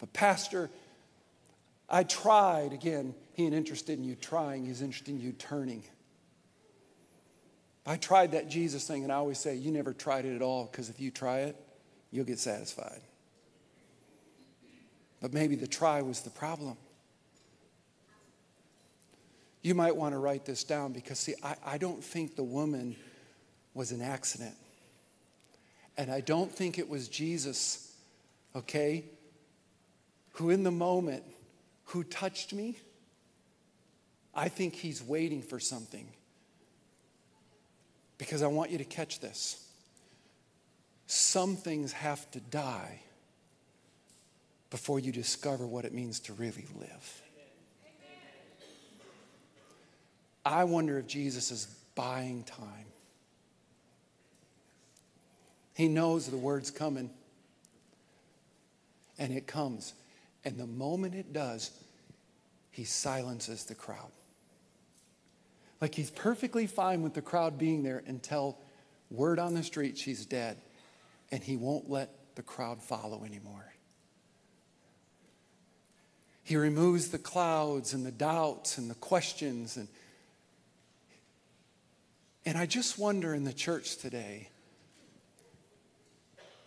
But, 0.00 0.12
Pastor, 0.12 0.70
I 1.88 2.02
tried. 2.02 2.72
Again, 2.72 3.14
he 3.34 3.44
ain't 3.44 3.54
interested 3.54 3.98
in 3.98 4.04
you 4.04 4.16
trying, 4.16 4.66
he's 4.66 4.82
interested 4.82 5.12
in 5.12 5.20
you 5.20 5.32
turning. 5.32 5.84
I 7.90 7.96
tried 7.96 8.30
that 8.32 8.48
Jesus 8.48 8.86
thing, 8.86 9.02
and 9.02 9.10
I 9.10 9.16
always 9.16 9.38
say, 9.38 9.56
You 9.56 9.72
never 9.72 9.92
tried 9.92 10.24
it 10.24 10.36
at 10.36 10.42
all, 10.42 10.68
because 10.70 10.90
if 10.90 11.00
you 11.00 11.10
try 11.10 11.40
it, 11.40 11.56
you'll 12.12 12.24
get 12.24 12.38
satisfied. 12.38 13.00
But 15.20 15.32
maybe 15.32 15.56
the 15.56 15.66
try 15.66 16.00
was 16.00 16.20
the 16.20 16.30
problem. 16.30 16.76
You 19.62 19.74
might 19.74 19.96
want 19.96 20.14
to 20.14 20.18
write 20.18 20.44
this 20.44 20.62
down 20.62 20.92
because, 20.92 21.18
see, 21.18 21.34
I, 21.42 21.56
I 21.66 21.78
don't 21.78 22.02
think 22.02 22.36
the 22.36 22.44
woman 22.44 22.94
was 23.74 23.90
an 23.90 24.02
accident. 24.02 24.54
And 25.96 26.12
I 26.12 26.20
don't 26.20 26.52
think 26.52 26.78
it 26.78 26.88
was 26.88 27.08
Jesus, 27.08 27.92
okay, 28.54 29.04
who 30.34 30.50
in 30.50 30.62
the 30.62 30.70
moment, 30.70 31.24
who 31.86 32.04
touched 32.04 32.52
me. 32.52 32.78
I 34.32 34.48
think 34.48 34.76
he's 34.76 35.02
waiting 35.02 35.42
for 35.42 35.58
something. 35.58 36.06
Because 38.20 38.42
I 38.42 38.48
want 38.48 38.70
you 38.70 38.76
to 38.76 38.84
catch 38.84 39.20
this. 39.20 39.66
Some 41.06 41.56
things 41.56 41.90
have 41.92 42.30
to 42.32 42.40
die 42.40 43.00
before 44.68 44.98
you 44.98 45.10
discover 45.10 45.66
what 45.66 45.86
it 45.86 45.94
means 45.94 46.20
to 46.20 46.34
really 46.34 46.66
live. 46.78 47.22
I 50.44 50.64
wonder 50.64 50.98
if 50.98 51.06
Jesus 51.06 51.50
is 51.50 51.64
buying 51.94 52.44
time. 52.44 52.84
He 55.72 55.88
knows 55.88 56.26
the 56.26 56.36
word's 56.36 56.70
coming, 56.70 57.08
and 59.18 59.32
it 59.32 59.46
comes. 59.46 59.94
And 60.44 60.58
the 60.58 60.66
moment 60.66 61.14
it 61.14 61.32
does, 61.32 61.70
he 62.70 62.84
silences 62.84 63.64
the 63.64 63.74
crowd. 63.74 64.10
Like 65.80 65.94
he's 65.94 66.10
perfectly 66.10 66.66
fine 66.66 67.02
with 67.02 67.14
the 67.14 67.22
crowd 67.22 67.58
being 67.58 67.82
there 67.82 68.02
until 68.06 68.58
word 69.10 69.38
on 69.38 69.54
the 69.54 69.62
street 69.62 69.98
she's 69.98 70.26
dead, 70.26 70.58
and 71.32 71.42
he 71.42 71.56
won't 71.56 71.88
let 71.88 72.10
the 72.34 72.42
crowd 72.42 72.82
follow 72.82 73.24
anymore. 73.24 73.72
He 76.42 76.56
removes 76.56 77.08
the 77.08 77.18
clouds 77.18 77.94
and 77.94 78.04
the 78.04 78.10
doubts 78.10 78.76
and 78.76 78.90
the 78.90 78.94
questions. 78.96 79.76
And, 79.76 79.88
and 82.44 82.58
I 82.58 82.66
just 82.66 82.98
wonder 82.98 83.34
in 83.34 83.44
the 83.44 83.52
church 83.52 83.96
today 83.98 84.48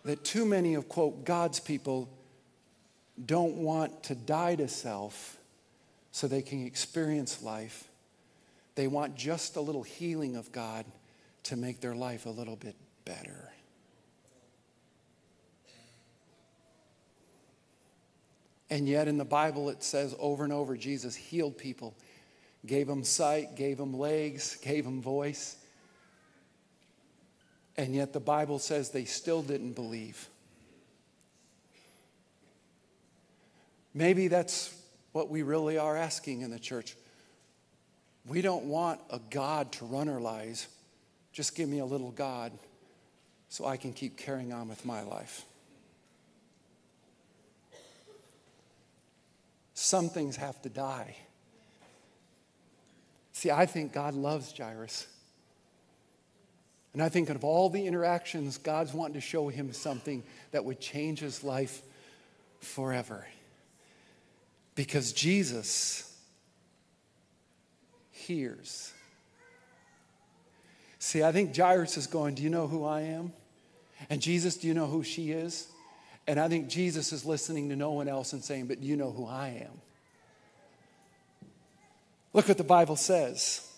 that 0.04 0.24
too 0.24 0.46
many 0.46 0.74
of, 0.74 0.88
quote, 0.88 1.24
God's 1.24 1.60
people 1.60 2.08
don't 3.24 3.56
want 3.56 4.04
to 4.04 4.14
die 4.14 4.54
to 4.56 4.68
self 4.68 5.36
so 6.12 6.28
they 6.28 6.42
can 6.42 6.64
experience 6.64 7.42
life. 7.42 7.88
They 8.74 8.88
want 8.88 9.14
just 9.14 9.56
a 9.56 9.60
little 9.60 9.82
healing 9.82 10.36
of 10.36 10.50
God 10.52 10.84
to 11.44 11.56
make 11.56 11.80
their 11.80 11.94
life 11.94 12.26
a 12.26 12.30
little 12.30 12.56
bit 12.56 12.76
better. 13.04 13.50
And 18.70 18.88
yet 18.88 19.06
in 19.06 19.18
the 19.18 19.24
Bible, 19.24 19.68
it 19.68 19.82
says 19.82 20.16
over 20.18 20.42
and 20.42 20.52
over 20.52 20.76
Jesus 20.76 21.14
healed 21.14 21.56
people, 21.56 21.94
gave 22.66 22.86
them 22.86 23.04
sight, 23.04 23.54
gave 23.56 23.76
them 23.76 23.96
legs, 23.96 24.56
gave 24.56 24.84
them 24.84 25.00
voice. 25.00 25.56
And 27.76 27.94
yet 27.94 28.12
the 28.12 28.20
Bible 28.20 28.58
says 28.58 28.90
they 28.90 29.04
still 29.04 29.42
didn't 29.42 29.74
believe. 29.74 30.28
Maybe 33.92 34.26
that's 34.26 34.74
what 35.12 35.30
we 35.30 35.42
really 35.42 35.78
are 35.78 35.96
asking 35.96 36.40
in 36.40 36.50
the 36.50 36.58
church. 36.58 36.96
We 38.26 38.40
don't 38.40 38.64
want 38.64 39.00
a 39.10 39.20
God 39.30 39.72
to 39.72 39.84
run 39.84 40.08
our 40.08 40.20
lives. 40.20 40.66
Just 41.32 41.54
give 41.54 41.68
me 41.68 41.80
a 41.80 41.84
little 41.84 42.10
God 42.10 42.52
so 43.48 43.66
I 43.66 43.76
can 43.76 43.92
keep 43.92 44.16
carrying 44.16 44.52
on 44.52 44.68
with 44.68 44.84
my 44.86 45.02
life. 45.02 45.44
Some 49.74 50.08
things 50.08 50.36
have 50.36 50.60
to 50.62 50.68
die. 50.68 51.16
See, 53.32 53.50
I 53.50 53.66
think 53.66 53.92
God 53.92 54.14
loves 54.14 54.56
Jairus. 54.56 55.06
And 56.94 57.02
I 57.02 57.08
think 57.08 57.28
of 57.28 57.44
all 57.44 57.68
the 57.68 57.86
interactions, 57.86 58.56
God's 58.56 58.94
wanting 58.94 59.14
to 59.14 59.20
show 59.20 59.48
him 59.48 59.72
something 59.72 60.22
that 60.52 60.64
would 60.64 60.80
change 60.80 61.18
his 61.18 61.42
life 61.42 61.82
forever. 62.60 63.26
Because 64.76 65.12
Jesus 65.12 66.13
hears. 68.24 68.92
See, 70.98 71.22
I 71.22 71.32
think 71.32 71.56
Jairus 71.56 71.96
is 71.96 72.06
going, 72.06 72.34
Do 72.34 72.42
you 72.42 72.50
know 72.50 72.66
who 72.66 72.84
I 72.84 73.02
am? 73.02 73.32
And 74.10 74.20
Jesus, 74.20 74.56
do 74.56 74.66
you 74.66 74.74
know 74.74 74.86
who 74.86 75.02
she 75.02 75.30
is? 75.30 75.68
And 76.26 76.40
I 76.40 76.48
think 76.48 76.68
Jesus 76.68 77.12
is 77.12 77.24
listening 77.24 77.68
to 77.68 77.76
no 77.76 77.92
one 77.92 78.08
else 78.08 78.32
and 78.32 78.42
saying, 78.42 78.66
But 78.66 78.82
you 78.82 78.96
know 78.96 79.10
who 79.10 79.26
I 79.26 79.66
am. 79.66 79.80
Look 82.32 82.48
what 82.48 82.58
the 82.58 82.64
Bible 82.64 82.96
says. 82.96 83.70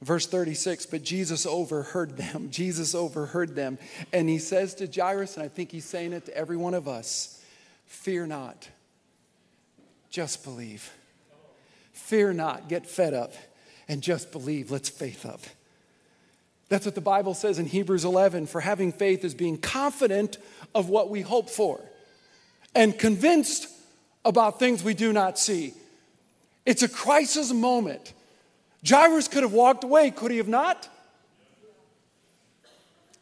Verse 0.00 0.28
36, 0.28 0.86
but 0.86 1.02
Jesus 1.02 1.44
overheard 1.44 2.16
them. 2.16 2.50
Jesus 2.52 2.94
overheard 2.94 3.56
them. 3.56 3.78
And 4.12 4.28
he 4.28 4.38
says 4.38 4.74
to 4.76 4.86
Jairus, 4.86 5.36
and 5.36 5.44
I 5.44 5.48
think 5.48 5.72
he's 5.72 5.84
saying 5.84 6.12
it 6.12 6.26
to 6.26 6.36
every 6.36 6.56
one 6.56 6.74
of 6.74 6.86
us 6.86 7.42
fear 7.86 8.26
not, 8.26 8.68
just 10.10 10.44
believe. 10.44 10.92
Fear 11.92 12.34
not, 12.34 12.68
get 12.68 12.86
fed 12.86 13.12
up, 13.12 13.34
and 13.88 14.02
just 14.02 14.30
believe. 14.30 14.70
Let's 14.70 14.88
faith 14.88 15.24
up. 15.24 15.40
That's 16.68 16.84
what 16.84 16.94
the 16.94 17.00
Bible 17.00 17.34
says 17.34 17.58
in 17.58 17.66
Hebrews 17.66 18.04
11 18.04 18.46
for 18.46 18.60
having 18.60 18.92
faith 18.92 19.24
is 19.24 19.34
being 19.34 19.56
confident 19.56 20.36
of 20.74 20.90
what 20.90 21.08
we 21.08 21.22
hope 21.22 21.48
for 21.48 21.80
and 22.74 22.96
convinced 22.98 23.68
about 24.24 24.58
things 24.58 24.84
we 24.84 24.92
do 24.92 25.12
not 25.12 25.38
see. 25.38 25.72
It's 26.66 26.82
a 26.82 26.88
crisis 26.88 27.52
moment. 27.52 28.12
Jairus 28.86 29.28
could 29.28 29.42
have 29.42 29.52
walked 29.52 29.84
away, 29.84 30.10
could 30.10 30.30
he 30.30 30.36
have 30.36 30.48
not? 30.48 30.88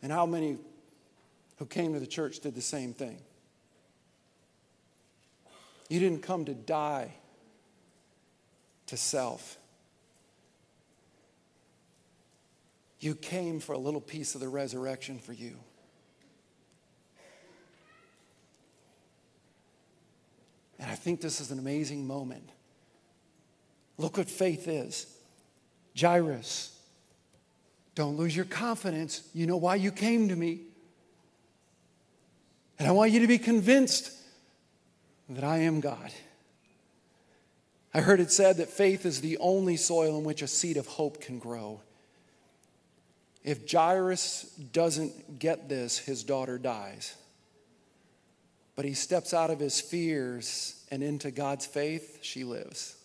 And 0.02 0.10
how 0.10 0.26
many 0.26 0.58
who 1.58 1.66
came 1.66 1.94
to 1.94 2.00
the 2.00 2.06
church 2.06 2.40
did 2.40 2.54
the 2.54 2.60
same 2.60 2.92
thing? 2.92 3.18
You 5.88 6.00
didn't 6.00 6.22
come 6.22 6.44
to 6.46 6.54
die 6.54 7.12
to 8.86 8.96
self. 8.96 9.56
You 12.98 13.14
came 13.14 13.60
for 13.60 13.72
a 13.72 13.78
little 13.78 14.00
piece 14.00 14.34
of 14.34 14.40
the 14.40 14.48
resurrection 14.48 15.18
for 15.18 15.32
you. 15.32 15.56
And 20.78 20.90
I 20.90 20.94
think 20.94 21.20
this 21.20 21.40
is 21.40 21.50
an 21.50 21.58
amazing 21.58 22.06
moment 22.06 22.50
Look 23.98 24.18
what 24.18 24.28
faith 24.28 24.68
is. 24.68 25.06
Jairus, 25.98 26.78
don't 27.94 28.16
lose 28.16 28.36
your 28.36 28.44
confidence. 28.44 29.26
You 29.32 29.46
know 29.46 29.56
why 29.56 29.76
you 29.76 29.90
came 29.90 30.28
to 30.28 30.36
me. 30.36 30.60
And 32.78 32.86
I 32.86 32.90
want 32.90 33.12
you 33.12 33.20
to 33.20 33.26
be 33.26 33.38
convinced 33.38 34.12
that 35.30 35.44
I 35.44 35.58
am 35.58 35.80
God. 35.80 36.12
I 37.94 38.02
heard 38.02 38.20
it 38.20 38.30
said 38.30 38.58
that 38.58 38.68
faith 38.68 39.06
is 39.06 39.22
the 39.22 39.38
only 39.38 39.78
soil 39.78 40.18
in 40.18 40.24
which 40.24 40.42
a 40.42 40.46
seed 40.46 40.76
of 40.76 40.86
hope 40.86 41.22
can 41.22 41.38
grow. 41.38 41.80
If 43.46 43.70
Jairus 43.70 44.42
doesn't 44.72 45.38
get 45.38 45.68
this, 45.68 45.98
his 45.98 46.24
daughter 46.24 46.58
dies. 46.58 47.14
But 48.74 48.84
he 48.84 48.92
steps 48.92 49.32
out 49.32 49.50
of 49.50 49.60
his 49.60 49.80
fears 49.80 50.84
and 50.90 51.00
into 51.00 51.30
God's 51.30 51.64
faith, 51.64 52.18
she 52.22 52.42
lives. 52.42 52.96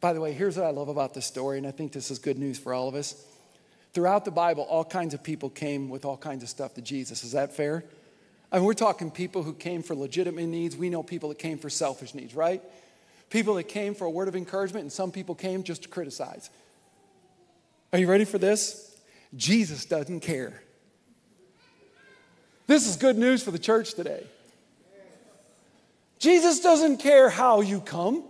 By 0.00 0.14
the 0.14 0.20
way, 0.20 0.32
here's 0.32 0.56
what 0.56 0.64
I 0.64 0.70
love 0.70 0.88
about 0.88 1.12
this 1.12 1.26
story, 1.26 1.58
and 1.58 1.66
I 1.66 1.72
think 1.72 1.92
this 1.92 2.10
is 2.10 2.18
good 2.18 2.38
news 2.38 2.58
for 2.58 2.72
all 2.72 2.88
of 2.88 2.94
us. 2.94 3.22
Throughout 3.92 4.24
the 4.24 4.30
Bible, 4.30 4.62
all 4.62 4.84
kinds 4.84 5.12
of 5.12 5.22
people 5.22 5.50
came 5.50 5.90
with 5.90 6.06
all 6.06 6.16
kinds 6.16 6.42
of 6.42 6.48
stuff 6.48 6.72
to 6.74 6.80
Jesus. 6.80 7.24
Is 7.24 7.32
that 7.32 7.54
fair? 7.54 7.84
I 8.50 8.56
mean, 8.56 8.64
we're 8.64 8.72
talking 8.72 9.10
people 9.10 9.42
who 9.42 9.52
came 9.52 9.82
for 9.82 9.94
legitimate 9.94 10.46
needs. 10.46 10.74
We 10.74 10.88
know 10.88 11.02
people 11.02 11.28
that 11.28 11.38
came 11.38 11.58
for 11.58 11.68
selfish 11.68 12.14
needs, 12.14 12.34
right? 12.34 12.62
People 13.28 13.54
that 13.56 13.64
came 13.64 13.94
for 13.94 14.06
a 14.06 14.10
word 14.10 14.26
of 14.26 14.34
encouragement, 14.34 14.84
and 14.84 14.92
some 14.92 15.12
people 15.12 15.34
came 15.34 15.64
just 15.64 15.82
to 15.82 15.88
criticize. 15.90 16.48
Are 17.92 17.98
you 17.98 18.06
ready 18.06 18.24
for 18.24 18.38
this? 18.38 18.96
Jesus 19.34 19.84
doesn't 19.84 20.20
care. 20.20 20.62
This 22.66 22.86
is 22.86 22.96
good 22.96 23.16
news 23.16 23.42
for 23.42 23.50
the 23.50 23.58
church 23.58 23.94
today. 23.94 24.24
Jesus 26.18 26.60
doesn't 26.60 26.98
care 26.98 27.30
how 27.30 27.60
you 27.60 27.80
come. 27.80 28.24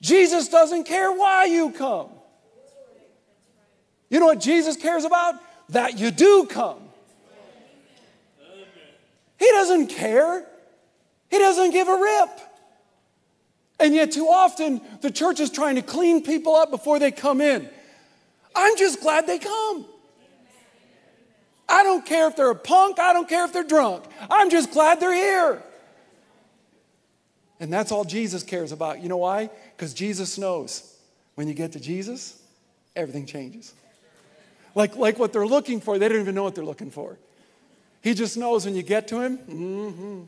Jesus 0.00 0.48
doesn't 0.48 0.84
care 0.84 1.12
why 1.12 1.44
you 1.44 1.70
come. 1.70 2.08
You 4.08 4.20
know 4.20 4.26
what 4.26 4.40
Jesus 4.40 4.76
cares 4.76 5.04
about? 5.04 5.34
That 5.70 5.98
you 5.98 6.10
do 6.10 6.46
come. 6.46 6.80
He 9.38 9.50
doesn't 9.50 9.88
care. 9.88 10.46
He 11.30 11.38
doesn't 11.38 11.72
give 11.72 11.88
a 11.88 11.96
rip. 11.96 12.40
And 13.80 13.94
yet, 13.94 14.12
too 14.12 14.26
often, 14.26 14.80
the 15.02 15.10
church 15.10 15.38
is 15.38 15.50
trying 15.50 15.76
to 15.76 15.82
clean 15.82 16.24
people 16.24 16.56
up 16.56 16.70
before 16.70 16.98
they 16.98 17.12
come 17.12 17.40
in. 17.40 17.68
I'm 18.58 18.76
just 18.76 19.00
glad 19.00 19.26
they 19.26 19.38
come. 19.38 19.86
I 21.68 21.84
don't 21.84 22.04
care 22.04 22.26
if 22.28 22.34
they're 22.34 22.50
a 22.50 22.56
punk, 22.56 22.98
I 22.98 23.12
don't 23.12 23.28
care 23.28 23.44
if 23.44 23.52
they're 23.52 23.62
drunk. 23.62 24.04
I'm 24.28 24.50
just 24.50 24.72
glad 24.72 24.98
they're 25.00 25.14
here. 25.14 25.62
And 27.60 27.72
that's 27.72 27.92
all 27.92 28.04
Jesus 28.04 28.42
cares 28.42 28.72
about. 28.72 29.00
You 29.02 29.08
know 29.08 29.18
why? 29.18 29.50
Because 29.76 29.94
Jesus 29.94 30.38
knows 30.38 30.96
when 31.34 31.46
you 31.46 31.54
get 31.54 31.72
to 31.72 31.80
Jesus, 31.80 32.42
everything 32.96 33.26
changes. 33.26 33.74
Like, 34.74 34.96
like 34.96 35.18
what 35.18 35.32
they're 35.32 35.46
looking 35.46 35.80
for, 35.80 35.98
they 35.98 36.08
don't 36.08 36.20
even 36.20 36.34
know 36.34 36.42
what 36.44 36.54
they're 36.54 36.64
looking 36.64 36.90
for. 36.90 37.16
He 38.02 38.14
just 38.14 38.36
knows 38.36 38.64
when 38.64 38.74
you 38.74 38.82
get 38.82 39.08
to 39.08 39.20
him, 39.20 39.38
mm-hmm. 39.38 40.20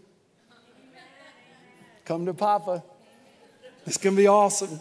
come 2.04 2.26
to 2.26 2.34
Papa. 2.34 2.82
It's 3.86 3.96
going 3.96 4.14
to 4.14 4.22
be 4.22 4.28
awesome. 4.28 4.80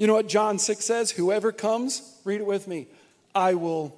You 0.00 0.06
know 0.06 0.14
what 0.14 0.28
John 0.28 0.58
6 0.58 0.82
says? 0.82 1.10
Whoever 1.10 1.52
comes, 1.52 2.00
read 2.24 2.40
it 2.40 2.46
with 2.46 2.66
me, 2.66 2.88
I 3.34 3.52
will. 3.52 3.94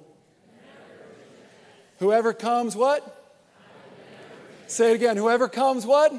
Whoever 1.99 2.33
comes, 2.33 2.75
what? 2.75 3.33
Say 4.67 4.91
it 4.91 4.95
again. 4.95 5.15
Whoever 5.15 5.47
comes, 5.47 5.85
what? 5.85 6.11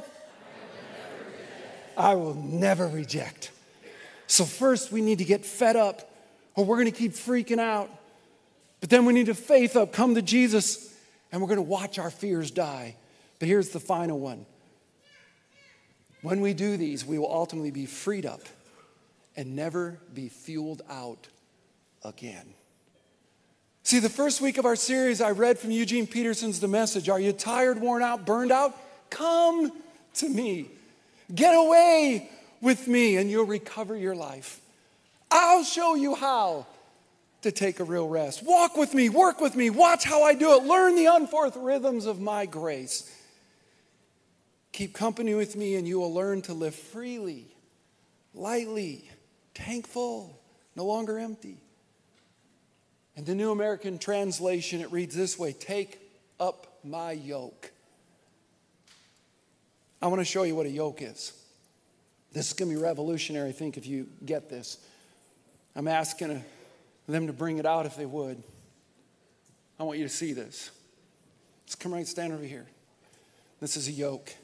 I 1.98 2.14
will 2.14 2.32
never 2.32 2.88
reject. 2.88 3.50
So, 4.26 4.46
first, 4.46 4.90
we 4.90 5.02
need 5.02 5.18
to 5.18 5.24
get 5.24 5.44
fed 5.44 5.76
up, 5.76 6.10
or 6.54 6.64
we're 6.64 6.76
going 6.76 6.90
to 6.90 6.98
keep 6.98 7.12
freaking 7.12 7.60
out. 7.60 7.90
But 8.80 8.88
then 8.88 9.04
we 9.04 9.12
need 9.12 9.26
to 9.26 9.34
faith 9.34 9.76
up, 9.76 9.92
come 9.92 10.14
to 10.14 10.22
Jesus, 10.22 10.96
and 11.30 11.42
we're 11.42 11.48
going 11.48 11.58
to 11.58 11.62
watch 11.62 11.98
our 11.98 12.10
fears 12.10 12.50
die. 12.50 12.96
But 13.38 13.48
here's 13.48 13.68
the 13.68 13.80
final 13.80 14.18
one 14.18 14.46
when 16.22 16.40
we 16.40 16.54
do 16.54 16.78
these, 16.78 17.04
we 17.04 17.18
will 17.18 17.30
ultimately 17.30 17.70
be 17.70 17.84
freed 17.84 18.24
up 18.24 18.40
and 19.36 19.56
never 19.56 19.98
be 20.12 20.28
fueled 20.28 20.82
out 20.88 21.28
again. 22.04 22.54
See, 23.82 23.98
the 23.98 24.08
first 24.08 24.40
week 24.40 24.56
of 24.56 24.64
our 24.64 24.76
series, 24.76 25.20
I 25.20 25.32
read 25.32 25.58
from 25.58 25.70
Eugene 25.70 26.06
Peterson's 26.06 26.58
The 26.58 26.68
Message 26.68 27.08
Are 27.08 27.20
you 27.20 27.32
tired, 27.32 27.80
worn 27.80 28.02
out, 28.02 28.24
burned 28.24 28.52
out? 28.52 28.74
Come 29.10 29.72
to 30.14 30.28
me. 30.28 30.70
Get 31.34 31.54
away 31.54 32.30
with 32.60 32.88
me, 32.88 33.16
and 33.16 33.30
you'll 33.30 33.44
recover 33.44 33.96
your 33.96 34.14
life. 34.14 34.60
I'll 35.30 35.64
show 35.64 35.94
you 35.94 36.14
how 36.14 36.66
to 37.42 37.52
take 37.52 37.78
a 37.78 37.84
real 37.84 38.08
rest. 38.08 38.42
Walk 38.42 38.76
with 38.76 38.94
me, 38.94 39.10
work 39.10 39.40
with 39.40 39.54
me, 39.54 39.68
watch 39.68 40.04
how 40.04 40.22
I 40.22 40.34
do 40.34 40.54
it, 40.54 40.64
learn 40.64 40.96
the 40.96 41.06
unforth 41.06 41.56
rhythms 41.56 42.06
of 42.06 42.20
my 42.20 42.46
grace. 42.46 43.10
Keep 44.72 44.94
company 44.94 45.34
with 45.34 45.56
me, 45.56 45.74
and 45.76 45.86
you 45.86 46.00
will 46.00 46.12
learn 46.12 46.40
to 46.42 46.54
live 46.54 46.74
freely, 46.74 47.46
lightly, 48.32 49.10
tank 49.54 49.86
full, 49.86 50.40
no 50.76 50.84
longer 50.84 51.18
empty. 51.18 51.58
In 53.16 53.24
the 53.24 53.34
New 53.34 53.52
American 53.52 53.98
Translation, 53.98 54.80
it 54.80 54.90
reads 54.90 55.14
this 55.14 55.38
way 55.38 55.52
Take 55.52 56.00
up 56.38 56.78
my 56.84 57.12
yoke. 57.12 57.70
I 60.02 60.08
want 60.08 60.20
to 60.20 60.24
show 60.24 60.42
you 60.42 60.54
what 60.54 60.66
a 60.66 60.70
yoke 60.70 61.00
is. 61.00 61.32
This 62.32 62.48
is 62.48 62.52
going 62.52 62.70
to 62.70 62.76
be 62.76 62.82
revolutionary, 62.82 63.50
I 63.50 63.52
think, 63.52 63.76
if 63.76 63.86
you 63.86 64.08
get 64.24 64.50
this. 64.50 64.78
I'm 65.76 65.88
asking 65.88 66.44
them 67.06 67.26
to 67.28 67.32
bring 67.32 67.58
it 67.58 67.66
out 67.66 67.86
if 67.86 67.96
they 67.96 68.06
would. 68.06 68.42
I 69.78 69.84
want 69.84 69.98
you 69.98 70.04
to 70.04 70.12
see 70.12 70.32
this. 70.32 70.70
Let's 71.64 71.74
come 71.76 71.94
right, 71.94 72.06
stand 72.06 72.32
over 72.32 72.44
here. 72.44 72.66
This 73.60 73.76
is 73.76 73.88
a 73.88 73.92
yoke. 73.92 74.34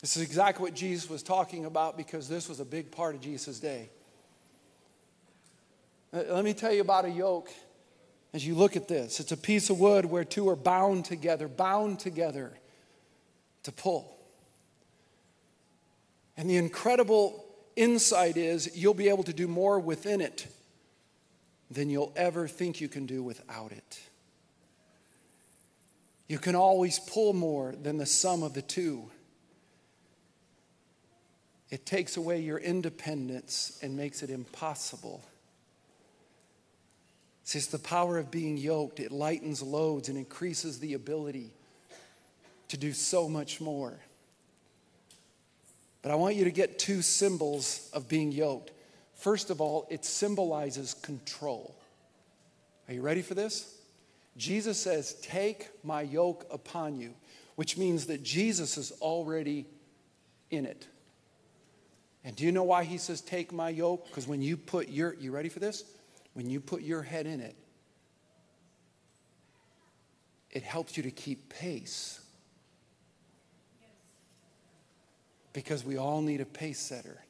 This 0.00 0.16
is 0.16 0.22
exactly 0.22 0.62
what 0.62 0.74
Jesus 0.74 1.08
was 1.08 1.22
talking 1.22 1.64
about 1.64 1.96
because 1.96 2.28
this 2.28 2.48
was 2.48 2.60
a 2.60 2.64
big 2.64 2.90
part 2.90 3.14
of 3.14 3.20
Jesus' 3.20 3.58
day. 3.58 3.88
Uh, 6.12 6.22
let 6.28 6.44
me 6.44 6.54
tell 6.54 6.72
you 6.72 6.80
about 6.80 7.04
a 7.04 7.10
yoke 7.10 7.50
as 8.32 8.46
you 8.46 8.54
look 8.54 8.76
at 8.76 8.88
this. 8.88 9.20
It's 9.20 9.32
a 9.32 9.36
piece 9.36 9.70
of 9.70 9.80
wood 9.80 10.04
where 10.04 10.24
two 10.24 10.48
are 10.48 10.56
bound 10.56 11.04
together, 11.04 11.48
bound 11.48 11.98
together 11.98 12.52
to 13.62 13.72
pull. 13.72 14.16
And 16.36 16.48
the 16.48 16.56
incredible 16.56 17.44
insight 17.74 18.36
is 18.36 18.76
you'll 18.76 18.94
be 18.94 19.08
able 19.08 19.24
to 19.24 19.32
do 19.32 19.48
more 19.48 19.80
within 19.80 20.20
it 20.20 20.46
than 21.70 21.90
you'll 21.90 22.12
ever 22.14 22.46
think 22.46 22.80
you 22.80 22.88
can 22.88 23.06
do 23.06 23.22
without 23.22 23.72
it. 23.72 24.00
You 26.28 26.38
can 26.38 26.54
always 26.54 26.98
pull 26.98 27.32
more 27.32 27.74
than 27.80 27.98
the 27.98 28.06
sum 28.06 28.42
of 28.42 28.54
the 28.54 28.62
two. 28.62 29.10
It 31.70 31.84
takes 31.84 32.16
away 32.16 32.40
your 32.40 32.58
independence 32.58 33.78
and 33.82 33.96
makes 33.96 34.22
it 34.22 34.30
impossible. 34.30 35.24
See, 37.44 37.58
the 37.58 37.78
power 37.78 38.18
of 38.18 38.30
being 38.30 38.56
yoked. 38.56 39.00
It 39.00 39.12
lightens 39.12 39.62
loads 39.62 40.08
and 40.08 40.18
increases 40.18 40.78
the 40.78 40.94
ability 40.94 41.52
to 42.68 42.76
do 42.76 42.92
so 42.92 43.28
much 43.28 43.60
more. 43.60 43.98
But 46.02 46.12
I 46.12 46.16
want 46.16 46.36
you 46.36 46.44
to 46.44 46.50
get 46.50 46.78
two 46.78 47.02
symbols 47.02 47.88
of 47.92 48.08
being 48.08 48.30
yoked. 48.32 48.70
First 49.14 49.50
of 49.50 49.60
all, 49.60 49.86
it 49.90 50.04
symbolizes 50.04 50.94
control. 50.94 51.74
Are 52.88 52.94
you 52.94 53.02
ready 53.02 53.22
for 53.22 53.34
this? 53.34 53.76
Jesus 54.36 54.78
says, 54.78 55.14
Take 55.22 55.68
my 55.82 56.02
yoke 56.02 56.46
upon 56.50 56.96
you, 56.96 57.14
which 57.56 57.76
means 57.76 58.06
that 58.06 58.22
Jesus 58.22 58.76
is 58.76 58.92
already 59.00 59.66
in 60.50 60.66
it. 60.66 60.86
And 62.26 62.34
do 62.34 62.44
you 62.44 62.50
know 62.50 62.64
why 62.64 62.82
he 62.82 62.98
says, 62.98 63.20
Take 63.20 63.52
my 63.52 63.68
yoke? 63.68 64.08
Because 64.08 64.26
when 64.26 64.42
you 64.42 64.56
put 64.56 64.88
your, 64.88 65.14
you 65.14 65.30
ready 65.30 65.48
for 65.48 65.60
this? 65.60 65.84
When 66.34 66.50
you 66.50 66.60
put 66.60 66.82
your 66.82 67.00
head 67.00 67.24
in 67.24 67.40
it, 67.40 67.54
it 70.50 70.64
helps 70.64 70.96
you 70.96 71.04
to 71.04 71.12
keep 71.12 71.48
pace. 71.48 72.20
Because 75.52 75.84
we 75.84 75.96
all 75.96 76.20
need 76.20 76.40
a 76.40 76.44
pace 76.44 76.80
setter. 76.80 77.22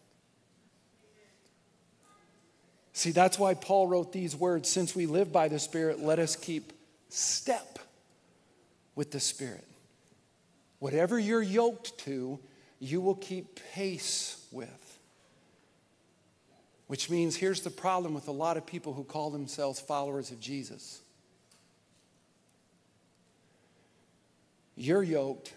See, 2.94 3.10
that's 3.10 3.38
why 3.38 3.52
Paul 3.52 3.88
wrote 3.88 4.12
these 4.12 4.34
words 4.34 4.70
since 4.70 4.96
we 4.96 5.04
live 5.04 5.30
by 5.30 5.48
the 5.48 5.58
Spirit, 5.58 6.00
let 6.00 6.18
us 6.18 6.34
keep 6.36 6.72
step 7.10 7.78
with 8.94 9.10
the 9.10 9.20
Spirit. 9.20 9.66
Whatever 10.78 11.18
you're 11.18 11.42
yoked 11.42 11.98
to, 11.98 12.38
you 12.80 13.02
will 13.02 13.14
keep 13.14 13.60
pace 13.74 14.46
with. 14.50 14.85
Which 16.86 17.10
means 17.10 17.36
here's 17.36 17.62
the 17.62 17.70
problem 17.70 18.14
with 18.14 18.28
a 18.28 18.32
lot 18.32 18.56
of 18.56 18.64
people 18.64 18.92
who 18.92 19.04
call 19.04 19.30
themselves 19.30 19.80
followers 19.80 20.30
of 20.30 20.38
Jesus. 20.40 21.00
You're 24.76 25.02
yoked, 25.02 25.52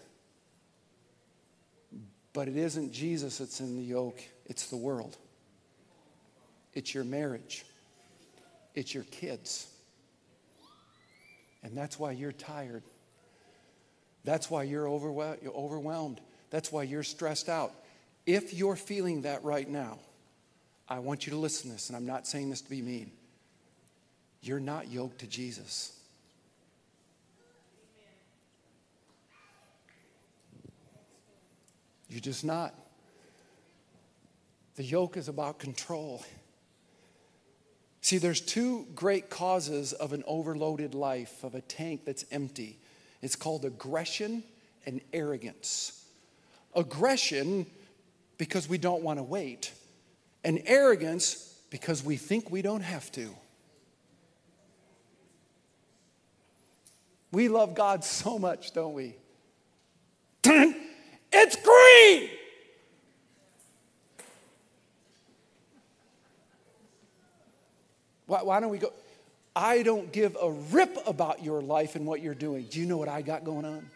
But 2.32 2.48
it 2.48 2.56
isn't 2.56 2.92
Jesus 2.92 3.38
that's 3.38 3.60
in 3.60 3.76
the 3.76 3.82
yoke, 3.82 4.20
it's 4.46 4.68
the 4.68 4.76
world. 4.76 5.16
It's 6.72 6.94
your 6.94 7.04
marriage. 7.04 7.64
It's 8.74 8.94
your 8.94 9.02
kids. 9.04 9.66
And 11.62 11.76
that's 11.76 11.98
why 11.98 12.12
you're 12.12 12.32
tired. 12.32 12.84
That's 14.24 14.48
why 14.50 14.62
you're 14.62 14.86
overwhel- 14.86 15.42
you're 15.42 15.54
overwhelmed. 15.54 16.20
That's 16.50 16.70
why 16.70 16.84
you're 16.84 17.02
stressed 17.02 17.48
out. 17.48 17.74
If 18.26 18.54
you're 18.54 18.76
feeling 18.76 19.22
that 19.22 19.42
right 19.42 19.68
now, 19.68 19.98
I 20.90 20.98
want 20.98 21.24
you 21.24 21.30
to 21.30 21.38
listen 21.38 21.70
to 21.70 21.76
this, 21.76 21.88
and 21.88 21.96
I'm 21.96 22.04
not 22.04 22.26
saying 22.26 22.50
this 22.50 22.60
to 22.62 22.68
be 22.68 22.82
mean. 22.82 23.12
You're 24.42 24.58
not 24.58 24.90
yoked 24.90 25.20
to 25.20 25.28
Jesus. 25.28 25.96
You're 32.08 32.20
just 32.20 32.44
not. 32.44 32.74
The 34.74 34.82
yoke 34.82 35.16
is 35.16 35.28
about 35.28 35.60
control. 35.60 36.24
See, 38.00 38.18
there's 38.18 38.40
two 38.40 38.86
great 38.96 39.30
causes 39.30 39.92
of 39.92 40.12
an 40.12 40.24
overloaded 40.26 40.94
life, 40.94 41.44
of 41.44 41.54
a 41.54 41.60
tank 41.60 42.04
that's 42.04 42.24
empty. 42.32 42.78
It's 43.22 43.36
called 43.36 43.64
aggression 43.64 44.42
and 44.86 45.00
arrogance. 45.12 46.04
Aggression, 46.74 47.66
because 48.38 48.68
we 48.68 48.78
don't 48.78 49.04
want 49.04 49.20
to 49.20 49.22
wait, 49.22 49.72
and 50.44 50.62
arrogance, 50.66 51.58
because 51.70 52.04
we 52.04 52.16
think 52.16 52.50
we 52.50 52.62
don't 52.62 52.82
have 52.82 53.10
to. 53.12 53.34
We 57.32 57.48
love 57.48 57.74
God 57.74 58.04
so 58.04 58.38
much, 58.38 58.72
don't 58.72 58.94
we? 58.94 59.14
it's 60.44 61.56
green! 61.56 62.30
Why, 68.26 68.42
why 68.42 68.60
don't 68.60 68.70
we 68.70 68.78
go? 68.78 68.92
I 69.54 69.82
don't 69.82 70.12
give 70.12 70.36
a 70.40 70.50
rip 70.50 70.96
about 71.06 71.44
your 71.44 71.60
life 71.60 71.96
and 71.96 72.06
what 72.06 72.20
you're 72.20 72.34
doing. 72.34 72.66
Do 72.70 72.80
you 72.80 72.86
know 72.86 72.96
what 72.96 73.08
I 73.08 73.22
got 73.22 73.44
going 73.44 73.64
on? 73.64 73.90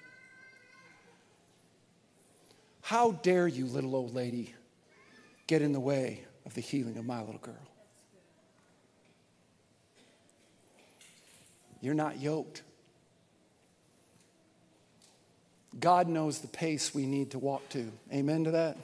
How 2.82 3.12
dare 3.12 3.49
you, 3.49 3.66
little 3.66 3.97
old 3.97 4.14
lady, 4.14 4.53
get 5.47 5.62
in 5.62 5.72
the 5.72 5.80
way 5.80 6.24
of 6.47 6.55
the 6.55 6.61
healing 6.61 6.97
of 6.97 7.07
my 7.07 7.20
little 7.20 7.38
girl? 7.38 7.55
You're 11.80 11.95
not 11.95 12.18
yoked. 12.18 12.62
God 15.78 16.09
knows 16.09 16.38
the 16.38 16.49
pace 16.49 16.95
we 16.95 17.05
need 17.05 17.32
to 17.32 17.38
walk 17.38 17.68
to. 17.70 17.92
Amen 18.12 18.45
to 18.45 18.53
that? 18.53 18.76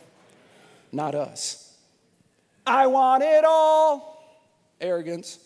Not 0.92 1.14
us. 1.14 1.76
I 2.66 2.88
want 2.88 3.22
it 3.22 3.44
all. 3.44 4.44
Arrogance. 4.80 5.38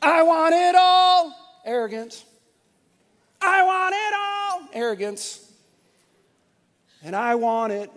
I 0.00 0.22
want 0.22 0.54
it 0.54 0.74
all. 0.76 1.34
Arrogance. 1.64 2.24
I 3.40 3.64
want 3.64 3.94
it 3.94 4.14
all. 4.16 4.68
Arrogance. 4.72 5.52
And 7.02 7.16
I 7.16 7.34
want 7.34 7.72
it. 7.72 7.90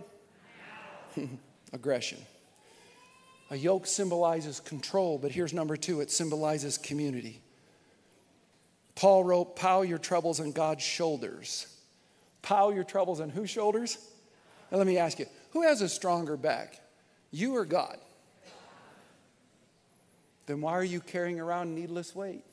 Aggression. 1.73 2.19
A 3.53 3.55
yoke 3.55 3.85
symbolizes 3.85 4.59
control, 4.59 5.19
but 5.19 5.31
here's 5.31 5.53
number 5.53 5.77
two 5.77 6.01
it 6.01 6.09
symbolizes 6.09 6.79
community. 6.79 7.39
Paul 8.95 9.23
wrote, 9.23 9.55
Pile 9.55 9.85
your 9.85 9.99
troubles 9.99 10.39
on 10.39 10.53
God's 10.53 10.83
shoulders. 10.83 11.67
Pile 12.41 12.73
your 12.73 12.83
troubles 12.83 13.19
on 13.19 13.29
whose 13.29 13.51
shoulders? 13.51 13.99
Now, 14.71 14.79
let 14.79 14.87
me 14.87 14.97
ask 14.97 15.19
you 15.19 15.27
who 15.51 15.61
has 15.61 15.81
a 15.81 15.87
stronger 15.87 16.35
back, 16.35 16.81
you 17.29 17.55
or 17.55 17.63
God? 17.63 17.99
then 20.47 20.59
why 20.59 20.71
are 20.71 20.83
you 20.83 20.99
carrying 20.99 21.39
around 21.39 21.75
needless 21.75 22.15
weight? 22.15 22.43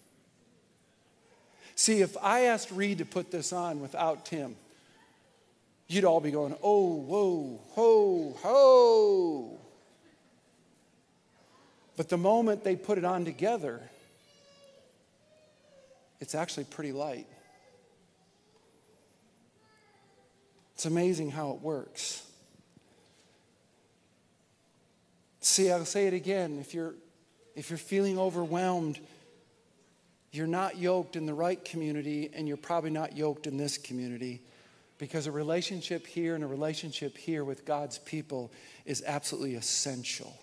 See, 1.77 2.03
if 2.03 2.15
I 2.23 2.41
asked 2.41 2.71
Reed 2.73 2.99
to 2.99 3.07
put 3.07 3.31
this 3.31 3.55
on 3.55 3.81
without 3.81 4.27
Tim, 4.27 4.55
you'd 5.89 6.05
all 6.05 6.21
be 6.21 6.31
going, 6.31 6.55
oh, 6.63 6.97
whoa, 6.97 7.61
ho, 7.71 8.37
ho. 8.43 8.80
But 12.01 12.09
the 12.09 12.17
moment 12.17 12.65
they 12.65 12.77
put 12.77 12.97
it 12.97 13.05
on 13.05 13.27
together, 13.27 13.79
it's 16.19 16.35
actually 16.35 16.65
pretty 16.65 16.93
light. 16.93 17.27
It's 20.75 20.87
amazing 20.87 21.31
how 21.31 21.51
it 21.51 21.61
works. 21.61 22.27
See, 25.43 25.71
I'll 25.71 25.85
say 25.85 26.07
it 26.07 26.15
again. 26.15 26.59
If 26.59 26.73
you're 26.73 26.95
if 27.55 27.69
you're 27.69 27.77
feeling 27.77 28.19
overwhelmed, 28.19 28.99
you're 30.33 30.47
not 30.47 30.79
yoked 30.79 31.17
in 31.17 31.27
the 31.27 31.35
right 31.35 31.63
community, 31.63 32.31
and 32.33 32.49
you're 32.49 32.57
probably 32.57 32.89
not 32.89 33.15
yoked 33.15 33.47
in 33.47 33.59
this 33.59 33.77
community 33.77 34.41
because 34.97 35.27
a 35.27 35.33
relationship 35.33 36.07
here 36.07 36.35
and 36.35 36.43
a 36.43 36.47
relationship 36.47 37.19
here 37.19 37.45
with 37.45 37.67
God's 37.67 37.99
people 37.99 38.51
is 38.87 39.03
absolutely 39.07 39.57
essential. 39.57 40.35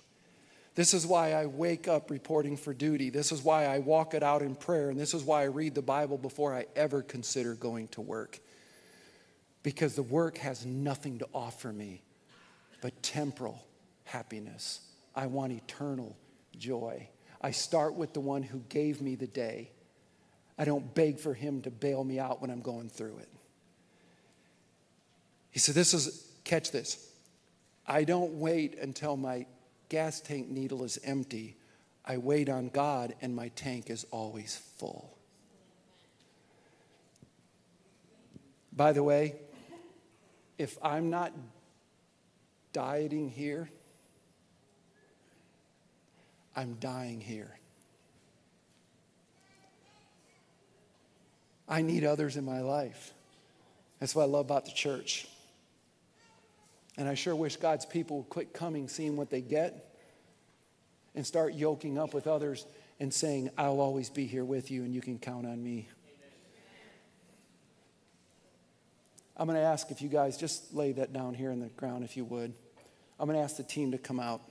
This 0.78 0.94
is 0.94 1.08
why 1.08 1.34
I 1.34 1.48
wake 1.48 1.88
up 1.88 2.12
reporting 2.12 2.56
for 2.56 2.72
duty. 2.72 3.10
This 3.10 3.32
is 3.32 3.42
why 3.42 3.66
I 3.66 3.80
walk 3.80 4.14
it 4.14 4.22
out 4.22 4.44
in 4.44 4.54
prayer. 4.54 4.92
And 4.92 5.00
this 5.00 5.16
is 5.16 5.24
why 5.24 5.42
I 5.42 5.46
read 5.46 5.74
the 5.74 5.82
Bible 5.82 6.20
before 6.20 6.54
I 6.54 6.68
ever 6.76 7.02
consider 7.02 7.56
going 7.56 7.88
to 7.90 8.02
work. 8.02 8.38
Because 9.64 9.96
the 9.96 10.04
work 10.04 10.38
has 10.38 10.68
nothing 10.68 11.18
to 11.18 11.28
offer 11.34 11.74
me 11.74 12.04
but 12.80 13.02
temporal 13.02 13.66
happiness. 14.04 14.82
I 15.16 15.26
want 15.26 15.52
eternal 15.52 16.16
joy. 16.56 17.10
I 17.42 17.50
start 17.50 17.96
with 17.96 18.14
the 18.14 18.20
one 18.20 18.44
who 18.44 18.60
gave 18.70 19.02
me 19.02 19.16
the 19.16 19.26
day. 19.26 19.72
I 20.60 20.66
don't 20.66 20.94
beg 20.94 21.20
for 21.20 21.34
him 21.34 21.64
to 21.64 21.72
bail 21.72 22.04
me 22.04 22.20
out 22.20 22.40
when 22.40 22.52
I'm 22.52 22.62
going 22.62 22.90
through 22.90 23.18
it. 23.18 23.30
He 25.50 25.58
said, 25.58 25.74
This 25.74 25.96
is, 25.96 26.30
catch 26.44 26.70
this. 26.70 27.04
I 27.88 28.04
don't 28.04 28.34
wait 28.34 28.78
until 28.78 29.18
my 29.18 29.48
gas 29.90 30.22
tank 30.22 30.50
needle 30.50 30.84
is 30.84 31.00
empty. 31.04 31.58
I 32.06 32.18
wait 32.18 32.50
on 32.50 32.70
God 32.70 33.16
and 33.22 33.36
my 33.36 33.50
tank 33.50 33.90
is 33.90 34.06
always 34.12 34.56
full. 34.78 35.18
By 38.72 38.94
the 38.94 39.04
way, 39.04 39.36
if 40.58 40.78
I'm 40.82 41.10
not 41.10 41.34
dieting 42.74 43.30
here, 43.30 43.70
I'm 46.56 46.76
dying 46.76 47.22
here. 47.22 47.58
I 51.68 51.82
need 51.82 52.04
others 52.04 52.38
in 52.38 52.46
my 52.46 52.62
life. 52.62 53.14
That's 54.00 54.16
what 54.16 54.24
I 54.24 54.26
love 54.26 54.46
about 54.46 54.66
the 54.66 54.72
church. 54.72 55.28
And 56.98 57.08
I 57.08 57.14
sure 57.14 57.36
wish 57.36 57.58
God's 57.58 57.86
people 57.86 58.18
would 58.18 58.30
quit 58.30 58.54
coming, 58.54 58.88
seeing 58.88 59.16
what 59.16 59.30
they 59.30 59.42
get, 59.42 59.96
and 61.16 61.26
start 61.26 61.54
yoking 61.54 61.98
up 61.98 62.14
with 62.14 62.28
others 62.28 62.66
and 63.00 63.14
saying, 63.14 63.52
I'll 63.58 63.80
always 63.80 64.10
be 64.10 64.26
here 64.26 64.44
with 64.44 64.72
you 64.72 64.84
and 64.84 64.94
you 64.94 65.02
can 65.02 65.20
count 65.20 65.46
on 65.46 65.64
me. 65.64 65.88
I'm 69.40 69.46
going 69.48 69.60
to 69.60 69.66
ask 69.66 69.92
if 69.92 70.02
you 70.02 70.10
guys 70.10 70.36
just 70.36 70.74
lay 70.74 70.94
that 70.94 71.14
down 71.14 71.36
here 71.36 71.52
in 71.52 71.60
the 71.60 71.68
ground, 71.68 72.04
if 72.04 72.18
you 72.18 72.26
would. 72.26 72.54
I'm 73.20 73.28
going 73.28 73.38
to 73.38 73.44
ask 73.44 73.58
the 73.58 73.64
team 73.64 73.92
to 73.92 74.00
come 74.00 74.20
out. 74.20 74.42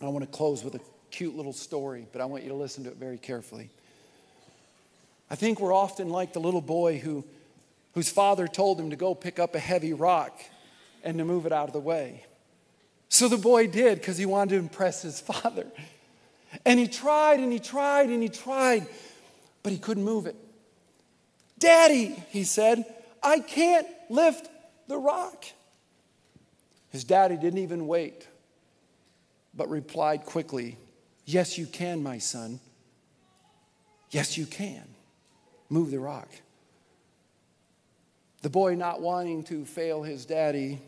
I 0.00 0.08
want 0.08 0.24
to 0.24 0.30
close 0.30 0.64
with 0.64 0.74
a 0.74 0.80
cute 1.10 1.36
little 1.36 1.52
story, 1.52 2.06
but 2.10 2.22
I 2.22 2.24
want 2.24 2.42
you 2.42 2.48
to 2.50 2.54
listen 2.54 2.84
to 2.84 2.90
it 2.90 2.96
very 2.96 3.18
carefully. 3.18 3.70
I 5.30 5.34
think 5.34 5.60
we're 5.60 5.74
often 5.74 6.08
like 6.08 6.32
the 6.32 6.40
little 6.40 6.62
boy 6.62 6.98
who, 6.98 7.24
whose 7.92 8.10
father 8.10 8.46
told 8.46 8.80
him 8.80 8.90
to 8.90 8.96
go 8.96 9.14
pick 9.14 9.38
up 9.38 9.54
a 9.54 9.58
heavy 9.58 9.92
rock 9.92 10.40
and 11.06 11.18
to 11.18 11.24
move 11.24 11.46
it 11.46 11.52
out 11.52 11.68
of 11.68 11.72
the 11.72 11.80
way. 11.80 12.24
So 13.08 13.28
the 13.28 13.38
boy 13.38 13.68
did 13.68 13.98
because 13.98 14.18
he 14.18 14.26
wanted 14.26 14.50
to 14.50 14.56
impress 14.56 15.02
his 15.02 15.20
father. 15.32 15.66
And 16.64 16.78
he 16.78 16.86
tried 16.88 17.40
and 17.40 17.52
he 17.52 17.58
tried 17.58 18.10
and 18.10 18.22
he 18.22 18.28
tried, 18.28 18.86
but 19.62 19.72
he 19.72 19.78
couldn't 19.78 20.04
move 20.04 20.26
it. 20.26 20.36
Daddy, 21.58 22.22
he 22.28 22.44
said, 22.44 22.84
I 23.22 23.40
can't 23.40 23.86
lift 24.10 24.50
the 24.88 24.98
rock. 24.98 25.46
His 26.90 27.04
daddy 27.04 27.36
didn't 27.36 27.60
even 27.60 27.86
wait 27.86 28.26
but 29.56 29.70
replied 29.70 30.24
quickly, 30.24 30.76
Yes, 31.24 31.58
you 31.58 31.66
can, 31.66 32.02
my 32.04 32.18
son. 32.18 32.60
Yes, 34.10 34.38
you 34.38 34.46
can. 34.46 34.84
Move 35.68 35.90
the 35.90 35.98
rock. 35.98 36.28
The 38.42 38.50
boy, 38.50 38.76
not 38.76 39.00
wanting 39.00 39.42
to 39.44 39.64
fail 39.64 40.04
his 40.04 40.24
daddy, 40.24 40.80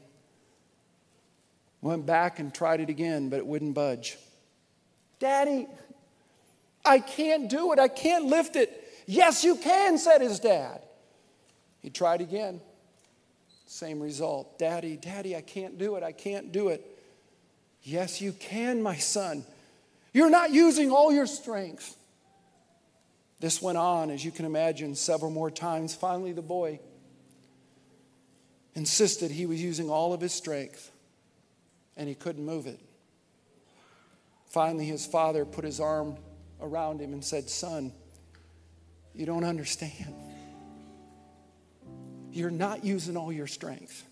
went 1.80 2.06
back 2.06 2.38
and 2.38 2.52
tried 2.52 2.80
it 2.80 2.88
again, 2.88 3.28
but 3.28 3.36
it 3.36 3.46
wouldn't 3.46 3.74
budge. 3.74 4.16
Daddy, 5.18 5.66
I 6.84 6.98
can't 6.98 7.48
do 7.48 7.72
it. 7.72 7.78
I 7.78 7.88
can't 7.88 8.26
lift 8.26 8.56
it. 8.56 8.84
Yes, 9.06 9.44
you 9.44 9.56
can, 9.56 9.98
said 9.98 10.20
his 10.20 10.40
dad. 10.40 10.82
He 11.80 11.90
tried 11.90 12.20
again. 12.20 12.60
Same 13.66 14.00
result. 14.00 14.58
Daddy, 14.58 14.96
Daddy, 14.96 15.36
I 15.36 15.40
can't 15.40 15.78
do 15.78 15.96
it. 15.96 16.02
I 16.02 16.12
can't 16.12 16.52
do 16.52 16.68
it. 16.68 16.84
Yes, 17.82 18.20
you 18.20 18.32
can, 18.32 18.82
my 18.82 18.96
son. 18.96 19.44
You're 20.12 20.30
not 20.30 20.50
using 20.50 20.90
all 20.90 21.12
your 21.12 21.26
strength. 21.26 21.96
This 23.40 23.62
went 23.62 23.78
on, 23.78 24.10
as 24.10 24.24
you 24.24 24.32
can 24.32 24.46
imagine, 24.46 24.94
several 24.94 25.30
more 25.30 25.50
times. 25.50 25.94
Finally, 25.94 26.32
the 26.32 26.42
boy 26.42 26.80
insisted 28.74 29.30
he 29.30 29.46
was 29.46 29.62
using 29.62 29.90
all 29.90 30.12
of 30.12 30.20
his 30.20 30.32
strength 30.32 30.90
and 31.98 32.08
he 32.08 32.14
couldn't 32.14 32.44
move 32.44 32.66
it. 32.66 32.80
Finally, 34.46 34.86
his 34.86 35.04
father 35.04 35.44
put 35.44 35.64
his 35.64 35.80
arm 35.80 36.16
around 36.60 37.00
him 37.00 37.12
and 37.12 37.22
said, 37.22 37.50
Son, 37.50 37.92
you 39.14 39.26
don't 39.26 39.44
understand. 39.44 40.14
You're 42.30 42.50
not 42.50 42.84
using 42.84 43.16
all 43.16 43.32
your 43.32 43.48
strength. 43.48 44.04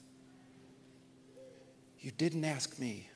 You 2.01 2.11
didn't 2.11 2.45
ask 2.45 2.79
me. 2.79 3.09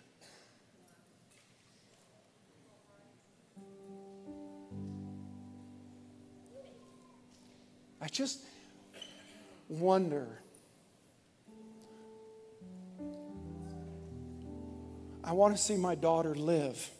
I 8.00 8.08
just 8.08 8.40
wonder. 9.68 10.39
I 15.22 15.32
want 15.32 15.56
to 15.56 15.62
see 15.62 15.76
my 15.76 15.94
daughter 15.94 16.34
live. 16.34 16.90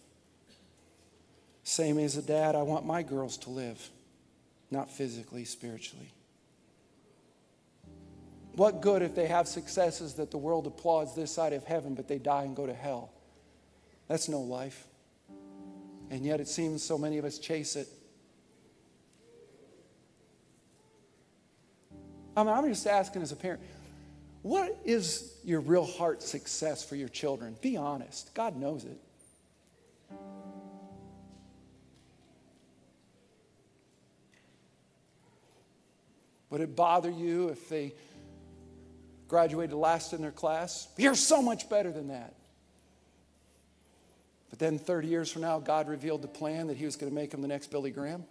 Same 1.63 1.99
as 1.99 2.17
a 2.17 2.23
dad, 2.23 2.55
I 2.55 2.63
want 2.63 2.85
my 2.85 3.03
girls 3.03 3.37
to 3.39 3.51
live, 3.51 3.91
not 4.71 4.91
physically, 4.91 5.45
spiritually. 5.45 6.13
What 8.55 8.83
good 8.83 9.03
if 9.03 9.15
they 9.15 9.29
have 9.29 9.47
successes 9.47 10.15
that 10.15 10.31
the 10.31 10.39
world 10.39 10.67
applauds 10.67 11.15
this 11.15 11.33
side 11.33 11.53
of 11.53 11.65
heaven, 11.65 11.95
but 11.95 12.09
they 12.09 12.19
die 12.19 12.43
and 12.43 12.57
go 12.57 12.67
to 12.67 12.75
hell? 12.75 13.13
That's 14.09 14.29
no 14.29 14.41
life. 14.41 14.87
And 16.11 16.25
yet 16.25 16.41
it 16.41 16.49
seems 16.49 16.83
so 16.83 16.99
many 16.99 17.19
of 17.19 17.25
us 17.25 17.39
chase 17.39 17.77
it. 17.77 17.89
I 22.37 22.43
mean, 22.43 22.53
I'm 22.53 22.67
just 22.69 22.87
asking 22.87 23.23
as 23.23 23.33
a 23.33 23.37
parent, 23.37 23.61
what 24.43 24.79
is 24.85 25.35
your 25.45 25.61
real 25.61 25.85
heart 25.85 26.23
success 26.23 26.83
for 26.85 26.97
your 26.97 27.09
children? 27.09 27.57
Be 27.61 27.77
honest. 27.77 28.33
God 28.35 28.57
knows 28.57 28.85
it. 28.85 28.99
Would 36.49 36.61
it 36.61 36.75
bother 36.75 37.11
you 37.11 37.49
if 37.49 37.69
they 37.69 37.95
graduated 39.29 39.77
last 39.77 40.13
in 40.13 40.21
their 40.21 40.33
class? 40.33 40.89
You're 40.97 41.15
so 41.15 41.41
much 41.41 41.69
better 41.69 41.93
than 41.93 42.09
that. 42.09 42.35
But 44.51 44.59
then 44.59 44.79
30 44.79 45.07
years 45.07 45.31
from 45.31 45.43
now, 45.43 45.61
God 45.61 45.89
revealed 45.89 46.23
the 46.23 46.29
plan 46.29 46.67
that 46.67 46.77
He 46.77 46.85
was 46.85 46.97
going 46.97 47.11
to 47.11 47.15
make 47.15 47.31
them 47.31 47.41
the 47.41 47.49
next 47.49 47.71
Billy 47.71 47.93
Graham. 47.93 48.25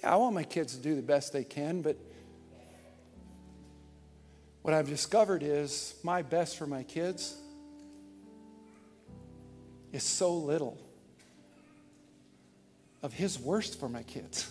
Yeah, 0.00 0.14
I 0.14 0.16
want 0.16 0.34
my 0.34 0.44
kids 0.44 0.76
to 0.76 0.82
do 0.82 0.94
the 0.94 1.02
best 1.02 1.32
they 1.32 1.44
can, 1.44 1.82
but 1.82 1.96
what 4.62 4.74
I've 4.74 4.88
discovered 4.88 5.42
is 5.42 5.94
my 6.02 6.22
best 6.22 6.56
for 6.56 6.66
my 6.66 6.82
kids 6.82 7.36
is 9.92 10.02
so 10.02 10.34
little 10.34 10.78
of 13.02 13.12
His 13.12 13.38
worst 13.38 13.80
for 13.80 13.88
my 13.88 14.02
kids. 14.02 14.50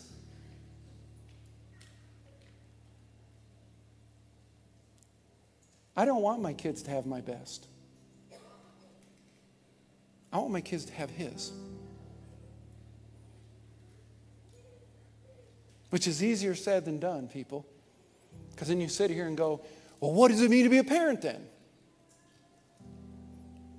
I 5.95 6.06
don't 6.06 6.22
want 6.22 6.41
my 6.41 6.54
kids 6.54 6.82
to 6.84 6.91
have 6.91 7.06
my 7.06 7.22
best. 7.22 7.68
I 10.32 10.38
want 10.38 10.52
my 10.52 10.62
kids 10.62 10.86
to 10.86 10.93
have 10.93 11.10
His. 11.10 11.52
Which 15.90 16.08
is 16.08 16.24
easier 16.24 16.56
said 16.56 16.86
than 16.86 17.00
done, 17.00 17.28
people. 17.28 17.66
Because 18.52 18.68
then 18.68 18.82
you 18.82 18.90
sit 18.90 19.10
here 19.10 19.28
and 19.28 19.38
go, 19.38 19.62
well, 20.00 20.14
what 20.14 20.30
does 20.30 20.42
it 20.42 20.50
mean 20.50 20.64
to 20.64 20.70
be 20.70 20.78
a 20.78 20.84
parent 20.84 21.22
then? 21.22 21.46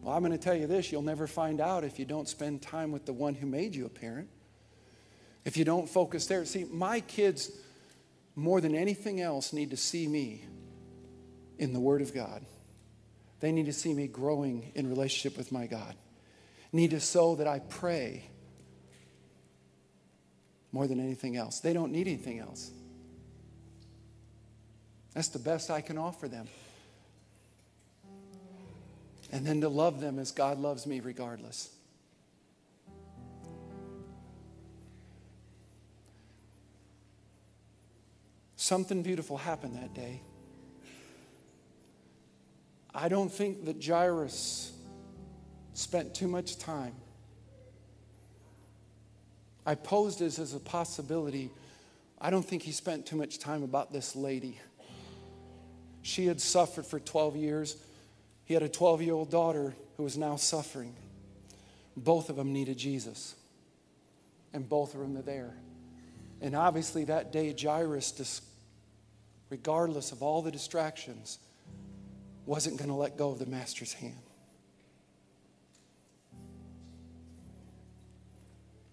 Well, 0.03 0.15
I'm 0.15 0.23
going 0.23 0.33
to 0.33 0.39
tell 0.39 0.55
you 0.55 0.67
this 0.67 0.91
you'll 0.91 1.03
never 1.03 1.27
find 1.27 1.61
out 1.61 1.85
if 1.85 1.99
you 1.99 2.05
don't 2.05 2.29
spend 2.29 2.63
time 2.63 2.93
with 2.93 3.07
the 3.07 3.13
one 3.13 3.35
who 3.35 3.47
made 3.47 3.75
you 3.75 3.87
a 3.87 3.91
parent. 3.91 4.29
If 5.45 5.57
you 5.57 5.65
don't 5.65 5.89
focus 5.89 6.27
there. 6.27 6.45
See, 6.45 6.65
my 6.65 7.01
kids, 7.01 7.51
more 8.35 8.61
than 8.61 8.75
anything 8.75 9.21
else, 9.21 9.53
need 9.53 9.71
to 9.71 9.77
see 9.77 10.07
me 10.07 10.45
in 11.59 11.73
the 11.73 11.81
Word 11.81 12.03
of 12.03 12.15
God. 12.15 12.45
They 13.41 13.53
need 13.53 13.67
to 13.67 13.73
see 13.73 13.95
me 13.95 14.07
growing 14.07 14.73
in 14.75 14.89
relationship 14.89 15.39
with 15.39 15.51
my 15.51 15.67
God. 15.67 15.95
Need 16.73 16.91
to 16.91 17.01
so 17.01 17.37
that 17.37 17.47
I 17.47 17.59
pray 17.59 18.31
more 20.73 20.87
than 20.87 21.01
anything 21.01 21.37
else. 21.37 21.61
They 21.61 21.73
don't 21.73 21.93
need 21.93 22.07
anything 22.07 22.39
else. 22.39 22.71
That's 25.15 25.29
the 25.29 25.39
best 25.39 25.71
I 25.71 25.81
can 25.81 25.99
offer 25.99 26.29
them. 26.29 26.47
And 29.33 29.47
then 29.47 29.61
to 29.61 29.69
love 29.69 30.01
them 30.01 30.19
as 30.19 30.33
God 30.33 30.59
loves 30.59 30.87
me, 30.87 31.01
regardless. 31.01 31.71
Something 38.57 39.03
beautiful 39.03 39.37
happened 39.37 39.77
that 39.77 39.95
day. 39.95 40.21
I 42.95 43.09
don't 43.09 43.31
think 43.31 43.65
that 43.67 43.85
Jairus 43.85 44.73
spent 45.75 46.15
too 46.15 46.29
much 46.29 46.59
time 46.59 46.95
I 49.71 49.77
posed 49.77 50.19
this 50.19 50.41
as 50.41 50.53
a 50.53 50.59
possibility. 50.59 51.49
I 52.21 52.31
don't 52.31 52.45
think 52.45 52.63
he 52.63 52.73
spent 52.73 53.07
too 53.07 53.15
much 53.15 53.39
time 53.39 53.63
about 53.63 53.93
this 53.93 54.17
lady. 54.17 54.59
She 56.03 56.27
had 56.27 56.41
suffered 56.41 56.87
for 56.87 56.99
12 56.99 57.37
years. 57.37 57.77
He 58.45 58.53
had 58.53 58.65
a 58.65 58.69
12 58.69 59.03
year 59.03 59.15
old 59.15 59.31
daughter 59.31 59.77
who 59.97 60.03
was 60.03 60.19
now 60.19 60.35
suffering. 60.35 60.97
Both 61.97 62.31
of 62.31 62.35
them 62.35 62.53
needed 62.53 62.79
Jesus, 62.79 63.37
and 64.53 64.69
both 64.69 64.93
of 64.95 65.03
them 65.03 65.17
are 65.17 65.23
there. 65.23 65.55
And 66.41 66.57
obviously, 66.57 67.05
that 67.05 67.31
day, 67.31 67.55
Jairus, 67.57 68.43
regardless 69.51 70.11
of 70.11 70.21
all 70.21 70.43
the 70.43 70.51
distractions, 70.51 71.39
wasn't 72.45 72.77
going 72.77 72.91
to 72.91 72.97
let 72.97 73.17
go 73.17 73.31
of 73.31 73.39
the 73.39 73.47
Master's 73.47 73.93
hand. 73.93 74.19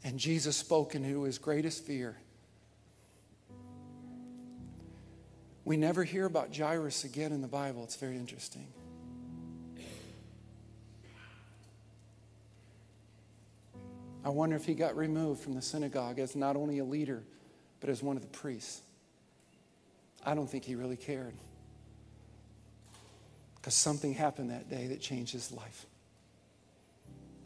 And 0.08 0.18
Jesus 0.18 0.56
spoke 0.56 0.96
into 0.96 1.24
his 1.24 1.38
greatest 1.38 1.84
fear. 1.84 2.16
We 5.66 5.76
never 5.76 6.06
hear 6.06 6.26
about 6.26 6.56
Jairus 6.56 7.04
again 7.04 7.34
in 7.34 7.42
the 7.42 7.48
Bible. 7.50 7.84
It's 7.84 7.98
very 7.98 8.16
interesting. 8.16 8.68
I 14.24 14.30
wonder 14.30 14.56
if 14.56 14.64
he 14.64 14.76
got 14.76 14.96
removed 14.96 15.42
from 15.42 15.56
the 15.56 15.62
synagogue 15.62 16.20
as 16.20 16.38
not 16.38 16.56
only 16.56 16.80
a 16.80 16.86
leader, 16.86 17.22
but 17.82 17.90
as 17.90 18.02
one 18.02 18.16
of 18.16 18.22
the 18.22 18.30
priests. 18.30 18.80
I 20.26 20.36
don't 20.36 20.50
think 20.50 20.64
he 20.64 20.76
really 20.76 20.96
cared. 20.96 21.34
Because 23.58 23.74
something 23.74 24.14
happened 24.14 24.52
that 24.52 24.70
day 24.70 24.88
that 24.88 25.02
changed 25.02 25.34
his 25.34 25.52
life. 25.52 25.86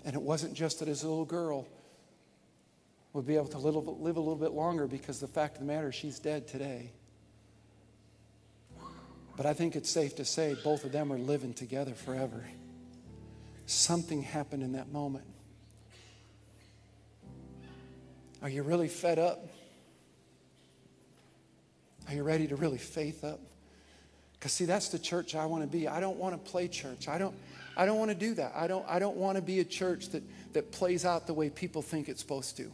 And 0.05 0.13
it 0.13 0.21
wasn't 0.21 0.53
just 0.53 0.77
that 0.77 0.87
his 0.87 1.03
little 1.03 1.25
girl 1.25 1.65
would 3.13 3.25
be 3.25 3.35
able 3.35 3.47
to 3.47 3.57
live, 3.57 3.75
live 3.75 4.17
a 4.17 4.19
little 4.19 4.35
bit 4.35 4.51
longer 4.51 4.87
because 4.87 5.19
the 5.19 5.27
fact 5.27 5.55
of 5.55 5.61
the 5.61 5.65
matter, 5.65 5.91
she's 5.91 6.19
dead 6.19 6.47
today. 6.47 6.91
But 9.35 9.45
I 9.45 9.53
think 9.53 9.75
it's 9.75 9.89
safe 9.89 10.15
to 10.17 10.25
say 10.25 10.55
both 10.63 10.83
of 10.83 10.91
them 10.91 11.11
are 11.11 11.17
living 11.17 11.53
together 11.53 11.93
forever. 11.93 12.45
Something 13.65 14.21
happened 14.21 14.63
in 14.63 14.73
that 14.73 14.91
moment. 14.91 15.25
Are 18.41 18.49
you 18.49 18.63
really 18.63 18.87
fed 18.87 19.19
up? 19.19 19.47
Are 22.07 22.13
you 22.13 22.23
ready 22.23 22.47
to 22.47 22.55
really 22.55 22.77
faith 22.77 23.23
up? 23.23 23.39
Because 24.33 24.53
see, 24.53 24.65
that's 24.65 24.89
the 24.89 24.99
church 24.99 25.35
I 25.35 25.45
want 25.45 25.63
to 25.63 25.67
be. 25.67 25.87
I 25.87 25.99
don't 25.99 26.17
want 26.17 26.33
to 26.33 26.51
play 26.51 26.67
church. 26.67 27.07
I 27.07 27.17
don't, 27.17 27.35
I 27.77 27.85
don't 27.85 27.99
want 27.99 28.09
to 28.09 28.15
do 28.15 28.33
that. 28.35 28.53
I 28.55 28.67
don't, 28.67 28.85
I 28.87 28.99
don't 28.99 29.17
want 29.17 29.35
to 29.35 29.41
be 29.41 29.59
a 29.59 29.63
church 29.63 30.09
that, 30.09 30.23
that 30.53 30.71
plays 30.71 31.05
out 31.05 31.27
the 31.27 31.33
way 31.33 31.49
people 31.49 31.81
think 31.81 32.09
it's 32.09 32.19
supposed 32.19 32.57
to. 32.57 32.71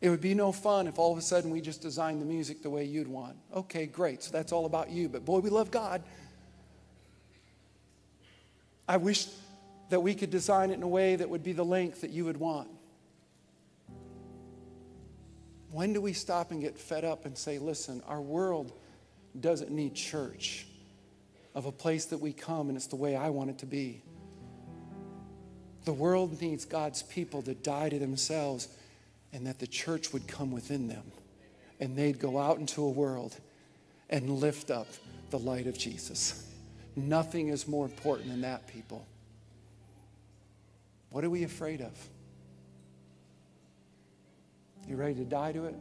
It 0.00 0.10
would 0.10 0.20
be 0.20 0.34
no 0.34 0.52
fun 0.52 0.86
if 0.86 0.98
all 0.98 1.12
of 1.12 1.18
a 1.18 1.22
sudden 1.22 1.50
we 1.50 1.60
just 1.60 1.82
designed 1.82 2.20
the 2.22 2.26
music 2.26 2.62
the 2.62 2.70
way 2.70 2.84
you'd 2.84 3.08
want. 3.08 3.36
Okay, 3.54 3.86
great. 3.86 4.22
So 4.22 4.30
that's 4.30 4.52
all 4.52 4.64
about 4.64 4.90
you. 4.90 5.08
But 5.08 5.24
boy, 5.24 5.40
we 5.40 5.50
love 5.50 5.70
God. 5.70 6.02
I 8.86 8.96
wish 8.96 9.26
that 9.90 10.00
we 10.00 10.14
could 10.14 10.30
design 10.30 10.70
it 10.70 10.74
in 10.74 10.82
a 10.82 10.88
way 10.88 11.16
that 11.16 11.28
would 11.28 11.42
be 11.42 11.52
the 11.52 11.64
length 11.64 12.02
that 12.02 12.10
you 12.10 12.24
would 12.26 12.36
want. 12.36 12.68
When 15.70 15.92
do 15.92 16.00
we 16.00 16.12
stop 16.12 16.50
and 16.52 16.60
get 16.62 16.78
fed 16.78 17.04
up 17.04 17.26
and 17.26 17.36
say, 17.36 17.58
listen, 17.58 18.02
our 18.06 18.20
world 18.20 18.72
doesn't 19.38 19.70
need 19.70 19.94
church 19.94 20.66
of 21.54 21.66
a 21.66 21.72
place 21.72 22.06
that 22.06 22.18
we 22.18 22.32
come 22.32 22.68
and 22.68 22.76
it's 22.76 22.86
the 22.86 22.96
way 22.96 23.16
I 23.16 23.30
want 23.30 23.50
it 23.50 23.58
to 23.58 23.66
be? 23.66 24.02
The 25.84 25.92
world 25.92 26.40
needs 26.40 26.64
God's 26.64 27.02
people 27.02 27.42
to 27.42 27.54
die 27.54 27.88
to 27.88 27.98
themselves 27.98 28.68
and 29.32 29.46
that 29.46 29.58
the 29.58 29.66
church 29.66 30.12
would 30.12 30.26
come 30.26 30.50
within 30.50 30.88
them 30.88 31.12
and 31.80 31.96
they'd 31.96 32.18
go 32.18 32.38
out 32.38 32.58
into 32.58 32.82
a 32.84 32.88
world 32.88 33.36
and 34.10 34.28
lift 34.30 34.70
up 34.70 34.86
the 35.30 35.38
light 35.38 35.66
of 35.66 35.78
Jesus. 35.78 36.50
Nothing 36.96 37.48
is 37.48 37.68
more 37.68 37.84
important 37.84 38.28
than 38.28 38.40
that, 38.40 38.66
people. 38.66 39.06
What 41.10 41.24
are 41.24 41.30
we 41.30 41.44
afraid 41.44 41.80
of? 41.80 41.92
You 44.86 44.96
ready 44.96 45.14
to 45.14 45.24
die 45.24 45.52
to 45.52 45.66
it? 45.66 45.76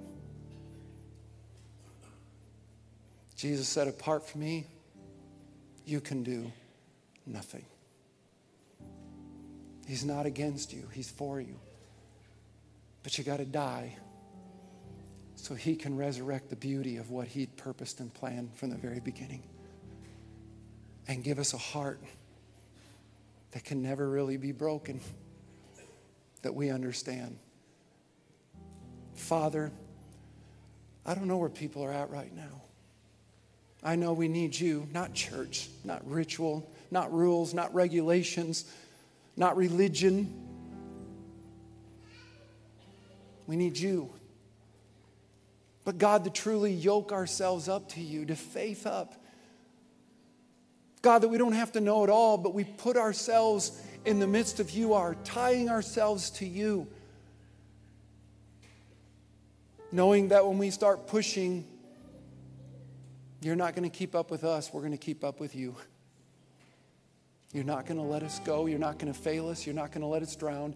Jesus 3.35 3.67
said, 3.67 3.87
Apart 3.87 4.27
from 4.27 4.41
me, 4.41 4.67
you 5.85 6.01
can 6.01 6.23
do 6.23 6.51
nothing. 7.25 7.65
He's 9.87 10.03
not 10.03 10.25
against 10.25 10.73
you, 10.73 10.83
He's 10.91 11.09
for 11.09 11.39
you. 11.39 11.57
But 13.08 13.18
you 13.18 13.24
got 13.24 13.38
to 13.38 13.45
die 13.45 13.95
so 15.36 15.55
He 15.55 15.78
can 15.78 15.95
resurrect 15.95 16.49
the 16.49 16.58
beauty 16.58 16.97
of 16.97 17.10
what 17.10 17.26
He'd 17.26 17.55
purposed 17.55 18.01
and 18.01 18.14
planned 18.14 18.53
from 18.53 18.70
the 18.70 18.76
very 18.76 18.99
beginning 18.99 19.43
and 21.08 21.24
give 21.24 21.39
us 21.39 21.53
a 21.53 21.58
heart 21.58 22.01
that 23.51 23.64
can 23.64 23.82
never 23.82 24.10
really 24.10 24.36
be 24.36 24.51
broken, 24.51 24.99
that 26.41 26.53
we 26.53 26.70
understand. 26.70 27.39
Father, 29.16 29.72
I 31.05 31.16
don't 31.16 31.30
know 31.30 31.38
where 31.38 31.47
people 31.47 31.86
are 31.86 31.93
at 31.93 32.10
right 32.10 32.36
now. 32.36 32.62
I 33.82 33.95
know 33.95 34.12
we 34.12 34.28
need 34.28 34.53
you, 34.53 34.86
not 34.91 35.14
church, 35.14 35.70
not 35.86 36.05
ritual, 36.05 36.70
not 36.91 37.14
rules, 37.14 37.53
not 37.53 37.74
regulations, 37.74 38.70
not 39.38 39.55
religion. 39.55 40.46
We 43.47 43.55
need 43.55 43.77
you. 43.77 44.11
But 45.83 45.97
God, 45.97 46.25
to 46.25 46.29
truly 46.29 46.73
yoke 46.73 47.11
ourselves 47.11 47.67
up 47.67 47.89
to 47.93 48.01
you, 48.01 48.25
to 48.25 48.35
faith 48.35 48.85
up. 48.85 49.15
God, 51.01 51.19
that 51.19 51.29
we 51.29 51.37
don't 51.37 51.53
have 51.53 51.71
to 51.71 51.81
know 51.81 52.03
it 52.03 52.09
all, 52.09 52.37
but 52.37 52.53
we 52.53 52.65
put 52.65 52.97
ourselves 52.97 53.81
in 54.05 54.19
the 54.19 54.27
midst 54.27 54.59
of 54.59 54.69
you 54.69 54.93
are, 54.93 55.15
tying 55.23 55.69
ourselves 55.69 56.29
to 56.31 56.45
you 56.45 56.87
knowing 59.91 60.29
that 60.29 60.45
when 60.45 60.57
we 60.57 60.69
start 60.69 61.07
pushing, 61.07 61.65
you're 63.41 63.55
not 63.55 63.75
going 63.75 63.89
to 63.89 63.95
keep 63.95 64.15
up 64.15 64.31
with 64.31 64.43
us, 64.43 64.71
we're 64.73 64.81
going 64.81 64.91
to 64.91 64.97
keep 64.97 65.23
up 65.23 65.39
with 65.39 65.55
you. 65.55 65.75
You're 67.53 67.63
not 67.63 67.85
going 67.85 67.97
to 67.97 68.03
let 68.03 68.23
us 68.23 68.39
go. 68.39 68.65
You're 68.65 68.77
not 68.77 68.99
going 68.99 69.11
to 69.11 69.17
fail 69.17 69.47
us. 69.47 69.65
You're 69.65 69.75
not 69.75 69.91
going 69.91 70.01
to 70.01 70.07
let 70.07 70.21
us 70.21 70.35
drown. 70.35 70.75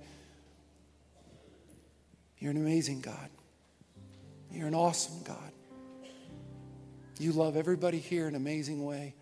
You're 2.41 2.51
an 2.51 2.57
amazing 2.57 2.99
God. 2.99 3.29
You're 4.51 4.67
an 4.67 4.75
awesome 4.75 5.23
God. 5.23 5.53
You 7.19 7.31
love 7.31 7.55
everybody 7.55 7.99
here 7.99 8.27
in 8.27 8.35
an 8.35 8.41
amazing 8.41 8.83
way. 8.83 9.15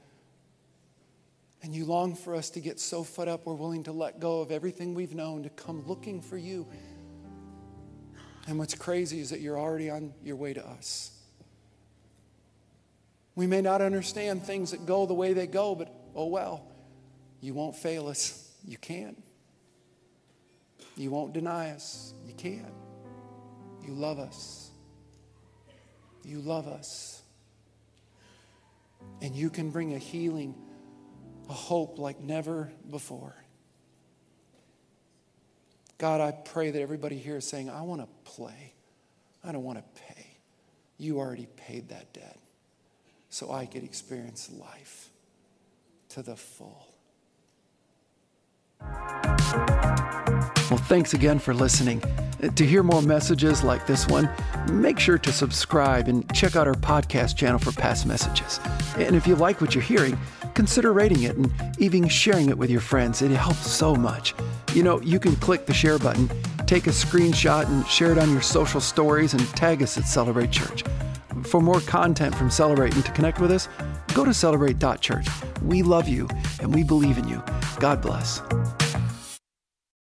And 1.61 1.75
you 1.75 1.85
long 1.85 2.15
for 2.15 2.33
us 2.33 2.49
to 2.51 2.59
get 2.59 2.79
so 2.79 3.03
fed 3.03 3.27
up 3.27 3.45
we're 3.45 3.53
willing 3.53 3.83
to 3.83 3.91
let 3.91 4.19
go 4.19 4.41
of 4.41 4.49
everything 4.49 4.95
we've 4.95 5.13
known 5.13 5.43
to 5.43 5.49
come 5.49 5.85
looking 5.85 6.19
for 6.19 6.37
you 6.37 6.65
and 8.49 8.57
what's 8.57 8.73
crazy 8.73 9.19
is 9.19 9.29
that 9.29 9.41
you're 9.41 9.59
already 9.59 9.91
on 9.91 10.11
your 10.23 10.35
way 10.35 10.53
to 10.53 10.67
us. 10.67 11.11
We 13.35 13.45
may 13.45 13.61
not 13.61 13.79
understand 13.79 14.43
things 14.43 14.71
that 14.71 14.87
go 14.87 15.05
the 15.05 15.13
way 15.13 15.33
they 15.33 15.45
go, 15.45 15.75
but 15.75 15.93
oh 16.15 16.25
well, 16.25 16.65
you 17.41 17.53
won't 17.53 17.75
fail 17.75 18.07
us. 18.07 18.51
You 18.65 18.77
can't. 18.77 19.21
You 20.97 21.11
won't 21.11 21.31
deny 21.31 21.69
us. 21.69 22.11
You 22.25 22.33
can't. 22.33 22.73
You 23.89 23.95
love 23.95 24.19
us. 24.19 24.69
You 26.23 26.41
love 26.41 26.67
us. 26.67 27.23
And 29.19 29.35
you 29.35 29.49
can 29.49 29.71
bring 29.71 29.95
a 29.95 29.97
healing, 29.97 30.53
a 31.49 31.53
hope 31.53 31.97
like 31.97 32.19
never 32.19 32.71
before. 32.87 33.33
God, 35.97 36.21
I 36.21 36.29
pray 36.29 36.69
that 36.69 36.79
everybody 36.79 37.17
here 37.17 37.37
is 37.37 37.47
saying, 37.47 37.71
I 37.71 37.81
want 37.81 38.01
to 38.01 38.31
play. 38.31 38.73
I 39.43 39.51
don't 39.51 39.63
want 39.63 39.79
to 39.79 40.01
pay. 40.01 40.37
You 40.99 41.17
already 41.17 41.47
paid 41.57 41.89
that 41.89 42.13
debt 42.13 42.37
so 43.31 43.51
I 43.51 43.65
could 43.65 43.83
experience 43.83 44.51
life 44.51 45.09
to 46.09 46.21
the 46.21 46.35
full. 46.35 46.88
Well, 50.69 50.77
thanks 50.77 51.15
again 51.15 51.39
for 51.39 51.55
listening. 51.55 52.03
Uh, 52.43 52.49
to 52.49 52.63
hear 52.63 52.83
more 52.83 53.01
messages 53.01 53.63
like 53.63 53.87
this 53.87 54.07
one, 54.07 54.29
make 54.71 54.99
sure 54.99 55.17
to 55.17 55.31
subscribe 55.31 56.07
and 56.07 56.31
check 56.35 56.55
out 56.55 56.67
our 56.67 56.75
podcast 56.75 57.35
channel 57.35 57.57
for 57.57 57.71
past 57.71 58.05
messages. 58.05 58.59
And 58.95 59.15
if 59.15 59.25
you 59.25 59.35
like 59.35 59.61
what 59.61 59.73
you're 59.73 59.83
hearing, 59.83 60.15
consider 60.53 60.93
rating 60.93 61.23
it 61.23 61.35
and 61.35 61.51
even 61.79 62.07
sharing 62.07 62.49
it 62.49 62.57
with 62.57 62.69
your 62.69 62.81
friends. 62.81 63.23
It 63.23 63.31
helps 63.31 63.71
so 63.71 63.95
much. 63.95 64.35
You 64.75 64.83
know, 64.83 65.01
you 65.01 65.19
can 65.19 65.35
click 65.37 65.65
the 65.65 65.73
share 65.73 65.97
button, 65.97 66.29
take 66.67 66.85
a 66.85 66.91
screenshot, 66.91 67.65
and 67.65 67.87
share 67.87 68.11
it 68.11 68.19
on 68.19 68.31
your 68.31 68.43
social 68.43 68.79
stories 68.79 69.33
and 69.33 69.41
tag 69.55 69.81
us 69.81 69.97
at 69.97 70.03
Celebrate 70.05 70.51
Church. 70.51 70.83
For 71.43 71.61
more 71.61 71.81
content 71.81 72.35
from 72.35 72.49
Celebrate 72.49 72.95
and 72.95 73.05
to 73.05 73.11
connect 73.11 73.39
with 73.39 73.51
us, 73.51 73.69
go 74.13 74.25
to 74.25 74.33
celebrate.church. 74.33 75.27
We 75.63 75.83
love 75.83 76.07
you 76.07 76.27
and 76.61 76.73
we 76.73 76.83
believe 76.83 77.17
in 77.17 77.27
you. 77.27 77.43
God 77.79 78.01
bless. 78.01 78.41